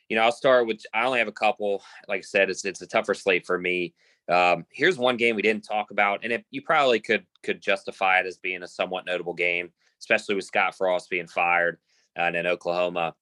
You 0.09 0.17
know, 0.17 0.23
I'll 0.23 0.31
start 0.31 0.67
with 0.67 0.81
I 0.93 1.05
only 1.05 1.19
have 1.19 1.27
a 1.27 1.31
couple. 1.31 1.83
Like 2.07 2.19
I 2.19 2.23
said, 2.23 2.49
it's 2.49 2.65
it's 2.65 2.81
a 2.81 2.87
tougher 2.87 3.13
slate 3.13 3.45
for 3.45 3.57
me. 3.57 3.93
Um, 4.29 4.65
here's 4.71 4.97
one 4.97 5.17
game 5.17 5.35
we 5.35 5.41
didn't 5.41 5.65
talk 5.65 5.91
about, 5.91 6.21
and 6.23 6.31
if 6.31 6.43
you 6.49 6.61
probably 6.61 6.99
could 6.99 7.25
could 7.43 7.61
justify 7.61 8.19
it 8.19 8.25
as 8.25 8.37
being 8.37 8.63
a 8.63 8.67
somewhat 8.67 9.05
notable 9.05 9.33
game, 9.33 9.71
especially 9.99 10.35
with 10.35 10.45
Scott 10.45 10.75
Frost 10.75 11.09
being 11.09 11.27
fired 11.27 11.77
and 12.15 12.35
in 12.35 12.47
Oklahoma. 12.47 13.15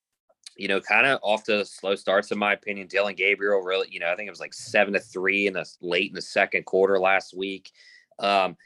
You 0.58 0.68
know, 0.68 0.82
kind 0.82 1.08
of 1.08 1.20
off 1.24 1.44
to 1.46 1.66
slow 1.66 1.96
starts 1.96 2.32
in 2.32 2.38
my 2.38 2.54
opinion. 2.54 2.88
Dillon 2.88 3.16
Gabriel 3.16 3.62
really, 3.62 3.88
you 3.90 4.00
know, 4.00 4.12
I 4.12 4.16
think 4.16 4.28
it 4.28 4.32
was 4.32 4.40
like 4.40 4.54
seven 4.54 4.94
to 4.94 5.00
three 5.00 5.48
in 5.48 5.54
the 5.54 5.66
late 5.82 6.12
in 6.12 6.16
the 6.16 6.22
second 6.22 6.66
quarter 6.66 7.00
last 7.00 7.36
week. 7.36 7.72
Um, 8.20 8.58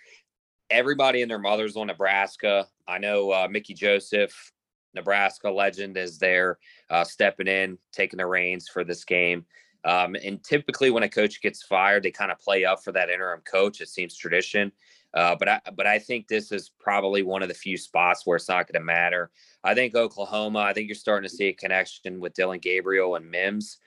everybody 0.69 1.21
and 1.21 1.30
their 1.30 1.39
mothers 1.39 1.78
on 1.78 1.88
Nebraska. 1.88 2.67
I 2.88 2.98
know 2.98 3.32
uh, 3.32 3.48
Mickey 3.50 3.74
Joseph, 3.74 4.52
Nebraska 4.93 5.50
legend, 5.50 5.95
is 5.95 6.17
there 6.17 6.58
uh, 6.89 7.04
stepping 7.04 7.48
in, 7.48 7.78
taking 7.91 8.17
the 8.17 8.26
reins 8.26 8.67
for 8.67 8.84
this 8.84 9.06
game. 9.06 9.45
Um, 9.86 10.15
and 10.15 10.43
typically, 10.43 10.89
when 10.89 11.04
a 11.04 11.10
coach 11.10 11.41
gets 11.41 11.62
fired, 11.62 12.04
they 12.04 12.12
kind 12.12 12.32
of 12.32 12.39
play 12.39 12.65
up 12.65 12.84
for 12.84 12.91
that 12.91 13.10
interim 13.10 13.41
coach. 13.41 13.82
It 13.82 13.89
seems 13.89 14.17
tradition. 14.17 14.71
Uh, 15.13 15.36
but 15.36 15.48
I, 15.48 15.62
but 15.76 15.88
I 15.88 16.00
think 16.00 16.28
this 16.28 16.52
is 16.52 16.71
probably 16.78 17.24
one 17.24 17.41
of 17.41 17.48
the 17.48 17.54
few 17.54 17.78
spots 17.78 18.26
where 18.26 18.36
it's 18.36 18.50
not 18.50 18.67
going 18.67 18.82
to 18.82 18.86
matter. 18.86 19.32
I 19.63 19.74
think 19.74 19.95
Oklahoma. 19.95 20.60
I 20.60 20.74
think 20.74 20.88
you're 20.88 20.95
starting 20.95 21.30
to 21.30 21.34
see 21.34 21.45
a 21.45 21.54
connection 21.54 22.19
with 22.19 22.34
Dillon 22.34 22.60
Gabriel 22.60 23.15
and 23.15 23.30
Mims. 23.30 23.78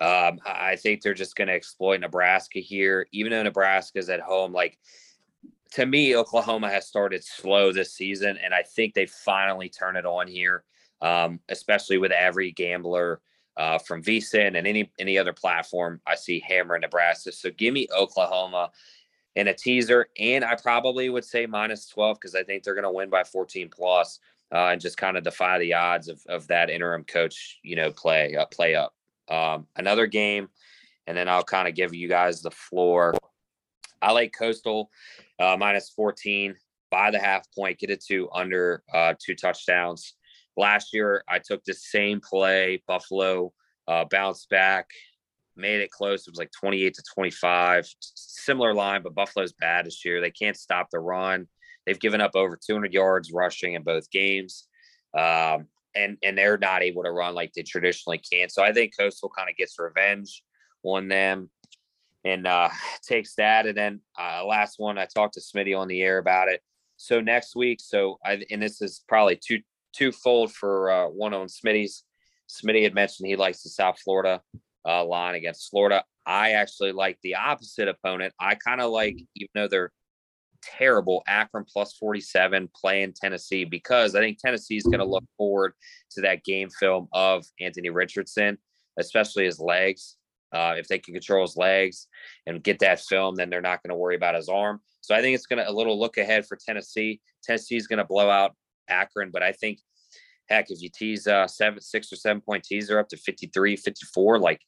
Um, 0.00 0.40
I 0.44 0.74
think 0.74 1.02
they're 1.02 1.14
just 1.14 1.36
going 1.36 1.48
to 1.48 1.54
exploit 1.54 2.00
Nebraska 2.00 2.58
here, 2.58 3.06
even 3.12 3.30
though 3.30 3.42
Nebraska's 3.44 4.08
at 4.08 4.20
home. 4.20 4.52
Like 4.52 4.78
to 5.74 5.86
me, 5.86 6.16
Oklahoma 6.16 6.68
has 6.70 6.86
started 6.86 7.22
slow 7.22 7.72
this 7.72 7.92
season, 7.92 8.38
and 8.42 8.52
I 8.52 8.62
think 8.62 8.94
they 8.94 9.06
finally 9.06 9.68
turn 9.68 9.96
it 9.96 10.06
on 10.06 10.26
here, 10.26 10.64
um, 11.00 11.38
especially 11.48 11.98
with 11.98 12.10
every 12.10 12.50
gambler 12.50 13.20
uh, 13.56 13.78
from 13.78 14.02
VSiN 14.02 14.56
and 14.56 14.66
any 14.66 14.90
any 14.98 15.18
other 15.18 15.32
platform. 15.32 16.00
I 16.06 16.14
see 16.14 16.40
hammer 16.46 16.78
Nebraska. 16.78 17.32
So 17.32 17.50
give 17.50 17.74
me 17.74 17.88
Oklahoma 17.96 18.70
in 19.36 19.48
a 19.48 19.54
teaser, 19.54 20.08
and 20.18 20.44
I 20.44 20.56
probably 20.56 21.08
would 21.08 21.24
say 21.24 21.46
minus 21.46 21.86
twelve 21.86 22.18
because 22.20 22.34
I 22.34 22.42
think 22.42 22.62
they're 22.62 22.74
going 22.74 22.84
to 22.84 22.90
win 22.90 23.10
by 23.10 23.24
fourteen 23.24 23.68
plus, 23.68 24.18
uh, 24.52 24.68
and 24.68 24.80
just 24.80 24.96
kind 24.96 25.16
of 25.16 25.24
defy 25.24 25.58
the 25.58 25.74
odds 25.74 26.08
of 26.08 26.20
of 26.28 26.46
that 26.48 26.70
interim 26.70 27.04
coach, 27.04 27.58
you 27.62 27.76
know, 27.76 27.90
play 27.90 28.36
uh, 28.36 28.46
play 28.46 28.74
up. 28.74 28.94
Um, 29.28 29.66
another 29.76 30.06
game, 30.06 30.48
and 31.06 31.16
then 31.16 31.28
I'll 31.28 31.44
kind 31.44 31.68
of 31.68 31.74
give 31.74 31.94
you 31.94 32.08
guys 32.08 32.42
the 32.42 32.50
floor. 32.50 33.14
I 34.00 34.10
like 34.12 34.34
Coastal 34.36 34.90
uh, 35.38 35.56
minus 35.56 35.90
14 35.90 36.56
by 36.90 37.10
the 37.10 37.18
half 37.18 37.46
point, 37.54 37.78
get 37.78 37.90
it 37.90 38.04
to 38.04 38.28
under 38.32 38.82
uh, 38.92 39.14
two 39.18 39.34
touchdowns. 39.34 40.14
Last 40.56 40.92
year, 40.92 41.24
I 41.28 41.38
took 41.38 41.64
the 41.64 41.74
same 41.74 42.20
play. 42.20 42.82
Buffalo 42.86 43.52
uh, 43.88 44.04
bounced 44.10 44.48
back, 44.50 44.88
made 45.56 45.80
it 45.80 45.90
close. 45.90 46.26
It 46.26 46.30
was 46.30 46.38
like 46.38 46.52
28 46.52 46.94
to 46.94 47.02
25. 47.14 47.88
Similar 48.00 48.74
line, 48.74 49.02
but 49.02 49.14
Buffalo's 49.14 49.52
bad 49.52 49.86
this 49.86 50.04
year. 50.04 50.20
They 50.20 50.30
can't 50.30 50.56
stop 50.56 50.88
the 50.90 51.00
run. 51.00 51.46
They've 51.86 51.98
given 51.98 52.20
up 52.20 52.32
over 52.34 52.56
200 52.56 52.92
yards 52.92 53.32
rushing 53.32 53.74
in 53.74 53.82
both 53.82 54.10
games. 54.10 54.68
Um, 55.16 55.66
and, 55.94 56.16
and 56.22 56.38
they're 56.38 56.58
not 56.58 56.82
able 56.82 57.02
to 57.02 57.10
run 57.10 57.34
like 57.34 57.52
they 57.52 57.62
traditionally 57.62 58.18
can. 58.18 58.48
So 58.48 58.62
I 58.62 58.72
think 58.72 58.96
Coastal 58.98 59.30
kind 59.36 59.50
of 59.50 59.56
gets 59.56 59.78
revenge 59.78 60.42
on 60.82 61.08
them 61.08 61.50
and 62.24 62.46
uh, 62.46 62.68
takes 63.02 63.34
that. 63.36 63.66
And 63.66 63.76
then 63.76 64.00
uh, 64.18 64.44
last 64.44 64.78
one, 64.78 64.98
I 64.98 65.06
talked 65.06 65.34
to 65.34 65.40
Smitty 65.40 65.76
on 65.78 65.88
the 65.88 66.02
air 66.02 66.18
about 66.18 66.48
it. 66.48 66.62
So 66.96 67.20
next 67.20 67.56
week, 67.56 67.80
so 67.80 68.20
I 68.24 68.44
and 68.50 68.62
this 68.62 68.80
is 68.80 69.02
probably 69.08 69.36
two 69.36 69.60
twofold 69.92 70.52
for 70.52 70.90
uh, 70.90 71.06
one 71.08 71.34
on 71.34 71.46
Smitty's. 71.46 72.04
Smitty 72.48 72.82
had 72.82 72.94
mentioned 72.94 73.28
he 73.28 73.36
likes 73.36 73.62
the 73.62 73.70
South 73.70 73.98
Florida 73.98 74.40
uh, 74.86 75.04
line 75.04 75.34
against 75.34 75.70
Florida. 75.70 76.04
I 76.26 76.52
actually 76.52 76.92
like 76.92 77.18
the 77.22 77.36
opposite 77.36 77.88
opponent. 77.88 78.34
I 78.38 78.54
kind 78.54 78.80
of 78.80 78.90
like, 78.90 79.16
even 79.36 79.50
though 79.54 79.68
they're 79.68 79.92
terrible, 80.62 81.22
Akron 81.26 81.64
plus 81.70 81.94
47 81.94 82.68
playing 82.74 83.14
Tennessee 83.20 83.64
because 83.64 84.14
I 84.14 84.20
think 84.20 84.38
Tennessee 84.38 84.76
is 84.76 84.84
going 84.84 84.98
to 84.98 85.04
look 85.04 85.24
forward 85.36 85.72
to 86.12 86.22
that 86.22 86.44
game 86.44 86.70
film 86.70 87.08
of 87.12 87.44
Anthony 87.60 87.90
Richardson, 87.90 88.58
especially 88.98 89.44
his 89.44 89.58
legs. 89.58 90.16
Uh, 90.52 90.74
if 90.76 90.86
they 90.86 90.98
can 90.98 91.14
control 91.14 91.42
his 91.42 91.56
legs 91.56 92.08
and 92.46 92.62
get 92.62 92.78
that 92.80 93.00
film, 93.00 93.34
then 93.34 93.48
they're 93.48 93.62
not 93.62 93.82
going 93.82 93.88
to 93.88 93.96
worry 93.96 94.16
about 94.16 94.34
his 94.34 94.50
arm. 94.50 94.80
So 95.00 95.14
I 95.14 95.22
think 95.22 95.34
it's 95.34 95.46
going 95.46 95.64
to 95.64 95.68
a 95.68 95.72
little 95.72 95.98
look 95.98 96.18
ahead 96.18 96.46
for 96.46 96.56
Tennessee. 96.56 97.20
Tennessee 97.42 97.76
is 97.76 97.86
going 97.86 97.98
to 97.98 98.04
blow 98.04 98.28
out 98.28 98.54
Akron, 98.92 99.30
but 99.32 99.42
I 99.42 99.52
think, 99.52 99.78
heck, 100.48 100.70
if 100.70 100.80
you 100.80 100.90
tease 100.94 101.26
uh, 101.26 101.46
seven, 101.46 101.80
six 101.80 102.12
or 102.12 102.16
seven 102.16 102.40
point 102.40 102.64
teaser 102.64 102.98
up 102.98 103.08
to 103.08 103.16
53, 103.16 103.76
54, 103.76 104.38
like 104.38 104.60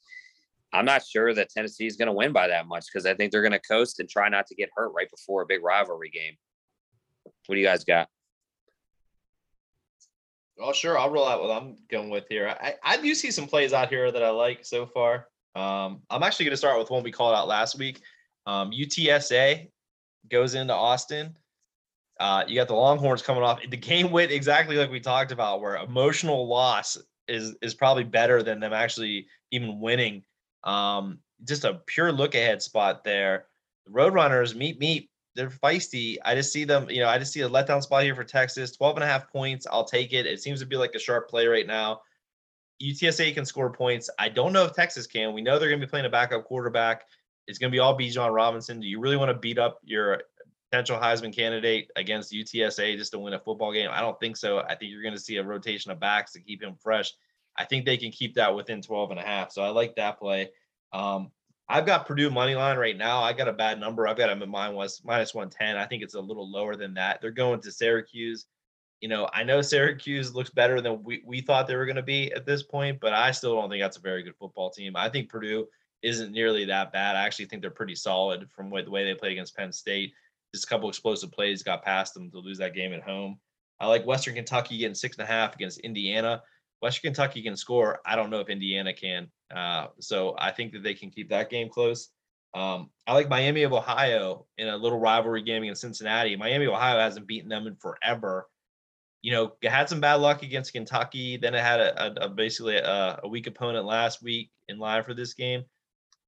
I'm 0.72 0.84
not 0.84 1.04
sure 1.06 1.32
that 1.34 1.50
Tennessee 1.50 1.87
is 1.87 1.96
going 1.96 2.08
to 2.08 2.12
win 2.12 2.32
by 2.32 2.48
that 2.48 2.66
much 2.66 2.87
because 2.92 3.06
I 3.06 3.14
think 3.14 3.30
they're 3.30 3.42
going 3.42 3.52
to 3.52 3.60
coast 3.60 4.00
and 4.00 4.08
try 4.08 4.28
not 4.28 4.46
to 4.48 4.56
get 4.56 4.70
hurt 4.74 4.92
right 4.94 5.08
before 5.08 5.42
a 5.42 5.46
big 5.46 5.62
rivalry 5.62 6.10
game. 6.10 6.34
What 7.46 7.54
do 7.54 7.60
you 7.60 7.66
guys 7.66 7.84
got? 7.84 8.08
Oh, 10.58 10.72
sure. 10.72 10.98
I'll 10.98 11.10
roll 11.10 11.28
out 11.28 11.40
what 11.40 11.50
I'm 11.50 11.76
going 11.90 12.10
with 12.10 12.24
here. 12.28 12.48
I, 12.60 12.74
I 12.82 12.96
do 12.96 13.14
see 13.14 13.30
some 13.30 13.46
plays 13.46 13.72
out 13.72 13.88
here 13.88 14.10
that 14.10 14.22
I 14.22 14.30
like 14.30 14.64
so 14.64 14.87
far. 14.87 15.28
Um, 15.54 16.02
I'm 16.10 16.22
actually 16.22 16.46
going 16.46 16.52
to 16.52 16.58
start 16.58 16.78
with 16.78 16.90
one 16.90 17.02
we 17.02 17.12
called 17.12 17.34
out 17.34 17.48
last 17.48 17.78
week. 17.78 18.00
Um, 18.46 18.70
UTSA 18.70 19.70
goes 20.30 20.54
into 20.54 20.74
Austin. 20.74 21.37
Uh, 22.20 22.44
you 22.46 22.55
got 22.55 22.68
the 22.68 22.74
Longhorns 22.74 23.22
coming 23.22 23.42
off. 23.42 23.61
The 23.68 23.77
game 23.77 24.11
went 24.11 24.31
exactly 24.31 24.77
like 24.77 24.90
we 24.90 25.00
talked 25.00 25.33
about, 25.33 25.61
where 25.61 25.77
emotional 25.77 26.46
loss 26.46 26.96
is 27.27 27.55
is 27.62 27.74
probably 27.74 28.05
better 28.05 28.42
than 28.42 28.61
them 28.61 28.72
actually 28.72 29.27
even 29.50 29.81
winning. 29.81 30.22
Um, 30.62 31.18
just 31.44 31.64
a 31.64 31.81
pure 31.87 32.12
look 32.12 32.35
ahead 32.35 32.62
spot 32.62 33.05
there. 33.05 33.46
The 33.87 33.92
Roadrunners 33.92 34.55
meet 34.55 34.79
meet. 34.79 35.11
They're 35.35 35.50
feisty. 35.50 36.16
I 36.24 36.37
just 36.37 36.53
see 36.53 36.64
them, 36.64 36.88
you 36.88 37.00
know, 37.00 37.09
I 37.09 37.18
just 37.18 37.33
see 37.33 37.40
a 37.40 37.48
letdown 37.48 37.83
spot 37.83 38.05
here 38.05 38.14
for 38.14 38.22
Texas. 38.22 38.77
12 38.77 38.98
and 38.98 39.05
a 39.05 39.07
half 39.07 39.31
points. 39.33 39.66
I'll 39.68 39.85
take 39.85 40.12
it. 40.12 40.27
It 40.27 40.40
seems 40.40 40.61
to 40.61 40.66
be 40.66 40.77
like 40.77 40.94
a 40.94 40.98
sharp 40.98 41.29
play 41.29 41.48
right 41.48 41.66
now. 41.66 42.03
UTSA 42.81 43.35
can 43.35 43.44
score 43.44 43.70
points. 43.72 44.09
I 44.18 44.29
don't 44.29 44.53
know 44.53 44.64
if 44.64 44.74
Texas 44.74 45.09
can. 45.09 45.33
We 45.33 45.42
know 45.42 45.59
they're 45.59 45.68
going 45.68 45.81
to 45.81 45.87
be 45.87 45.90
playing 45.90 46.07
a 46.07 46.11
backup 46.11 46.44
quarterback. 46.44 47.03
It's 47.48 47.59
going 47.59 47.70
to 47.70 47.74
be 47.74 47.81
all 47.81 47.98
Bijan 47.98 48.33
Robinson. 48.33 48.81
Do 48.81 48.87
you 48.87 49.00
really 49.00 49.16
want 49.16 49.31
to 49.31 49.38
beat 49.38 49.59
up 49.59 49.81
your 49.85 50.22
potential 50.74 50.98
Heisman 50.98 51.32
candidate 51.32 51.88
against 51.94 52.32
UTSA 52.32 52.96
just 52.96 53.12
to 53.12 53.18
win 53.20 53.34
a 53.34 53.38
football 53.38 53.72
game? 53.72 53.90
I 53.92 54.00
don't 54.00 54.18
think 54.18 54.37
so. 54.37 54.58
I 54.58 54.74
think 54.74 54.90
you're 54.90 55.02
going 55.02 55.14
to 55.14 55.20
see 55.20 55.37
a 55.37 55.44
rotation 55.44 55.92
of 55.92 56.00
backs 56.00 56.32
to 56.32 56.40
keep 56.40 56.60
him 56.60 56.74
fresh. 56.74 57.12
I 57.56 57.64
think 57.64 57.84
they 57.84 57.96
can 57.96 58.11
keep 58.11 58.34
that 58.34 58.57
within 58.57 58.82
12 58.82 59.12
and 59.12 59.20
a 59.20 59.22
half. 59.22 59.53
So 59.53 59.62
I 59.62 59.68
like 59.68 59.94
that 59.94 60.18
play. 60.18 60.51
Um, 60.92 61.30
I've 61.68 61.86
got 61.86 62.07
Purdue 62.07 62.30
money 62.30 62.57
line 62.57 62.76
right 62.76 62.96
now. 62.96 63.22
I 63.22 63.32
got 63.32 63.46
a 63.46 63.53
bad 63.53 63.78
number. 63.78 64.09
I've 64.09 64.16
got 64.16 64.26
them 64.26 64.42
at 64.42 64.49
minus 64.49 65.01
110. 65.05 65.76
I 65.76 65.86
think 65.86 66.03
it's 66.03 66.14
a 66.14 66.20
little 66.20 66.51
lower 66.51 66.74
than 66.74 66.94
that. 66.94 67.20
They're 67.20 67.30
going 67.30 67.61
to 67.61 67.70
Syracuse 67.70 68.46
you 69.01 69.09
know, 69.09 69.28
I 69.34 69.44
know 69.44 69.61
Syracuse 69.61 70.34
looks 70.34 70.49
better 70.49 70.80
than 70.80 71.03
we, 71.03 71.22
we 71.26 71.42
thought 71.42 71.66
they 71.66 71.76
were 71.76 71.84
going 71.84 71.96
to 71.96 72.03
be 72.03 72.32
at 72.32 72.46
this 72.46 72.62
point, 72.62 73.01
but 73.01 73.12
I 73.12 73.32
still 73.32 73.55
don't 73.55 73.68
think 73.68 73.82
that's 73.82 73.99
a 73.99 74.01
very 74.01 74.22
good 74.22 74.36
football 74.36 74.70
team. 74.70 74.96
I 74.96 75.11
think 75.11 75.28
Purdue 75.28 75.66
isn't 76.03 76.32
nearly 76.32 76.64
that 76.66 76.90
bad. 76.90 77.14
I 77.14 77.26
actually 77.26 77.46
think 77.46 77.61
they're 77.61 77.70
pretty 77.70 77.96
solid 77.96 78.49
from 78.51 78.70
the 78.70 78.90
way 78.90 79.05
they 79.05 79.14
play 79.14 79.32
against 79.32 79.57
Penn 79.57 79.72
State. 79.72 80.14
Just 80.55 80.64
a 80.64 80.68
couple 80.68 80.88
explosive 80.88 81.32
plays 81.32 81.62
got 81.62 81.84
past 81.84 82.14
them 82.14 82.30
to 82.30 82.38
lose 82.38 82.59
that 82.59 82.74
game 82.74 82.92
at 82.92 83.02
home. 83.02 83.38
I 83.80 83.86
like 83.88 84.07
Western 84.07 84.34
Kentucky 84.34 84.78
getting 84.78 84.94
six 84.94 85.16
and 85.16 85.24
a 85.24 85.30
half 85.30 85.55
against 85.55 85.80
Indiana. 85.80 86.42
Western 86.80 87.09
Kentucky 87.09 87.42
can 87.42 87.57
score. 87.57 88.00
I 88.07 88.16
don't 88.16 88.30
know 88.30 88.40
if 88.40 88.48
Indiana 88.48 88.92
can. 88.92 89.28
Uh, 89.55 89.88
so 90.00 90.34
I 90.38 90.50
think 90.50 90.72
that 90.72 90.82
they 90.82 90.94
can 90.94 91.11
keep 91.11 91.28
that 91.30 91.50
game 91.50 91.68
close. 91.68 92.09
Um, 92.55 92.90
I 93.07 93.14
like 93.14 93.28
Miami 93.28 93.64
of 93.64 93.72
Ohio 93.72 94.46
in 94.59 94.68
a 94.68 94.76
little 94.76 95.00
rivalry 95.00 95.42
game 95.42 95.64
against 95.64 95.80
Cincinnati. 95.80 96.36
Miami, 96.36 96.66
of 96.66 96.72
Ohio 96.72 97.00
hasn't 97.00 97.26
beaten 97.26 97.48
them 97.48 97.66
in 97.66 97.74
forever 97.76 98.46
you 99.24 99.32
know, 99.32 99.52
it 99.62 99.70
had 99.70 99.88
some 99.88 100.00
bad 100.00 100.16
luck 100.16 100.42
against 100.42 100.74
Kentucky. 100.74 101.38
Then 101.38 101.55
it 101.55 101.62
had 101.62 101.80
a, 101.80 102.22
a, 102.22 102.26
a 102.26 102.28
basically 102.28 102.76
a, 102.76 103.20
a, 103.22 103.26
weak 103.26 103.46
opponent 103.46 103.86
last 103.86 104.22
week 104.22 104.50
in 104.68 104.78
line 104.78 105.02
for 105.02 105.14
this 105.14 105.32
game. 105.32 105.64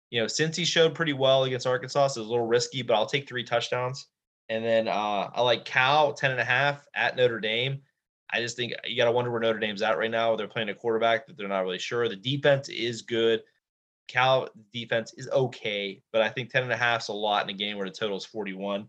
You 0.09 0.23
know, 0.23 0.27
Cincy 0.27 0.65
showed 0.65 0.95
pretty 0.95 1.13
well 1.13 1.45
against 1.45 1.67
Arkansas, 1.67 2.09
so 2.09 2.23
it's 2.23 2.27
a 2.27 2.31
little 2.31 2.47
risky, 2.47 2.81
but 2.81 2.95
I'll 2.95 3.05
take 3.05 3.29
three 3.29 3.45
touchdowns. 3.45 4.07
And 4.49 4.65
then 4.65 4.89
uh, 4.89 5.31
I 5.35 5.43
like 5.43 5.65
Cal 5.65 6.13
10 6.13 6.31
and 6.31 6.41
a 6.41 6.45
half 6.45 6.87
at 6.95 7.17
Notre 7.17 7.41
Dame. 7.41 7.81
I 8.31 8.41
just 8.41 8.57
think 8.57 8.73
you 8.85 8.97
got 8.97 9.07
to 9.07 9.13
wonder 9.13 9.31
where 9.31 9.41
Notre 9.41 9.59
Dame's 9.59 9.83
at 9.83 9.99
right 9.99 10.11
now. 10.11 10.37
They're 10.37 10.49
playing 10.49 10.69
a 10.69 10.75
quarterback 10.75 11.27
that 11.27 11.37
they're 11.37 11.49
not 11.49 11.61
really 11.61 11.79
sure. 11.79 12.09
The 12.09 12.17
defense 12.17 12.69
is 12.69 13.03
good. 13.03 13.43
Cal 14.09 14.49
defense 14.73 15.15
is 15.17 15.29
okay, 15.29 16.01
but 16.13 16.23
I 16.23 16.29
think 16.29 16.51
10 16.51 16.63
and 16.63 16.73
a 16.73 16.77
half 16.77 17.03
is 17.03 17.09
a 17.09 17.13
lot 17.13 17.45
in 17.45 17.55
a 17.55 17.59
game 17.59 17.77
where 17.77 17.89
the 17.89 17.95
total 17.95 18.17
is 18.17 18.25
41. 18.25 18.89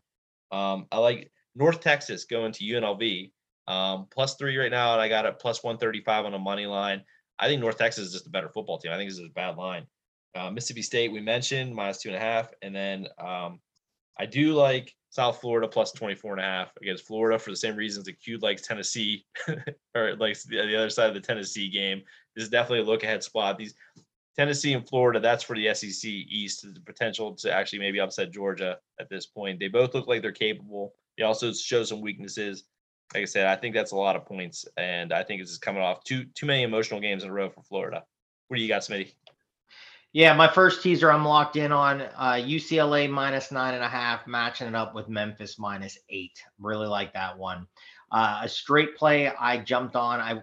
Um, 0.51 0.85
I 0.91 0.97
like 0.99 1.31
North 1.55 1.81
Texas 1.81 2.25
going 2.25 2.51
to 2.53 2.63
UNLV 2.63 3.31
um, 3.67 4.07
plus 4.11 4.35
three 4.35 4.57
right 4.57 4.71
now, 4.71 4.93
and 4.93 5.01
I 5.01 5.09
got 5.09 5.25
it 5.25 5.39
plus 5.39 5.63
135 5.63 6.25
on 6.25 6.33
a 6.33 6.39
money 6.39 6.65
line. 6.65 7.03
I 7.39 7.47
think 7.47 7.61
North 7.61 7.77
Texas 7.77 8.07
is 8.07 8.13
just 8.13 8.27
a 8.27 8.31
better 8.31 8.49
football 8.49 8.77
team. 8.77 8.91
I 8.91 8.97
think 8.97 9.09
this 9.09 9.19
is 9.19 9.25
a 9.25 9.33
bad 9.33 9.57
line. 9.57 9.85
Uh, 10.35 10.51
Mississippi 10.51 10.81
State, 10.81 11.11
we 11.11 11.19
mentioned 11.19 11.75
minus 11.75 12.01
two 12.01 12.09
and 12.09 12.15
a 12.15 12.19
half. 12.19 12.51
And 12.61 12.75
then 12.75 13.07
um, 13.19 13.59
I 14.19 14.25
do 14.25 14.53
like 14.53 14.95
South 15.09 15.39
Florida 15.39 15.67
plus 15.67 15.91
24 15.91 16.33
and 16.33 16.41
a 16.41 16.43
half 16.43 16.71
against 16.81 17.07
Florida 17.07 17.39
for 17.39 17.49
the 17.49 17.55
same 17.55 17.75
reasons 17.75 18.05
that 18.05 18.21
Q 18.21 18.37
likes 18.39 18.61
Tennessee 18.61 19.25
or 19.95 20.15
likes 20.15 20.43
the, 20.43 20.57
the 20.57 20.75
other 20.75 20.89
side 20.89 21.07
of 21.07 21.15
the 21.15 21.21
Tennessee 21.21 21.69
game. 21.69 22.01
This 22.35 22.43
is 22.43 22.49
definitely 22.49 22.81
a 22.81 22.91
look 22.91 23.03
ahead 23.03 23.23
spot. 23.23 23.57
These 23.57 23.73
Tennessee 24.37 24.73
and 24.73 24.87
Florida, 24.87 25.19
that's 25.19 25.43
for 25.43 25.55
the 25.55 25.73
SEC 25.73 26.09
East, 26.09 26.61
the 26.61 26.79
potential 26.81 27.33
to 27.35 27.51
actually 27.51 27.79
maybe 27.79 27.99
upset 27.99 28.31
Georgia 28.31 28.77
at 28.99 29.09
this 29.09 29.25
point. 29.25 29.59
They 29.59 29.69
both 29.69 29.93
look 29.95 30.07
like 30.07 30.21
they're 30.21 30.31
capable. 30.31 30.93
They 31.17 31.23
also 31.23 31.51
show 31.53 31.83
some 31.83 32.01
weaknesses 32.01 32.65
like 33.13 33.23
I 33.23 33.25
said, 33.25 33.47
I 33.47 33.55
think 33.55 33.73
that's 33.73 33.91
a 33.91 33.95
lot 33.95 34.15
of 34.15 34.25
points, 34.25 34.65
and 34.75 35.13
I 35.13 35.23
think 35.23 35.41
it's 35.41 35.51
just 35.51 35.61
coming 35.61 35.81
off 35.81 36.03
too 36.03 36.25
too 36.35 36.45
many 36.45 36.63
emotional 36.63 36.99
games 36.99 37.23
in 37.23 37.29
a 37.29 37.33
row 37.33 37.49
for 37.49 37.63
Florida. 37.63 38.03
What 38.47 38.57
do 38.57 38.63
you 38.63 38.67
got, 38.67 38.81
Smitty? 38.81 39.13
Yeah, 40.17 40.33
my 40.33 40.47
first 40.47 40.81
teaser 40.81 41.11
I'm 41.11 41.23
locked 41.23 41.57
in 41.57 41.71
on 41.71 42.01
uh, 42.01 42.39
UCLA 42.39 43.07
minus 43.07 43.51
nine 43.51 43.75
and 43.75 43.83
a 43.83 43.87
half, 43.87 44.25
matching 44.25 44.67
it 44.67 44.73
up 44.73 44.95
with 44.95 45.07
Memphis 45.07 45.59
minus 45.59 45.99
eight. 46.09 46.43
Really 46.57 46.87
like 46.87 47.13
that 47.13 47.37
one. 47.37 47.67
Uh, 48.11 48.39
a 48.41 48.49
straight 48.49 48.97
play 48.97 49.29
I 49.29 49.59
jumped 49.59 49.95
on. 49.95 50.19
I 50.19 50.33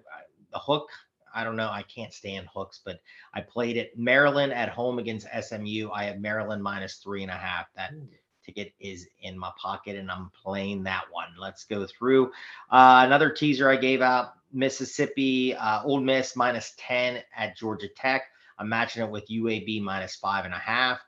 the 0.52 0.60
hook. 0.60 0.86
I 1.34 1.42
don't 1.42 1.56
know. 1.56 1.70
I 1.70 1.82
can't 1.92 2.14
stand 2.14 2.46
hooks, 2.54 2.82
but 2.84 3.00
I 3.34 3.40
played 3.40 3.76
it. 3.76 3.98
Maryland 3.98 4.52
at 4.52 4.68
home 4.68 5.00
against 5.00 5.26
SMU. 5.26 5.90
I 5.92 6.04
have 6.04 6.20
Maryland 6.20 6.62
minus 6.62 6.98
three 6.98 7.22
and 7.22 7.32
a 7.32 7.34
half. 7.34 7.66
That 7.74 7.94
ticket 8.46 8.74
is 8.78 9.08
in 9.22 9.36
my 9.36 9.50
pocket 9.60 9.96
and 9.96 10.08
I'm 10.08 10.30
playing 10.40 10.84
that 10.84 11.02
one. 11.10 11.30
Let's 11.36 11.64
go 11.64 11.84
through. 11.84 12.26
Uh, 12.70 13.02
another 13.04 13.28
teaser 13.28 13.68
I 13.68 13.74
gave 13.74 14.02
out 14.02 14.34
Mississippi, 14.52 15.56
uh, 15.56 15.82
Ole 15.82 15.98
Miss 15.98 16.36
minus 16.36 16.74
10 16.78 17.24
at 17.36 17.56
Georgia 17.56 17.88
Tech. 17.88 18.26
I'm 18.58 18.68
matching 18.68 19.02
it 19.02 19.10
with 19.10 19.28
UAB 19.28 19.82
minus 19.82 20.16
five 20.16 20.44
and 20.44 20.54
a 20.54 20.58
half. 20.58 21.00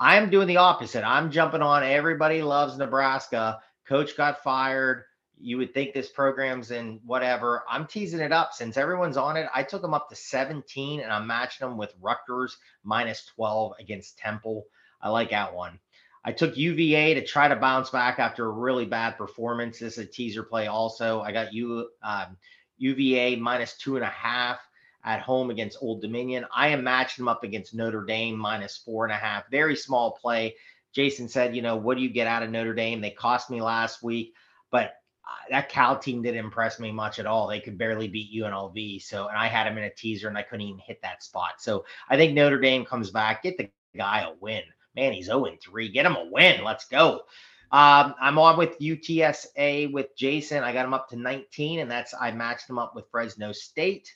I'm 0.00 0.30
doing 0.30 0.46
the 0.46 0.58
opposite. 0.58 1.04
I'm 1.04 1.30
jumping 1.30 1.62
on 1.62 1.82
everybody 1.82 2.42
loves 2.42 2.78
Nebraska. 2.78 3.60
Coach 3.86 4.16
got 4.16 4.42
fired. 4.42 5.04
You 5.40 5.58
would 5.58 5.74
think 5.74 5.92
this 5.92 6.08
program's 6.08 6.70
in 6.70 7.00
whatever. 7.04 7.64
I'm 7.68 7.86
teasing 7.86 8.20
it 8.20 8.32
up 8.32 8.52
since 8.52 8.76
everyone's 8.76 9.16
on 9.16 9.36
it. 9.36 9.48
I 9.54 9.62
took 9.62 9.82
them 9.82 9.94
up 9.94 10.08
to 10.08 10.16
17 10.16 11.00
and 11.00 11.12
I'm 11.12 11.26
matching 11.26 11.66
them 11.66 11.76
with 11.76 11.94
Rutgers 12.00 12.56
minus 12.84 13.24
12 13.36 13.74
against 13.80 14.18
Temple. 14.18 14.66
I 15.00 15.10
like 15.10 15.30
that 15.30 15.54
one. 15.54 15.78
I 16.24 16.32
took 16.32 16.56
UVA 16.56 17.14
to 17.14 17.24
try 17.24 17.48
to 17.48 17.56
bounce 17.56 17.90
back 17.90 18.18
after 18.18 18.46
a 18.46 18.50
really 18.50 18.84
bad 18.84 19.16
performance. 19.16 19.78
This 19.78 19.98
is 19.98 20.04
a 20.04 20.06
teaser 20.06 20.42
play 20.42 20.66
also. 20.66 21.20
I 21.22 21.32
got 21.32 21.52
U 21.52 21.88
um, 22.02 22.36
UVA 22.78 23.36
minus 23.36 23.76
two 23.76 23.96
and 23.96 24.04
a 24.04 24.08
half 24.08 24.58
at 25.04 25.20
home 25.20 25.50
against 25.50 25.78
Old 25.80 26.02
Dominion. 26.02 26.44
I 26.54 26.68
am 26.68 26.84
matching 26.84 27.24
them 27.24 27.28
up 27.28 27.44
against 27.44 27.74
Notre 27.74 28.04
Dame 28.04 28.36
minus 28.36 28.76
four 28.76 29.04
and 29.04 29.12
a 29.12 29.16
half. 29.16 29.50
Very 29.50 29.76
small 29.76 30.12
play. 30.12 30.56
Jason 30.92 31.28
said, 31.28 31.54
you 31.54 31.62
know, 31.62 31.76
what 31.76 31.96
do 31.96 32.02
you 32.02 32.08
get 32.08 32.26
out 32.26 32.42
of 32.42 32.50
Notre 32.50 32.74
Dame? 32.74 33.00
They 33.00 33.10
cost 33.10 33.50
me 33.50 33.60
last 33.60 34.02
week, 34.02 34.34
but 34.70 34.94
uh, 35.24 35.50
that 35.50 35.68
Cal 35.68 35.98
team 35.98 36.22
didn't 36.22 36.44
impress 36.44 36.80
me 36.80 36.90
much 36.90 37.18
at 37.18 37.26
all. 37.26 37.46
They 37.46 37.60
could 37.60 37.78
barely 37.78 38.08
beat 38.08 38.34
UNLV. 38.34 39.02
So, 39.02 39.28
and 39.28 39.36
I 39.36 39.46
had 39.46 39.66
them 39.66 39.78
in 39.78 39.84
a 39.84 39.90
teaser 39.90 40.28
and 40.28 40.38
I 40.38 40.42
couldn't 40.42 40.66
even 40.66 40.80
hit 40.80 41.00
that 41.02 41.22
spot. 41.22 41.60
So 41.60 41.84
I 42.08 42.16
think 42.16 42.34
Notre 42.34 42.58
Dame 42.58 42.84
comes 42.84 43.10
back, 43.10 43.42
get 43.42 43.58
the 43.58 43.70
guy 43.96 44.20
a 44.20 44.32
win. 44.40 44.62
Man, 44.96 45.12
he's 45.12 45.26
0 45.26 45.46
3. 45.62 45.88
Get 45.90 46.06
him 46.06 46.16
a 46.16 46.28
win. 46.30 46.64
Let's 46.64 46.86
go. 46.86 47.22
Um, 47.70 48.14
I'm 48.18 48.38
on 48.38 48.56
with 48.56 48.78
UTSA 48.78 49.92
with 49.92 50.16
Jason. 50.16 50.64
I 50.64 50.72
got 50.72 50.86
him 50.86 50.94
up 50.94 51.10
to 51.10 51.16
19, 51.16 51.80
and 51.80 51.90
that's 51.90 52.14
I 52.18 52.30
matched 52.30 52.68
him 52.68 52.78
up 52.78 52.94
with 52.94 53.10
Fresno 53.10 53.52
State. 53.52 54.12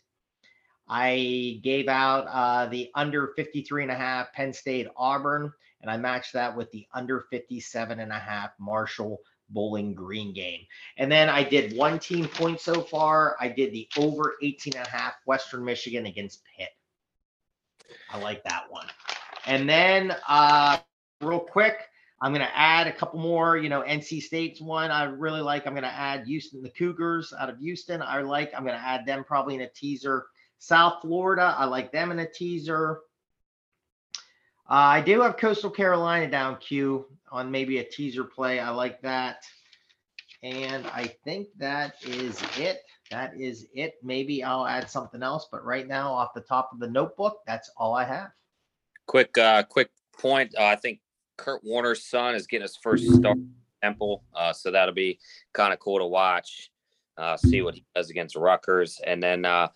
I 0.95 1.59
gave 1.62 1.88
out 1.88 2.26
uh, 2.26 2.66
the 2.66 2.90
under 2.95 3.28
53 3.28 3.84
and 3.84 3.90
a 3.90 3.95
half 3.95 4.30
Penn 4.34 4.53
State 4.53 4.88
Auburn, 4.95 5.51
and 5.80 5.90
I 5.90 5.97
matched 5.97 6.34
that 6.34 6.55
with 6.55 6.70
the 6.70 6.86
under 6.93 7.20
57 7.30 7.99
and 7.99 8.12
a 8.12 8.18
half 8.18 8.51
Marshall 8.61 9.22
Bowling 9.49 9.95
Green 9.95 10.34
game. 10.34 10.61
And 10.99 11.11
then 11.11 11.30
I 11.30 11.45
did 11.45 11.74
one 11.74 11.99
team 11.99 12.28
point 12.28 12.61
so 12.61 12.82
far. 12.82 13.36
I 13.40 13.49
did 13.49 13.72
the 13.72 13.88
over 13.97 14.34
18 14.43 14.76
and 14.76 14.86
a 14.86 14.90
half 14.90 15.14
Western 15.24 15.64
Michigan 15.64 16.05
against 16.05 16.43
Pitt. 16.59 16.68
I 18.11 18.18
like 18.18 18.45
that 18.45 18.64
one. 18.68 18.86
And 19.47 19.66
then, 19.66 20.14
uh, 20.28 20.76
real 21.22 21.40
quick, 21.40 21.88
I'm 22.20 22.32
going 22.32 22.47
to 22.47 22.59
add 22.59 22.86
a 22.86 22.93
couple 22.93 23.18
more. 23.18 23.57
You 23.57 23.70
know, 23.70 23.80
NC 23.80 24.20
State's 24.20 24.61
one 24.61 24.90
I 24.90 25.05
really 25.05 25.40
like. 25.40 25.66
I'm 25.66 25.72
going 25.72 25.84
to 25.84 25.88
add 25.88 26.26
Houston, 26.26 26.62
the 26.62 26.68
Cougars 26.68 27.32
out 27.40 27.49
of 27.49 27.59
Houston. 27.61 28.03
I 28.03 28.20
like. 28.20 28.53
I'm 28.55 28.62
going 28.62 28.78
to 28.78 28.84
add 28.84 29.07
them 29.07 29.24
probably 29.24 29.55
in 29.55 29.62
a 29.62 29.70
teaser. 29.70 30.26
South 30.62 31.02
Florida, 31.02 31.56
I 31.58 31.64
like 31.64 31.90
them 31.90 32.12
in 32.12 32.20
a 32.20 32.30
teaser. 32.30 33.00
Uh, 34.70 34.74
I 34.74 35.00
do 35.00 35.20
have 35.20 35.36
Coastal 35.36 35.70
Carolina 35.70 36.30
down 36.30 36.56
Q 36.58 37.06
on 37.32 37.50
maybe 37.50 37.78
a 37.78 37.84
teaser 37.84 38.22
play. 38.22 38.60
I 38.60 38.70
like 38.70 39.02
that. 39.02 39.42
And 40.44 40.86
I 40.86 41.16
think 41.24 41.48
that 41.56 41.96
is 42.04 42.40
it. 42.56 42.82
That 43.10 43.34
is 43.36 43.66
it. 43.74 43.94
Maybe 44.04 44.44
I'll 44.44 44.64
add 44.64 44.88
something 44.88 45.20
else, 45.20 45.48
but 45.50 45.64
right 45.64 45.88
now, 45.88 46.12
off 46.12 46.32
the 46.32 46.40
top 46.40 46.70
of 46.72 46.78
the 46.78 46.88
notebook, 46.88 47.40
that's 47.44 47.68
all 47.76 47.94
I 47.94 48.04
have. 48.04 48.30
Quick, 49.06 49.36
uh, 49.38 49.64
quick 49.64 49.90
point. 50.16 50.54
Uh, 50.56 50.66
I 50.66 50.76
think 50.76 51.00
Kurt 51.38 51.64
Warner's 51.64 52.04
son 52.04 52.36
is 52.36 52.46
getting 52.46 52.62
his 52.62 52.76
first 52.76 53.12
start 53.12 53.36
Temple, 53.82 54.22
uh, 54.32 54.52
so 54.52 54.70
that'll 54.70 54.94
be 54.94 55.18
kind 55.54 55.72
of 55.72 55.80
cool 55.80 55.98
to 55.98 56.06
watch. 56.06 56.70
Uh, 57.18 57.36
see 57.36 57.62
what 57.62 57.74
he 57.74 57.84
does 57.96 58.10
against 58.10 58.36
Rutgers, 58.36 59.00
and 59.04 59.20
then 59.20 59.44
uh, 59.44 59.66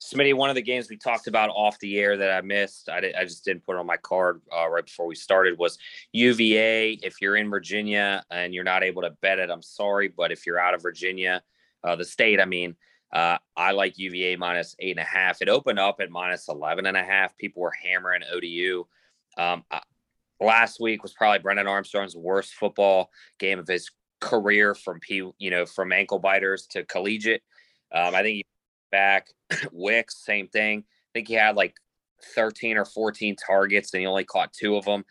Smitty. 0.00 0.34
One 0.34 0.48
of 0.48 0.56
the 0.56 0.62
games 0.62 0.88
we 0.88 0.96
talked 0.96 1.26
about 1.26 1.50
off 1.50 1.78
the 1.78 1.98
air 1.98 2.16
that 2.16 2.30
I 2.30 2.40
missed, 2.40 2.88
I, 2.88 3.00
did, 3.00 3.14
I 3.14 3.24
just 3.24 3.44
didn't 3.44 3.64
put 3.64 3.76
on 3.76 3.86
my 3.86 3.98
card 3.98 4.40
uh, 4.54 4.68
right 4.68 4.84
before 4.84 5.06
we 5.06 5.14
started 5.14 5.58
was 5.58 5.78
UVA. 6.12 6.92
If 7.02 7.20
you're 7.20 7.36
in 7.36 7.50
Virginia 7.50 8.24
and 8.30 8.54
you're 8.54 8.64
not 8.64 8.82
able 8.82 9.02
to 9.02 9.10
bet 9.20 9.38
it, 9.38 9.50
I'm 9.50 9.62
sorry, 9.62 10.08
but 10.08 10.32
if 10.32 10.46
you're 10.46 10.58
out 10.58 10.74
of 10.74 10.82
Virginia, 10.82 11.42
uh, 11.84 11.96
the 11.96 12.04
state, 12.04 12.40
I 12.40 12.46
mean, 12.46 12.76
uh, 13.12 13.38
I 13.56 13.72
like 13.72 13.98
UVA 13.98 14.36
minus 14.36 14.74
eight 14.78 14.96
and 14.96 15.00
a 15.00 15.04
half. 15.04 15.42
It 15.42 15.48
opened 15.48 15.78
up 15.78 16.00
at 16.00 16.10
minus 16.10 16.48
11 16.48 16.86
and 16.86 16.96
a 16.96 17.02
half. 17.02 17.36
People 17.36 17.62
were 17.62 17.72
hammering 17.72 18.22
ODU. 18.32 18.86
Um, 19.36 19.64
last 20.40 20.80
week 20.80 21.02
was 21.02 21.12
probably 21.12 21.40
Brennan 21.40 21.66
Armstrong's 21.66 22.16
worst 22.16 22.54
football 22.54 23.10
game 23.38 23.58
of 23.58 23.66
his 23.66 23.90
career 24.20 24.74
from 24.74 25.00
P, 25.00 25.28
you 25.38 25.50
know, 25.50 25.66
from 25.66 25.92
ankle 25.92 26.18
biters 26.18 26.66
to 26.68 26.84
collegiate. 26.84 27.42
Um, 27.92 28.14
I 28.14 28.22
think 28.22 28.36
he 28.36 28.46
back 28.90 29.28
Wicks, 29.72 30.24
same 30.24 30.48
thing. 30.48 30.80
I 30.80 31.10
think 31.14 31.28
he 31.28 31.34
had 31.34 31.56
like 31.56 31.74
13 32.34 32.76
or 32.76 32.84
14 32.84 33.36
targets 33.36 33.92
and 33.92 34.00
he 34.00 34.06
only 34.06 34.24
caught 34.24 34.52
two 34.52 34.76
of 34.76 34.84
them. 34.84 35.04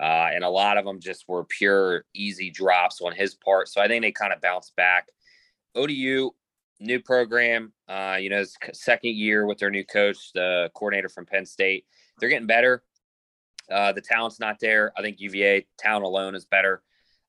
Uh, 0.00 0.30
and 0.32 0.44
a 0.44 0.48
lot 0.48 0.78
of 0.78 0.84
them 0.84 0.98
just 0.98 1.28
were 1.28 1.44
pure 1.44 2.04
easy 2.14 2.50
drops 2.50 3.00
on 3.02 3.12
his 3.12 3.34
part. 3.34 3.68
So 3.68 3.80
I 3.80 3.88
think 3.88 4.02
they 4.02 4.12
kind 4.12 4.32
of 4.32 4.40
bounced 4.40 4.74
back. 4.74 5.08
ODU, 5.74 6.30
new 6.80 7.00
program. 7.00 7.72
Uh, 7.86 8.16
you 8.18 8.30
know, 8.30 8.44
second 8.72 9.14
year 9.14 9.46
with 9.46 9.58
their 9.58 9.70
new 9.70 9.84
coach, 9.84 10.32
the 10.32 10.70
coordinator 10.74 11.10
from 11.10 11.26
Penn 11.26 11.44
State. 11.44 11.84
They're 12.18 12.30
getting 12.30 12.46
better. 12.46 12.82
Uh, 13.70 13.92
the 13.92 14.00
talent's 14.00 14.40
not 14.40 14.58
there. 14.58 14.92
I 14.96 15.02
think 15.02 15.20
UVA 15.20 15.66
talent 15.78 16.04
alone 16.04 16.34
is 16.34 16.46
better. 16.46 16.82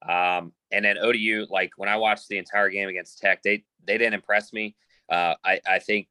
Um, 0.07 0.53
and 0.71 0.83
then 0.83 0.97
ODU, 0.97 1.47
like 1.49 1.71
when 1.77 1.89
I 1.89 1.97
watched 1.97 2.27
the 2.29 2.37
entire 2.37 2.69
game 2.69 2.89
against 2.89 3.19
Tech, 3.19 3.43
they 3.43 3.63
they 3.85 3.97
didn't 3.97 4.15
impress 4.15 4.53
me. 4.53 4.75
Uh, 5.09 5.35
I 5.43 5.59
I 5.67 5.79
think 5.79 6.07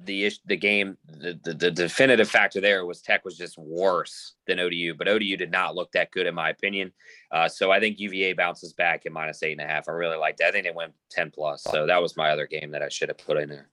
the 0.00 0.30
the 0.46 0.56
game 0.56 0.96
the, 1.06 1.38
the, 1.42 1.54
the 1.54 1.70
definitive 1.70 2.28
factor 2.28 2.60
there 2.60 2.86
was 2.86 3.02
Tech 3.02 3.24
was 3.24 3.36
just 3.36 3.58
worse 3.58 4.34
than 4.46 4.60
ODU, 4.60 4.94
but 4.94 5.08
ODU 5.08 5.36
did 5.36 5.50
not 5.50 5.74
look 5.74 5.90
that 5.92 6.12
good 6.12 6.26
in 6.26 6.34
my 6.34 6.50
opinion. 6.50 6.92
Uh, 7.32 7.48
so 7.48 7.72
I 7.72 7.80
think 7.80 7.98
UVA 7.98 8.34
bounces 8.34 8.72
back 8.72 9.06
at 9.06 9.12
minus 9.12 9.42
eight 9.42 9.58
and 9.58 9.60
a 9.60 9.66
half. 9.66 9.88
I 9.88 9.92
really 9.92 10.16
like 10.16 10.36
that. 10.36 10.48
I 10.48 10.52
think 10.52 10.64
they 10.64 10.72
went 10.72 10.92
ten 11.10 11.30
plus. 11.30 11.64
So 11.64 11.86
that 11.86 12.00
was 12.00 12.16
my 12.16 12.30
other 12.30 12.46
game 12.46 12.70
that 12.72 12.82
I 12.82 12.88
should 12.88 13.08
have 13.08 13.18
put 13.18 13.38
in 13.38 13.48
there. 13.48 13.70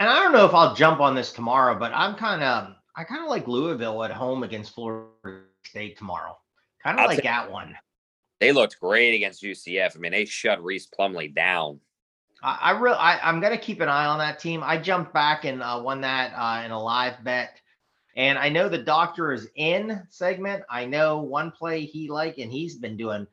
And 0.00 0.08
I 0.08 0.20
don't 0.20 0.32
know 0.32 0.46
if 0.46 0.54
I'll 0.54 0.74
jump 0.74 1.00
on 1.00 1.14
this 1.14 1.32
tomorrow, 1.32 1.78
but 1.78 1.92
I'm 1.92 2.14
kind 2.14 2.42
of 2.42 2.74
I 2.96 3.04
kind 3.04 3.22
of 3.22 3.28
like 3.28 3.46
Louisville 3.46 4.02
at 4.04 4.10
home 4.10 4.42
against 4.42 4.74
Florida 4.74 5.42
State 5.64 5.98
tomorrow. 5.98 6.38
Kind 6.82 6.98
of 6.98 7.06
like 7.06 7.22
that 7.24 7.50
one. 7.50 7.76
They 8.40 8.52
looked 8.52 8.80
great 8.80 9.14
against 9.14 9.42
UCF. 9.42 9.96
I 9.96 9.98
mean, 9.98 10.12
they 10.12 10.24
shut 10.24 10.62
Rhys 10.62 10.86
Plumlee 10.86 11.34
down. 11.34 11.80
I, 12.42 12.58
I 12.62 12.70
really, 12.72 12.96
I, 12.96 13.28
am 13.28 13.40
gonna 13.40 13.58
keep 13.58 13.80
an 13.80 13.88
eye 13.88 14.06
on 14.06 14.18
that 14.18 14.38
team. 14.38 14.62
I 14.62 14.78
jumped 14.78 15.12
back 15.12 15.44
and 15.44 15.62
uh, 15.62 15.80
won 15.82 16.00
that 16.02 16.32
uh, 16.36 16.64
in 16.64 16.70
a 16.70 16.82
live 16.82 17.22
bet, 17.24 17.60
and 18.16 18.38
I 18.38 18.48
know 18.48 18.68
the 18.68 18.78
doctor 18.78 19.32
is 19.32 19.48
in 19.56 20.02
segment. 20.10 20.64
I 20.70 20.84
know 20.86 21.18
one 21.20 21.50
play 21.50 21.84
he 21.84 22.08
like, 22.08 22.38
and 22.38 22.52
he's 22.52 22.76
been 22.76 22.96
doing 22.96 23.26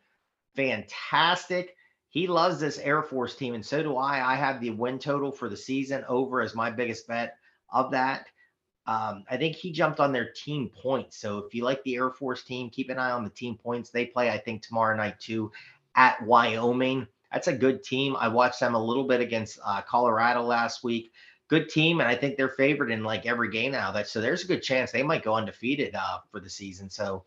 fantastic. 0.56 1.76
He 2.10 2.28
loves 2.28 2.60
this 2.60 2.80
Air 2.80 3.03
Force 3.03 3.36
team, 3.36 3.56
and 3.56 3.66
so 3.66 3.84
do 3.84 3.97
I. 3.97 4.34
I 4.34 4.36
have 4.36 4.62
the 4.62 4.70
win 4.70 4.99
total 4.99 5.32
for 5.32 5.49
the 5.49 5.58
season 5.58 6.06
over 6.08 6.41
as 6.41 6.56
my 6.56 6.72
biggest 6.72 7.08
bet 7.08 7.36
of 7.72 7.91
that. 7.91 8.28
Um, 8.88 9.26
I 9.30 9.38
think 9.38 9.56
he 9.56 9.72
jumped 9.72 9.99
on 9.99 10.14
their 10.14 10.32
team 10.32 10.70
points. 10.82 11.18
So 11.18 11.39
if 11.39 11.53
you 11.53 11.64
like 11.64 11.84
the 11.84 11.95
Air 11.95 12.12
Force 12.12 12.43
team, 12.43 12.70
keep 12.70 12.89
an 12.89 12.99
eye 12.99 13.12
on 13.12 13.24
the 13.24 13.30
team 13.32 13.58
points. 13.58 13.89
They 13.89 14.06
play, 14.06 14.30
I 14.30 14.38
think, 14.38 14.62
tomorrow 14.62 14.95
night 14.95 15.20
too 15.20 15.51
at 15.95 16.22
Wyoming. 16.24 17.08
That's 17.32 17.47
a 17.47 17.53
good 17.55 17.84
team. 17.84 18.15
I 18.17 18.28
watched 18.28 18.59
them 18.59 18.76
a 18.76 18.84
little 18.84 19.05
bit 19.05 19.21
against 19.21 19.59
uh, 19.65 19.82
Colorado 19.82 20.43
last 20.43 20.84
week. 20.84 21.11
Good 21.47 21.69
team, 21.69 21.99
and 21.99 22.09
I 22.09 22.15
think 22.15 22.38
they're 22.38 22.49
favored 22.49 22.89
in 22.89 23.03
like 23.03 23.26
every 23.26 23.51
game 23.51 23.71
now. 23.71 23.91
That 23.91 24.07
so 24.07 24.19
there's 24.19 24.43
a 24.43 24.47
good 24.47 24.63
chance 24.63 24.91
they 24.91 25.03
might 25.03 25.23
go 25.23 25.36
undefeated 25.36 25.93
uh, 25.93 26.19
for 26.32 26.39
the 26.39 26.49
season. 26.49 26.89
So 26.89 27.26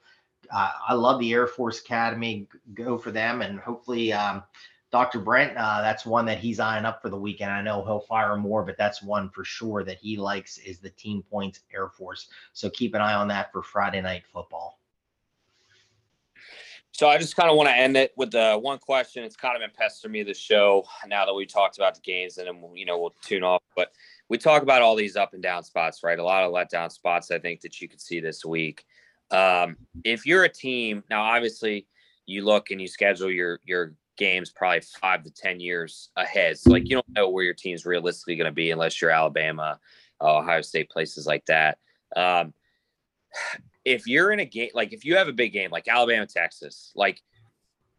uh, 0.52 0.72
I 0.88 0.94
love 0.94 1.20
the 1.20 1.32
Air 1.32 1.46
Force 1.46 1.80
Academy. 1.80 2.48
Go 2.74 2.98
for 2.98 3.12
them, 3.12 3.42
and 3.42 3.60
hopefully 3.60 4.12
um, 4.12 4.42
Dr. 4.90 5.20
Brent, 5.20 5.56
uh, 5.56 5.82
that's 5.82 6.06
one 6.06 6.24
that 6.26 6.38
he's 6.38 6.60
eyeing 6.60 6.86
up 6.86 7.02
for 7.02 7.10
the 7.10 7.18
weekend. 7.18 7.50
I 7.50 7.60
know 7.60 7.84
he'll 7.84 8.00
fire 8.00 8.36
more, 8.36 8.64
but 8.64 8.78
that's 8.78 9.02
one 9.02 9.28
for 9.30 9.44
sure 9.44 9.84
that 9.84 9.98
he 9.98 10.16
likes 10.16 10.56
is 10.58 10.78
the 10.78 10.90
Team 10.90 11.22
Points 11.30 11.60
Air 11.72 11.88
Force. 11.90 12.28
So 12.54 12.70
keep 12.70 12.94
an 12.94 13.02
eye 13.02 13.14
on 13.14 13.28
that 13.28 13.52
for 13.52 13.62
Friday 13.62 14.00
night 14.00 14.24
football. 14.32 14.78
So 16.98 17.08
I 17.08 17.16
just 17.16 17.36
kind 17.36 17.48
of 17.48 17.56
want 17.56 17.68
to 17.68 17.76
end 17.76 17.96
it 17.96 18.12
with 18.16 18.32
the 18.32 18.58
one 18.60 18.80
question. 18.80 19.22
It's 19.22 19.36
kind 19.36 19.54
of 19.54 19.60
been 19.60 19.70
pestering 19.72 20.10
me 20.10 20.24
the 20.24 20.34
show 20.34 20.84
now 21.06 21.24
that 21.26 21.32
we 21.32 21.46
talked 21.46 21.78
about 21.78 21.94
the 21.94 22.00
games, 22.00 22.38
and 22.38 22.48
then 22.48 22.60
you 22.74 22.84
know 22.84 22.98
we'll 22.98 23.14
tune 23.22 23.44
off. 23.44 23.62
But 23.76 23.92
we 24.28 24.36
talk 24.36 24.64
about 24.64 24.82
all 24.82 24.96
these 24.96 25.14
up 25.14 25.32
and 25.32 25.40
down 25.40 25.62
spots, 25.62 26.02
right? 26.02 26.18
A 26.18 26.24
lot 26.24 26.42
of 26.42 26.52
letdown 26.52 26.90
spots. 26.90 27.30
I 27.30 27.38
think 27.38 27.60
that 27.60 27.80
you 27.80 27.88
could 27.88 28.00
see 28.00 28.18
this 28.18 28.44
week. 28.44 28.84
Um, 29.30 29.76
if 30.02 30.26
you're 30.26 30.42
a 30.42 30.48
team 30.48 31.04
now, 31.08 31.22
obviously 31.22 31.86
you 32.26 32.44
look 32.44 32.72
and 32.72 32.80
you 32.80 32.88
schedule 32.88 33.30
your 33.30 33.60
your 33.64 33.94
games 34.16 34.50
probably 34.50 34.80
five 35.00 35.22
to 35.22 35.30
ten 35.30 35.60
years 35.60 36.10
ahead. 36.16 36.58
So 36.58 36.70
like 36.70 36.88
you 36.88 36.96
don't 36.96 37.08
know 37.10 37.28
where 37.28 37.44
your 37.44 37.54
team's 37.54 37.86
realistically 37.86 38.34
going 38.34 38.46
to 38.46 38.52
be 38.52 38.72
unless 38.72 39.00
you're 39.00 39.12
Alabama, 39.12 39.78
uh, 40.20 40.38
Ohio 40.38 40.62
State, 40.62 40.90
places 40.90 41.28
like 41.28 41.46
that. 41.46 41.78
Um, 42.16 42.52
if 43.88 44.06
you're 44.06 44.32
in 44.32 44.40
a 44.40 44.44
game 44.44 44.68
like 44.74 44.92
if 44.92 45.04
you 45.04 45.16
have 45.16 45.28
a 45.28 45.32
big 45.32 45.52
game 45.52 45.70
like 45.70 45.88
Alabama, 45.88 46.26
Texas, 46.26 46.92
like 46.94 47.22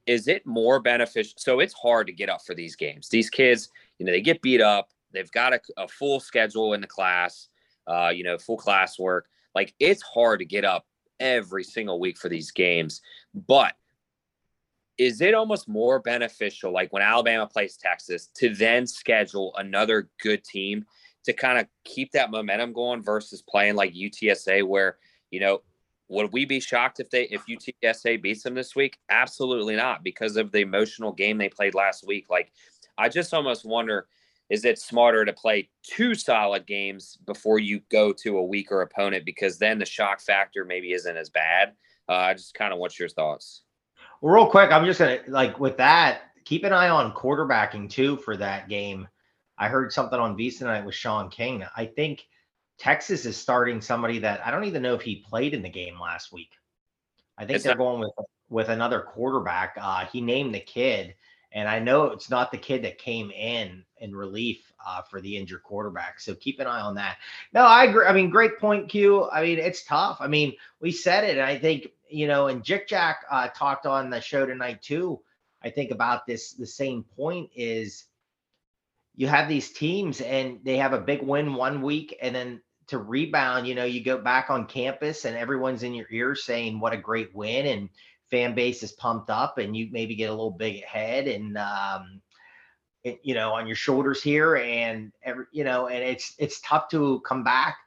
is 0.05 0.27
it 0.27 0.45
more 0.45 0.79
beneficial? 0.79 1.33
So 1.37 1.59
it's 1.59 1.73
hard 1.73 2.07
to 2.07 2.13
get 2.13 2.29
up 2.29 2.41
for 2.45 2.55
these 2.55 2.75
games. 2.75 3.09
These 3.09 3.29
kids, 3.29 3.69
you 3.97 4.05
know, 4.05 4.11
they 4.11 4.21
get 4.21 4.41
beat 4.41 4.61
up. 4.61 4.89
They've 5.11 5.31
got 5.31 5.53
a, 5.53 5.61
a 5.77 5.87
full 5.87 6.19
schedule 6.19 6.73
in 6.73 6.81
the 6.81 6.87
class, 6.87 7.47
uh, 7.87 8.11
you 8.13 8.23
know, 8.23 8.37
full 8.37 8.57
class 8.57 8.99
work. 8.99 9.27
Like 9.55 9.73
it's 9.79 10.03
hard 10.03 10.39
to 10.39 10.45
get 10.45 10.63
up 10.63 10.85
every 11.19 11.63
single 11.63 11.99
week 11.99 12.17
for 12.17 12.29
these 12.29 12.51
games. 12.51 13.01
But 13.33 13.73
is 14.99 15.21
it 15.21 15.33
almost 15.33 15.67
more 15.67 15.99
beneficial, 15.99 16.71
like 16.71 16.93
when 16.93 17.01
Alabama 17.01 17.47
plays 17.47 17.77
Texas, 17.77 18.27
to 18.35 18.53
then 18.53 18.85
schedule 18.85 19.55
another 19.57 20.09
good 20.21 20.43
team 20.43 20.85
to 21.23 21.33
kind 21.33 21.57
of 21.57 21.65
keep 21.83 22.11
that 22.11 22.31
momentum 22.31 22.73
going 22.73 23.01
versus 23.01 23.41
playing 23.41 23.75
like 23.75 23.93
UTSA, 23.93 24.67
where 24.67 24.97
you 25.31 25.39
know, 25.39 25.61
would 26.09 26.33
we 26.33 26.43
be 26.43 26.59
shocked 26.59 26.99
if 26.99 27.09
they 27.09 27.23
if 27.25 27.45
UTSA 27.45 28.21
beats 28.21 28.43
them 28.43 28.55
this 28.55 28.75
week? 28.75 28.97
Absolutely 29.09 29.75
not, 29.75 30.03
because 30.03 30.35
of 30.35 30.51
the 30.51 30.59
emotional 30.59 31.11
game 31.11 31.37
they 31.37 31.49
played 31.49 31.75
last 31.75 32.05
week. 32.05 32.25
Like, 32.29 32.51
I 32.97 33.09
just 33.09 33.33
almost 33.33 33.65
wonder 33.65 34.07
is 34.49 34.65
it 34.65 34.79
smarter 34.79 35.25
to 35.25 35.33
play 35.33 35.69
two 35.83 36.15
solid 36.15 36.65
games 36.65 37.19
before 37.27 37.59
you 37.59 37.81
go 37.91 38.11
to 38.11 38.39
a 38.39 38.43
weaker 38.43 38.81
opponent 38.81 39.23
because 39.23 39.59
then 39.59 39.77
the 39.77 39.85
shock 39.85 40.19
factor 40.19 40.65
maybe 40.65 40.93
isn't 40.93 41.17
as 41.17 41.29
bad? 41.29 41.73
Uh, 42.09 42.13
I 42.13 42.33
just 42.33 42.55
kind 42.55 42.73
of 42.73 42.79
what's 42.79 42.99
your 42.99 43.09
thoughts? 43.09 43.61
Well, 44.21 44.33
real 44.33 44.47
quick, 44.47 44.71
I'm 44.71 44.85
just 44.85 44.99
gonna 44.99 45.19
like 45.27 45.59
with 45.59 45.77
that, 45.77 46.21
keep 46.45 46.63
an 46.63 46.73
eye 46.73 46.89
on 46.89 47.13
quarterbacking 47.13 47.89
too 47.89 48.17
for 48.17 48.35
that 48.37 48.67
game. 48.67 49.07
I 49.59 49.67
heard 49.67 49.93
something 49.93 50.19
on 50.19 50.37
VSiN 50.37 50.59
tonight 50.59 50.85
with 50.85 50.95
Sean 50.95 51.29
King. 51.29 51.63
I 51.75 51.85
think 51.85 52.25
Texas 52.79 53.25
is 53.25 53.35
starting 53.35 53.81
somebody 53.81 54.19
that 54.19 54.45
I 54.45 54.51
don't 54.51 54.63
even 54.63 54.81
know 54.81 54.95
if 54.95 55.01
he 55.01 55.17
played 55.17 55.53
in 55.53 55.61
the 55.61 55.69
game 55.69 55.99
last 55.99 56.31
week. 56.31 56.53
I 57.37 57.45
think 57.45 57.57
it's 57.57 57.65
they're 57.65 57.75
not- 57.75 57.83
going 57.83 57.99
with 57.99 58.11
with 58.49 58.69
another 58.69 59.01
quarterback. 59.01 59.77
Uh, 59.79 60.05
he 60.05 60.21
named 60.21 60.55
the 60.55 60.59
kid, 60.59 61.13
and 61.51 61.67
I 61.69 61.79
know 61.79 62.05
it's 62.05 62.29
not 62.29 62.51
the 62.51 62.57
kid 62.57 62.83
that 62.83 62.97
came 62.97 63.29
in 63.31 63.83
in 63.97 64.15
relief 64.15 64.73
uh, 64.85 65.01
for 65.03 65.21
the 65.21 65.37
injured 65.37 65.61
quarterback. 65.61 66.19
So 66.19 66.33
keep 66.33 66.59
an 66.59 66.67
eye 66.67 66.81
on 66.81 66.95
that. 66.95 67.17
No, 67.53 67.61
I 67.61 67.83
agree. 67.83 68.05
I 68.07 68.13
mean, 68.13 68.29
great 68.29 68.57
point, 68.59 68.89
Q. 68.89 69.29
I 69.29 69.43
mean, 69.43 69.59
it's 69.59 69.83
tough. 69.83 70.17
I 70.19 70.27
mean, 70.27 70.53
we 70.79 70.91
said 70.91 71.25
it, 71.25 71.37
and 71.37 71.41
I 71.41 71.57
think 71.57 71.89
you 72.09 72.27
know, 72.27 72.47
and 72.47 72.63
Jick 72.63 72.87
Jack 72.87 73.25
uh, 73.29 73.49
talked 73.49 73.85
on 73.85 74.09
the 74.09 74.21
show 74.21 74.45
tonight 74.45 74.81
too. 74.81 75.19
I 75.61 75.69
think 75.69 75.91
about 75.91 76.25
this. 76.25 76.53
The 76.53 76.65
same 76.65 77.03
point 77.03 77.49
is 77.53 78.05
you 79.15 79.27
have 79.27 79.49
these 79.49 79.71
teams 79.71 80.21
and 80.21 80.59
they 80.63 80.77
have 80.77 80.93
a 80.93 80.99
big 80.99 81.21
win 81.21 81.53
one 81.53 81.81
week 81.81 82.17
and 82.21 82.33
then 82.33 82.61
to 82.89 82.97
rebound, 82.97 83.67
you 83.67 83.75
know, 83.75 83.85
you 83.85 84.03
go 84.03 84.17
back 84.17 84.49
on 84.49 84.65
campus 84.65 85.25
and 85.25 85.37
everyone's 85.37 85.83
in 85.83 85.93
your 85.93 86.07
ear 86.09 86.35
saying 86.35 86.79
what 86.79 86.93
a 86.93 86.97
great 86.97 87.33
win 87.35 87.65
and 87.65 87.89
fan 88.29 88.53
base 88.53 88.83
is 88.83 88.91
pumped 88.91 89.29
up 89.29 89.57
and 89.57 89.75
you 89.75 89.89
maybe 89.91 90.15
get 90.15 90.29
a 90.29 90.33
little 90.33 90.51
big 90.51 90.83
head 90.83 91.27
and 91.27 91.57
um 91.57 92.21
it, 93.03 93.19
you 93.23 93.33
know 93.33 93.53
on 93.53 93.65
your 93.65 93.75
shoulders 93.75 94.21
here 94.21 94.57
and 94.57 95.11
every 95.23 95.45
you 95.51 95.63
know 95.63 95.87
and 95.87 96.03
it's 96.03 96.35
it's 96.37 96.61
tough 96.61 96.89
to 96.89 97.21
come 97.21 97.43
back 97.43 97.77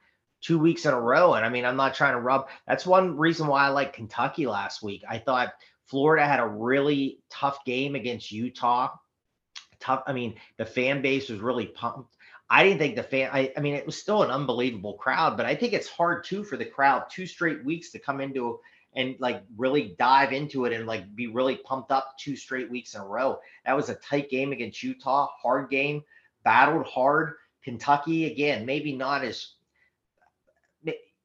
two 0.43 0.59
weeks 0.59 0.85
in 0.85 0.93
a 0.93 0.99
row. 0.99 1.33
And 1.33 1.45
I 1.45 1.49
mean, 1.49 1.65
I'm 1.65 1.77
not 1.77 1.95
trying 1.95 2.13
to 2.13 2.19
rub. 2.19 2.47
That's 2.67 2.85
one 2.85 3.17
reason 3.17 3.47
why 3.47 3.65
I 3.65 3.69
like 3.69 3.93
Kentucky 3.93 4.45
last 4.45 4.83
week. 4.83 5.03
I 5.09 5.17
thought 5.17 5.53
Florida 5.85 6.27
had 6.27 6.41
a 6.41 6.47
really 6.47 7.19
tough 7.29 7.63
game 7.65 7.95
against 7.95 8.31
Utah. 8.31 8.89
Tough. 9.79 10.03
I 10.05 10.13
mean, 10.13 10.35
the 10.57 10.65
fan 10.65 11.01
base 11.01 11.29
was 11.29 11.39
really 11.39 11.67
pumped. 11.67 12.15
I 12.53 12.63
didn't 12.63 12.77
think 12.77 12.95
the 12.95 13.01
fan. 13.01 13.31
I, 13.33 13.51
I 13.57 13.61
mean, 13.61 13.73
it 13.73 13.83
was 13.83 13.97
still 13.97 14.21
an 14.21 14.29
unbelievable 14.29 14.93
crowd, 14.93 15.37
but 15.37 15.47
I 15.47 15.55
think 15.55 15.73
it's 15.73 15.89
hard 15.89 16.23
too 16.23 16.43
for 16.43 16.55
the 16.55 16.65
crowd 16.65 17.05
two 17.09 17.25
straight 17.25 17.65
weeks 17.65 17.89
to 17.89 17.99
come 17.99 18.21
into 18.21 18.59
and 18.95 19.15
like 19.17 19.41
really 19.57 19.95
dive 19.97 20.33
into 20.33 20.65
it 20.65 20.73
and 20.73 20.85
like 20.85 21.15
be 21.15 21.25
really 21.25 21.55
pumped 21.55 21.91
up 21.91 22.13
two 22.19 22.35
straight 22.35 22.69
weeks 22.69 22.93
in 22.93 23.01
a 23.01 23.05
row. 23.05 23.39
That 23.65 23.75
was 23.75 23.89
a 23.89 23.95
tight 23.95 24.29
game 24.29 24.51
against 24.51 24.83
Utah, 24.83 25.29
hard 25.41 25.71
game, 25.71 26.03
battled 26.43 26.85
hard. 26.85 27.37
Kentucky 27.63 28.31
again, 28.31 28.67
maybe 28.67 28.95
not 28.95 29.23
as 29.23 29.53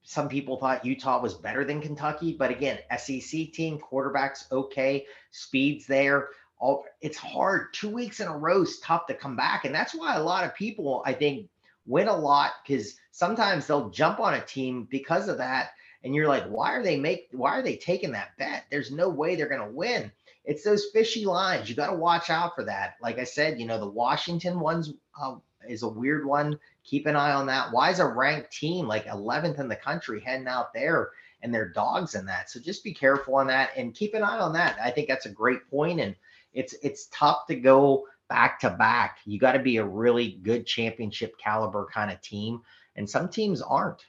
some 0.02 0.30
people 0.30 0.56
thought 0.56 0.86
Utah 0.86 1.20
was 1.20 1.34
better 1.34 1.62
than 1.62 1.82
Kentucky, 1.82 2.32
but 2.32 2.50
again, 2.50 2.78
SEC 2.96 3.52
team, 3.52 3.78
quarterbacks 3.78 4.50
okay, 4.50 5.04
speeds 5.30 5.86
there. 5.86 6.30
All 6.58 6.84
it's 7.00 7.16
hard. 7.16 7.72
Two 7.72 7.88
weeks 7.88 8.20
in 8.20 8.28
a 8.28 8.36
row 8.36 8.62
is 8.62 8.80
tough 8.80 9.06
to 9.06 9.14
come 9.14 9.36
back, 9.36 9.64
and 9.64 9.74
that's 9.74 9.94
why 9.94 10.16
a 10.16 10.22
lot 10.22 10.44
of 10.44 10.54
people, 10.54 11.02
I 11.06 11.12
think, 11.12 11.48
win 11.86 12.08
a 12.08 12.16
lot 12.16 12.52
because 12.66 12.96
sometimes 13.12 13.66
they'll 13.66 13.90
jump 13.90 14.20
on 14.20 14.34
a 14.34 14.40
team 14.40 14.86
because 14.90 15.28
of 15.28 15.38
that, 15.38 15.70
and 16.04 16.14
you're 16.14 16.28
like, 16.28 16.46
why 16.46 16.72
are 16.72 16.82
they 16.82 16.98
make? 16.98 17.28
Why 17.32 17.58
are 17.58 17.62
they 17.62 17.76
taking 17.76 18.12
that 18.12 18.36
bet? 18.38 18.64
There's 18.70 18.90
no 18.90 19.08
way 19.08 19.36
they're 19.36 19.48
going 19.48 19.66
to 19.66 19.74
win. 19.74 20.10
It's 20.44 20.64
those 20.64 20.86
fishy 20.92 21.26
lines. 21.26 21.68
You 21.68 21.76
got 21.76 21.90
to 21.90 21.96
watch 21.96 22.30
out 22.30 22.54
for 22.54 22.64
that. 22.64 22.94
Like 23.02 23.18
I 23.18 23.24
said, 23.24 23.60
you 23.60 23.66
know, 23.66 23.78
the 23.78 23.88
Washington 23.88 24.60
ones 24.60 24.92
uh, 25.20 25.36
is 25.68 25.82
a 25.82 25.88
weird 25.88 26.24
one 26.24 26.58
keep 26.88 27.06
an 27.06 27.16
eye 27.16 27.32
on 27.32 27.46
that. 27.46 27.70
Why 27.70 27.90
is 27.90 28.00
a 28.00 28.06
ranked 28.06 28.52
team 28.52 28.86
like 28.86 29.06
11th 29.06 29.60
in 29.60 29.68
the 29.68 29.76
country 29.76 30.20
heading 30.20 30.48
out 30.48 30.72
there 30.72 31.10
and 31.42 31.54
their 31.54 31.68
dogs 31.68 32.14
in 32.14 32.26
that? 32.26 32.50
So 32.50 32.60
just 32.60 32.82
be 32.82 32.94
careful 32.94 33.36
on 33.36 33.46
that 33.48 33.70
and 33.76 33.94
keep 33.94 34.14
an 34.14 34.22
eye 34.22 34.38
on 34.38 34.54
that. 34.54 34.78
I 34.82 34.90
think 34.90 35.08
that's 35.08 35.26
a 35.26 35.30
great 35.30 35.68
point, 35.70 36.00
and 36.00 36.14
it's 36.52 36.74
it's 36.82 37.08
tough 37.12 37.46
to 37.46 37.54
go 37.54 38.04
back 38.28 38.60
to 38.60 38.70
back. 38.70 39.18
You 39.24 39.38
got 39.38 39.52
to 39.52 39.58
be 39.58 39.78
a 39.78 39.84
really 39.84 40.38
good 40.42 40.66
championship 40.66 41.34
caliber 41.42 41.86
kind 41.92 42.10
of 42.10 42.20
team, 42.20 42.60
and 42.96 43.08
some 43.08 43.28
teams 43.28 43.62
aren't. 43.62 44.04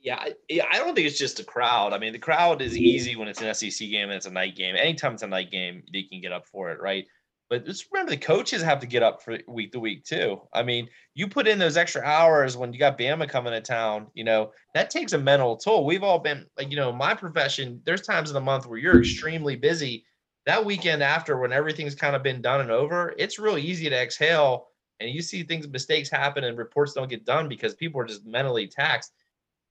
Yeah, 0.00 0.28
yeah, 0.50 0.66
I 0.70 0.78
don't 0.78 0.94
think 0.94 1.06
it's 1.06 1.18
just 1.18 1.40
a 1.40 1.44
crowd. 1.44 1.94
I 1.94 1.98
mean, 1.98 2.12
the 2.12 2.18
crowd 2.18 2.60
is 2.60 2.76
easy 2.76 3.16
when 3.16 3.26
it's 3.26 3.40
an 3.40 3.54
SEC 3.54 3.88
game 3.88 4.10
and 4.10 4.12
it's 4.12 4.26
a 4.26 4.30
night 4.30 4.54
game. 4.54 4.76
Anytime 4.76 5.14
it's 5.14 5.22
a 5.22 5.26
night 5.26 5.50
game, 5.50 5.82
they 5.94 6.02
can 6.02 6.20
get 6.20 6.30
up 6.30 6.46
for 6.46 6.70
it, 6.70 6.78
right? 6.78 7.06
But 7.48 7.66
just 7.66 7.86
remember, 7.92 8.10
the 8.10 8.18
coaches 8.18 8.62
have 8.62 8.80
to 8.80 8.86
get 8.86 9.02
up 9.02 9.22
for 9.22 9.38
week 9.46 9.72
to 9.72 9.80
week 9.80 10.04
too. 10.04 10.40
I 10.52 10.62
mean, 10.62 10.88
you 11.14 11.28
put 11.28 11.46
in 11.46 11.58
those 11.58 11.76
extra 11.76 12.02
hours 12.02 12.56
when 12.56 12.72
you 12.72 12.78
got 12.78 12.98
Bama 12.98 13.28
coming 13.28 13.52
to 13.52 13.60
town. 13.60 14.08
You 14.14 14.24
know 14.24 14.52
that 14.74 14.90
takes 14.90 15.12
a 15.12 15.18
mental 15.18 15.56
toll. 15.56 15.86
We've 15.86 16.02
all 16.02 16.18
been 16.18 16.46
like, 16.56 16.70
you 16.70 16.76
know, 16.76 16.92
my 16.92 17.14
profession. 17.14 17.80
There's 17.84 18.02
times 18.02 18.30
in 18.30 18.34
the 18.34 18.40
month 18.40 18.66
where 18.66 18.78
you're 18.78 18.98
extremely 18.98 19.56
busy. 19.56 20.04
That 20.46 20.64
weekend 20.64 21.02
after, 21.02 21.38
when 21.38 21.52
everything's 21.52 21.94
kind 21.94 22.14
of 22.14 22.22
been 22.22 22.42
done 22.42 22.60
and 22.60 22.70
over, 22.70 23.14
it's 23.18 23.38
real 23.38 23.56
easy 23.56 23.88
to 23.88 23.96
exhale. 23.96 24.68
And 25.00 25.10
you 25.10 25.22
see 25.22 25.42
things, 25.42 25.66
mistakes 25.66 26.10
happen, 26.10 26.44
and 26.44 26.56
reports 26.58 26.92
don't 26.92 27.08
get 27.08 27.24
done 27.24 27.48
because 27.48 27.74
people 27.74 28.00
are 28.00 28.06
just 28.06 28.26
mentally 28.26 28.66
taxed. 28.66 29.12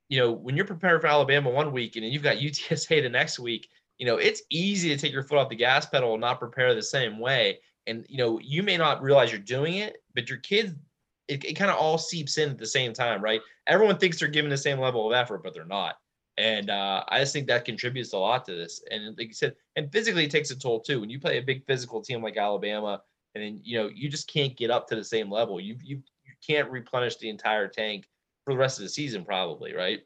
You 0.10 0.20
know, 0.20 0.32
when 0.32 0.56
you're 0.56 0.66
preparing 0.66 1.00
for 1.00 1.08
Alabama 1.08 1.50
one 1.50 1.72
week 1.72 1.96
and 1.96 2.06
you've 2.06 2.24
got 2.24 2.38
UTSA 2.38 3.02
the 3.04 3.10
next 3.10 3.40
week, 3.40 3.70
you 3.98 4.06
know, 4.06 4.18
it's 4.18 4.42
easy 4.50 4.90
to 4.90 4.98
take 4.98 5.14
your 5.14 5.24
foot 5.24 5.38
off 5.38 5.50
the 5.50 5.56
gas 5.56 5.86
pedal 5.86 6.14
and 6.14 6.22
not 6.22 6.40
prepare 6.40 6.74
the 6.74 6.82
same 6.82 7.20
way. 7.20 7.60
And 7.86 8.06
you 8.10 8.18
know, 8.18 8.40
you 8.40 8.64
may 8.64 8.78
not 8.78 9.02
realize 9.02 9.32
you're 9.32 9.40
doing 9.40 9.76
it, 9.76 9.98
but 10.16 10.30
your 10.30 10.40
kids, 10.40 10.74
it, 11.28 11.44
it 11.46 11.54
kind 11.54 11.72
of 11.72 11.78
all 11.78 11.98
seeps 11.98 12.38
in 12.38 12.50
at 12.52 12.58
the 12.58 12.66
same 12.66 12.94
time, 12.94 13.22
right? 13.22 13.42
Everyone 13.68 13.98
thinks 13.98 14.20
they're 14.20 14.28
giving 14.28 14.50
the 14.50 14.58
same 14.58 14.80
level 14.80 15.08
of 15.08 15.14
effort, 15.14 15.44
but 15.44 15.54
they're 15.54 15.66
not. 15.66 15.96
And 16.38 16.70
uh, 16.70 17.04
I 17.10 17.20
just 17.20 17.34
think 17.34 17.48
that 17.48 17.66
contributes 17.66 18.14
a 18.14 18.18
lot 18.18 18.46
to 18.46 18.56
this. 18.56 18.84
And 18.90 19.18
like 19.18 19.28
you 19.28 19.34
said, 19.34 19.56
and 19.76 19.92
physically 19.92 20.26
it 20.26 20.32
takes 20.32 20.52
a 20.52 20.58
toll 20.58 20.80
too. 20.80 21.00
When 21.00 21.10
you 21.10 21.20
play 21.20 21.38
a 21.38 21.42
big 21.42 21.66
physical 21.66 22.02
team 22.02 22.24
like 22.24 22.38
Alabama, 22.38 23.02
and 23.36 23.44
then 23.44 23.60
you 23.64 23.78
know 23.78 23.90
you 23.94 24.10
just 24.10 24.28
can't 24.28 24.56
get 24.56 24.72
up 24.72 24.88
to 24.88 24.96
the 24.96 25.04
same 25.04 25.32
level. 25.32 25.60
You 25.60 25.78
you 25.84 26.02
you 26.24 26.34
can't 26.46 26.70
replenish 26.72 27.18
the 27.18 27.30
entire 27.30 27.68
tank 27.68 28.08
for 28.46 28.54
the 28.54 28.60
rest 28.60 28.80
of 28.80 28.84
the 28.84 28.90
season, 28.90 29.24
probably, 29.24 29.74
right? 29.74 30.02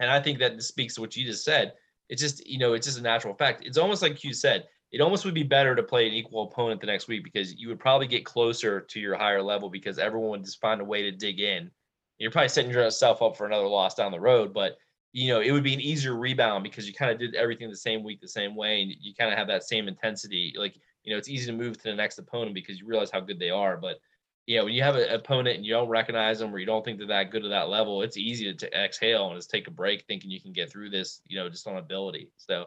And 0.00 0.10
I 0.10 0.20
think 0.20 0.38
that 0.38 0.62
speaks 0.62 0.94
to 0.94 1.02
what 1.02 1.16
you 1.16 1.24
just 1.24 1.44
said. 1.44 1.74
It's 2.08 2.22
just 2.22 2.46
you 2.46 2.58
know 2.58 2.72
it's 2.72 2.86
just 2.86 2.98
a 2.98 3.02
natural 3.02 3.34
fact. 3.34 3.64
It's 3.64 3.78
almost 3.78 4.02
like 4.02 4.24
you 4.24 4.32
said. 4.32 4.66
It 4.92 5.00
almost 5.00 5.24
would 5.24 5.34
be 5.34 5.44
better 5.44 5.76
to 5.76 5.84
play 5.84 6.08
an 6.08 6.14
equal 6.14 6.44
opponent 6.50 6.80
the 6.80 6.88
next 6.88 7.06
week 7.06 7.22
because 7.22 7.54
you 7.54 7.68
would 7.68 7.78
probably 7.78 8.08
get 8.08 8.24
closer 8.24 8.80
to 8.80 8.98
your 8.98 9.14
higher 9.14 9.40
level 9.40 9.70
because 9.70 10.00
everyone 10.00 10.30
would 10.30 10.44
just 10.44 10.60
find 10.60 10.80
a 10.80 10.84
way 10.84 11.02
to 11.02 11.12
dig 11.12 11.38
in. 11.38 11.70
You're 12.18 12.32
probably 12.32 12.48
setting 12.48 12.72
yourself 12.72 13.22
up 13.22 13.36
for 13.36 13.46
another 13.46 13.68
loss 13.68 13.94
down 13.94 14.10
the 14.10 14.18
road, 14.18 14.52
but 14.52 14.78
you 15.12 15.32
know, 15.32 15.40
it 15.40 15.50
would 15.50 15.64
be 15.64 15.74
an 15.74 15.80
easier 15.80 16.14
rebound 16.14 16.62
because 16.62 16.86
you 16.86 16.94
kind 16.94 17.10
of 17.10 17.18
did 17.18 17.34
everything 17.34 17.68
the 17.68 17.76
same 17.76 18.04
week, 18.04 18.20
the 18.20 18.28
same 18.28 18.54
way, 18.54 18.82
and 18.82 18.92
you 19.00 19.14
kind 19.14 19.32
of 19.32 19.38
have 19.38 19.48
that 19.48 19.64
same 19.64 19.88
intensity. 19.88 20.54
Like, 20.56 20.76
you 21.02 21.12
know, 21.12 21.18
it's 21.18 21.28
easy 21.28 21.46
to 21.46 21.56
move 21.56 21.76
to 21.78 21.84
the 21.84 21.94
next 21.94 22.18
opponent 22.18 22.54
because 22.54 22.78
you 22.78 22.86
realize 22.86 23.10
how 23.10 23.20
good 23.20 23.38
they 23.38 23.50
are. 23.50 23.76
But 23.76 23.98
you 24.46 24.58
know, 24.58 24.64
when 24.64 24.74
you 24.74 24.82
have 24.82 24.96
an 24.96 25.08
opponent 25.10 25.56
and 25.56 25.64
you 25.64 25.72
don't 25.72 25.88
recognize 25.88 26.38
them 26.38 26.54
or 26.54 26.58
you 26.58 26.66
don't 26.66 26.84
think 26.84 26.98
they're 26.98 27.06
that 27.06 27.30
good 27.30 27.44
at 27.44 27.50
that 27.50 27.68
level, 27.68 28.02
it's 28.02 28.16
easy 28.16 28.52
to, 28.52 28.84
exhale 28.84 29.28
and 29.28 29.38
just 29.38 29.50
take 29.50 29.68
a 29.68 29.70
break, 29.70 30.04
thinking 30.06 30.30
you 30.30 30.40
can 30.40 30.52
get 30.52 30.70
through 30.70 30.90
this, 30.90 31.20
you 31.28 31.36
know, 31.36 31.48
just 31.48 31.66
on 31.68 31.76
ability. 31.76 32.30
So, 32.36 32.64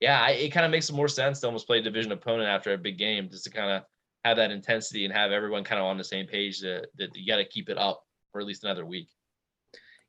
yeah, 0.00 0.22
I, 0.22 0.30
it 0.30 0.50
kind 0.50 0.64
of 0.64 0.70
makes 0.70 0.92
more 0.92 1.08
sense 1.08 1.40
to 1.40 1.46
almost 1.46 1.66
play 1.66 1.78
a 1.78 1.82
division 1.82 2.12
opponent 2.12 2.48
after 2.48 2.72
a 2.72 2.78
big 2.78 2.98
game, 2.98 3.28
just 3.28 3.44
to 3.44 3.50
kind 3.50 3.70
of 3.70 3.82
have 4.24 4.36
that 4.36 4.52
intensity 4.52 5.04
and 5.04 5.14
have 5.14 5.32
everyone 5.32 5.64
kind 5.64 5.80
of 5.80 5.86
on 5.86 5.98
the 5.98 6.04
same 6.04 6.26
page 6.26 6.60
that, 6.60 6.86
that 6.98 7.16
you 7.16 7.26
got 7.26 7.38
to 7.38 7.44
keep 7.44 7.68
it 7.68 7.78
up 7.78 8.04
for 8.30 8.40
at 8.40 8.46
least 8.46 8.62
another 8.62 8.86
week. 8.86 9.08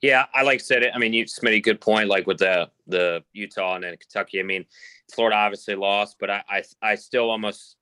Yeah, 0.01 0.25
I 0.33 0.43
like 0.43 0.61
said 0.61 0.83
it. 0.83 0.91
I 0.95 0.97
mean, 0.97 1.13
you 1.13 1.25
made 1.41 1.55
a 1.55 1.59
good 1.59 1.81
point, 1.81 2.07
like 2.07 2.25
with 2.25 2.37
the 2.37 2.69
the 2.87 3.23
Utah 3.33 3.75
and 3.75 3.83
then 3.83 3.97
Kentucky. 3.97 4.39
I 4.39 4.43
mean, 4.43 4.65
Florida 5.13 5.35
obviously 5.35 5.75
lost, 5.75 6.17
but 6.19 6.29
I 6.29 6.43
I, 6.49 6.63
I 6.81 6.95
still 6.95 7.29
almost 7.29 7.75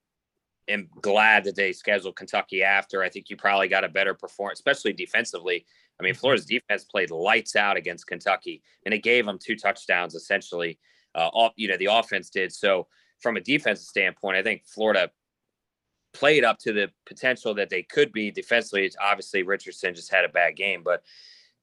am 0.67 0.89
glad 1.01 1.43
that 1.43 1.55
they 1.55 1.71
scheduled 1.73 2.15
Kentucky 2.15 2.63
after. 2.63 3.03
I 3.03 3.09
think 3.09 3.29
you 3.29 3.37
probably 3.37 3.67
got 3.67 3.83
a 3.83 3.89
better 3.89 4.13
performance, 4.13 4.59
especially 4.59 4.93
defensively. 4.93 5.65
I 5.99 6.03
mean, 6.03 6.13
Florida's 6.13 6.45
defense 6.45 6.83
played 6.83 7.11
lights 7.11 7.55
out 7.55 7.77
against 7.77 8.07
Kentucky, 8.07 8.61
and 8.85 8.93
it 8.93 9.03
gave 9.03 9.25
them 9.25 9.39
two 9.39 9.55
touchdowns 9.55 10.15
essentially. 10.15 10.79
Uh, 11.15 11.29
all, 11.33 11.51
you 11.55 11.67
know, 11.67 11.77
the 11.77 11.85
offense 11.85 12.29
did. 12.29 12.51
So, 12.51 12.87
from 13.19 13.37
a 13.37 13.41
defensive 13.41 13.85
standpoint, 13.85 14.37
I 14.37 14.43
think 14.43 14.63
Florida 14.65 15.09
played 16.13 16.43
up 16.43 16.59
to 16.59 16.73
the 16.73 16.91
potential 17.07 17.53
that 17.55 17.69
they 17.69 17.83
could 17.83 18.11
be 18.11 18.31
defensively. 18.31 18.91
Obviously, 19.01 19.43
Richardson 19.43 19.95
just 19.95 20.11
had 20.11 20.25
a 20.25 20.29
bad 20.29 20.55
game, 20.55 20.81
but 20.83 21.03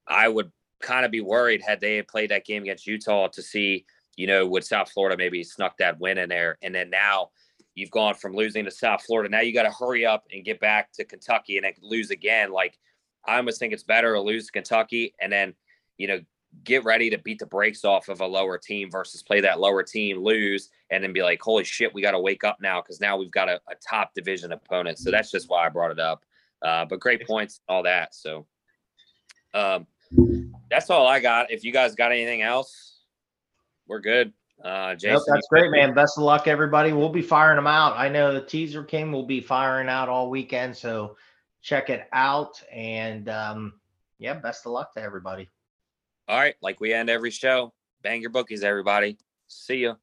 I 0.06 0.28
would 0.28 0.50
kind 0.80 1.04
of 1.04 1.10
be 1.10 1.20
worried 1.20 1.62
had 1.62 1.80
they 1.80 2.02
played 2.02 2.30
that 2.30 2.44
game 2.44 2.62
against 2.62 2.86
Utah 2.86 3.28
to 3.28 3.42
see, 3.42 3.86
you 4.16 4.26
know, 4.26 4.46
would 4.46 4.64
South 4.64 4.90
Florida 4.90 5.16
maybe 5.16 5.42
snuck 5.42 5.76
that 5.78 5.98
win 5.98 6.18
in 6.18 6.28
there. 6.28 6.58
And 6.62 6.74
then 6.74 6.90
now 6.90 7.30
you've 7.74 7.90
gone 7.90 8.14
from 8.14 8.34
losing 8.34 8.64
to 8.64 8.70
South 8.70 9.02
Florida. 9.02 9.30
Now 9.30 9.40
you 9.40 9.52
got 9.52 9.64
to 9.64 9.70
hurry 9.70 10.04
up 10.06 10.24
and 10.32 10.44
get 10.44 10.60
back 10.60 10.92
to 10.92 11.04
Kentucky 11.04 11.56
and 11.56 11.64
then 11.64 11.72
lose 11.82 12.10
again. 12.10 12.52
Like 12.52 12.78
I 13.24 13.36
almost 13.36 13.58
think 13.58 13.72
it's 13.72 13.82
better 13.82 14.14
to 14.14 14.20
lose 14.20 14.46
to 14.46 14.52
Kentucky 14.52 15.14
and 15.20 15.32
then, 15.32 15.54
you 15.98 16.06
know, 16.06 16.20
get 16.62 16.84
ready 16.84 17.10
to 17.10 17.18
beat 17.18 17.38
the 17.40 17.46
brakes 17.46 17.84
off 17.84 18.08
of 18.08 18.20
a 18.20 18.26
lower 18.26 18.58
team 18.58 18.90
versus 18.90 19.22
play 19.22 19.40
that 19.40 19.58
lower 19.58 19.82
team, 19.82 20.22
lose, 20.22 20.70
and 20.90 21.02
then 21.02 21.12
be 21.12 21.22
like, 21.22 21.40
holy 21.42 21.64
shit, 21.64 21.92
we 21.92 22.00
got 22.00 22.12
to 22.12 22.20
wake 22.20 22.44
up 22.44 22.58
now 22.60 22.80
because 22.80 23.00
now 23.00 23.16
we've 23.16 23.30
got 23.30 23.48
a, 23.48 23.60
a, 23.68 23.74
top 23.86 24.14
division 24.14 24.52
opponent. 24.52 24.98
So 24.98 25.10
that's 25.10 25.32
just 25.32 25.48
why 25.48 25.66
I 25.66 25.68
brought 25.68 25.90
it 25.90 25.98
up. 25.98 26.24
Uh, 26.62 26.84
but 26.84 27.00
great 27.00 27.26
points, 27.26 27.60
all 27.68 27.82
that. 27.82 28.14
So, 28.14 28.46
um, 29.52 29.86
that's 30.70 30.90
all 30.90 31.06
I 31.06 31.20
got. 31.20 31.50
If 31.50 31.64
you 31.64 31.72
guys 31.72 31.94
got 31.94 32.12
anything 32.12 32.42
else, 32.42 32.98
we're 33.86 34.00
good. 34.00 34.32
Uh, 34.62 34.94
Jason, 34.94 35.14
nope, 35.14 35.24
that's 35.26 35.46
great, 35.50 35.70
man. 35.70 35.94
Best 35.94 36.16
of 36.16 36.24
luck, 36.24 36.48
everybody. 36.48 36.92
We'll 36.92 37.10
be 37.10 37.22
firing 37.22 37.56
them 37.56 37.66
out. 37.66 37.96
I 37.96 38.08
know 38.08 38.32
the 38.32 38.40
teaser 38.40 38.82
king 38.82 39.12
will 39.12 39.26
be 39.26 39.40
firing 39.40 39.88
out 39.88 40.08
all 40.08 40.30
weekend, 40.30 40.76
so 40.76 41.16
check 41.60 41.90
it 41.90 42.08
out. 42.12 42.62
And 42.72 43.28
um, 43.28 43.74
yeah, 44.18 44.34
best 44.34 44.64
of 44.66 44.72
luck 44.72 44.94
to 44.94 45.02
everybody. 45.02 45.50
All 46.28 46.38
right, 46.38 46.54
like 46.62 46.80
we 46.80 46.94
end 46.94 47.10
every 47.10 47.30
show. 47.30 47.74
Bang 48.02 48.20
your 48.20 48.30
bookies, 48.30 48.64
everybody. 48.64 49.18
See 49.48 49.82
ya. 49.82 49.94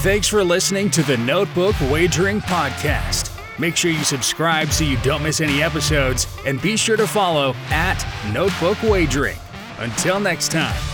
Thanks 0.00 0.28
for 0.28 0.42
listening 0.42 0.90
to 0.92 1.02
the 1.02 1.18
Notebook 1.18 1.74
Wagering 1.90 2.40
Podcast. 2.40 3.29
Make 3.60 3.76
sure 3.76 3.90
you 3.90 4.04
subscribe 4.04 4.70
so 4.70 4.84
you 4.84 4.96
don't 5.02 5.22
miss 5.22 5.42
any 5.42 5.62
episodes, 5.62 6.26
and 6.46 6.60
be 6.62 6.78
sure 6.78 6.96
to 6.96 7.06
follow 7.06 7.52
at 7.68 8.02
Notebook 8.32 8.82
Wagering. 8.82 9.36
Until 9.78 10.18
next 10.18 10.50
time. 10.50 10.89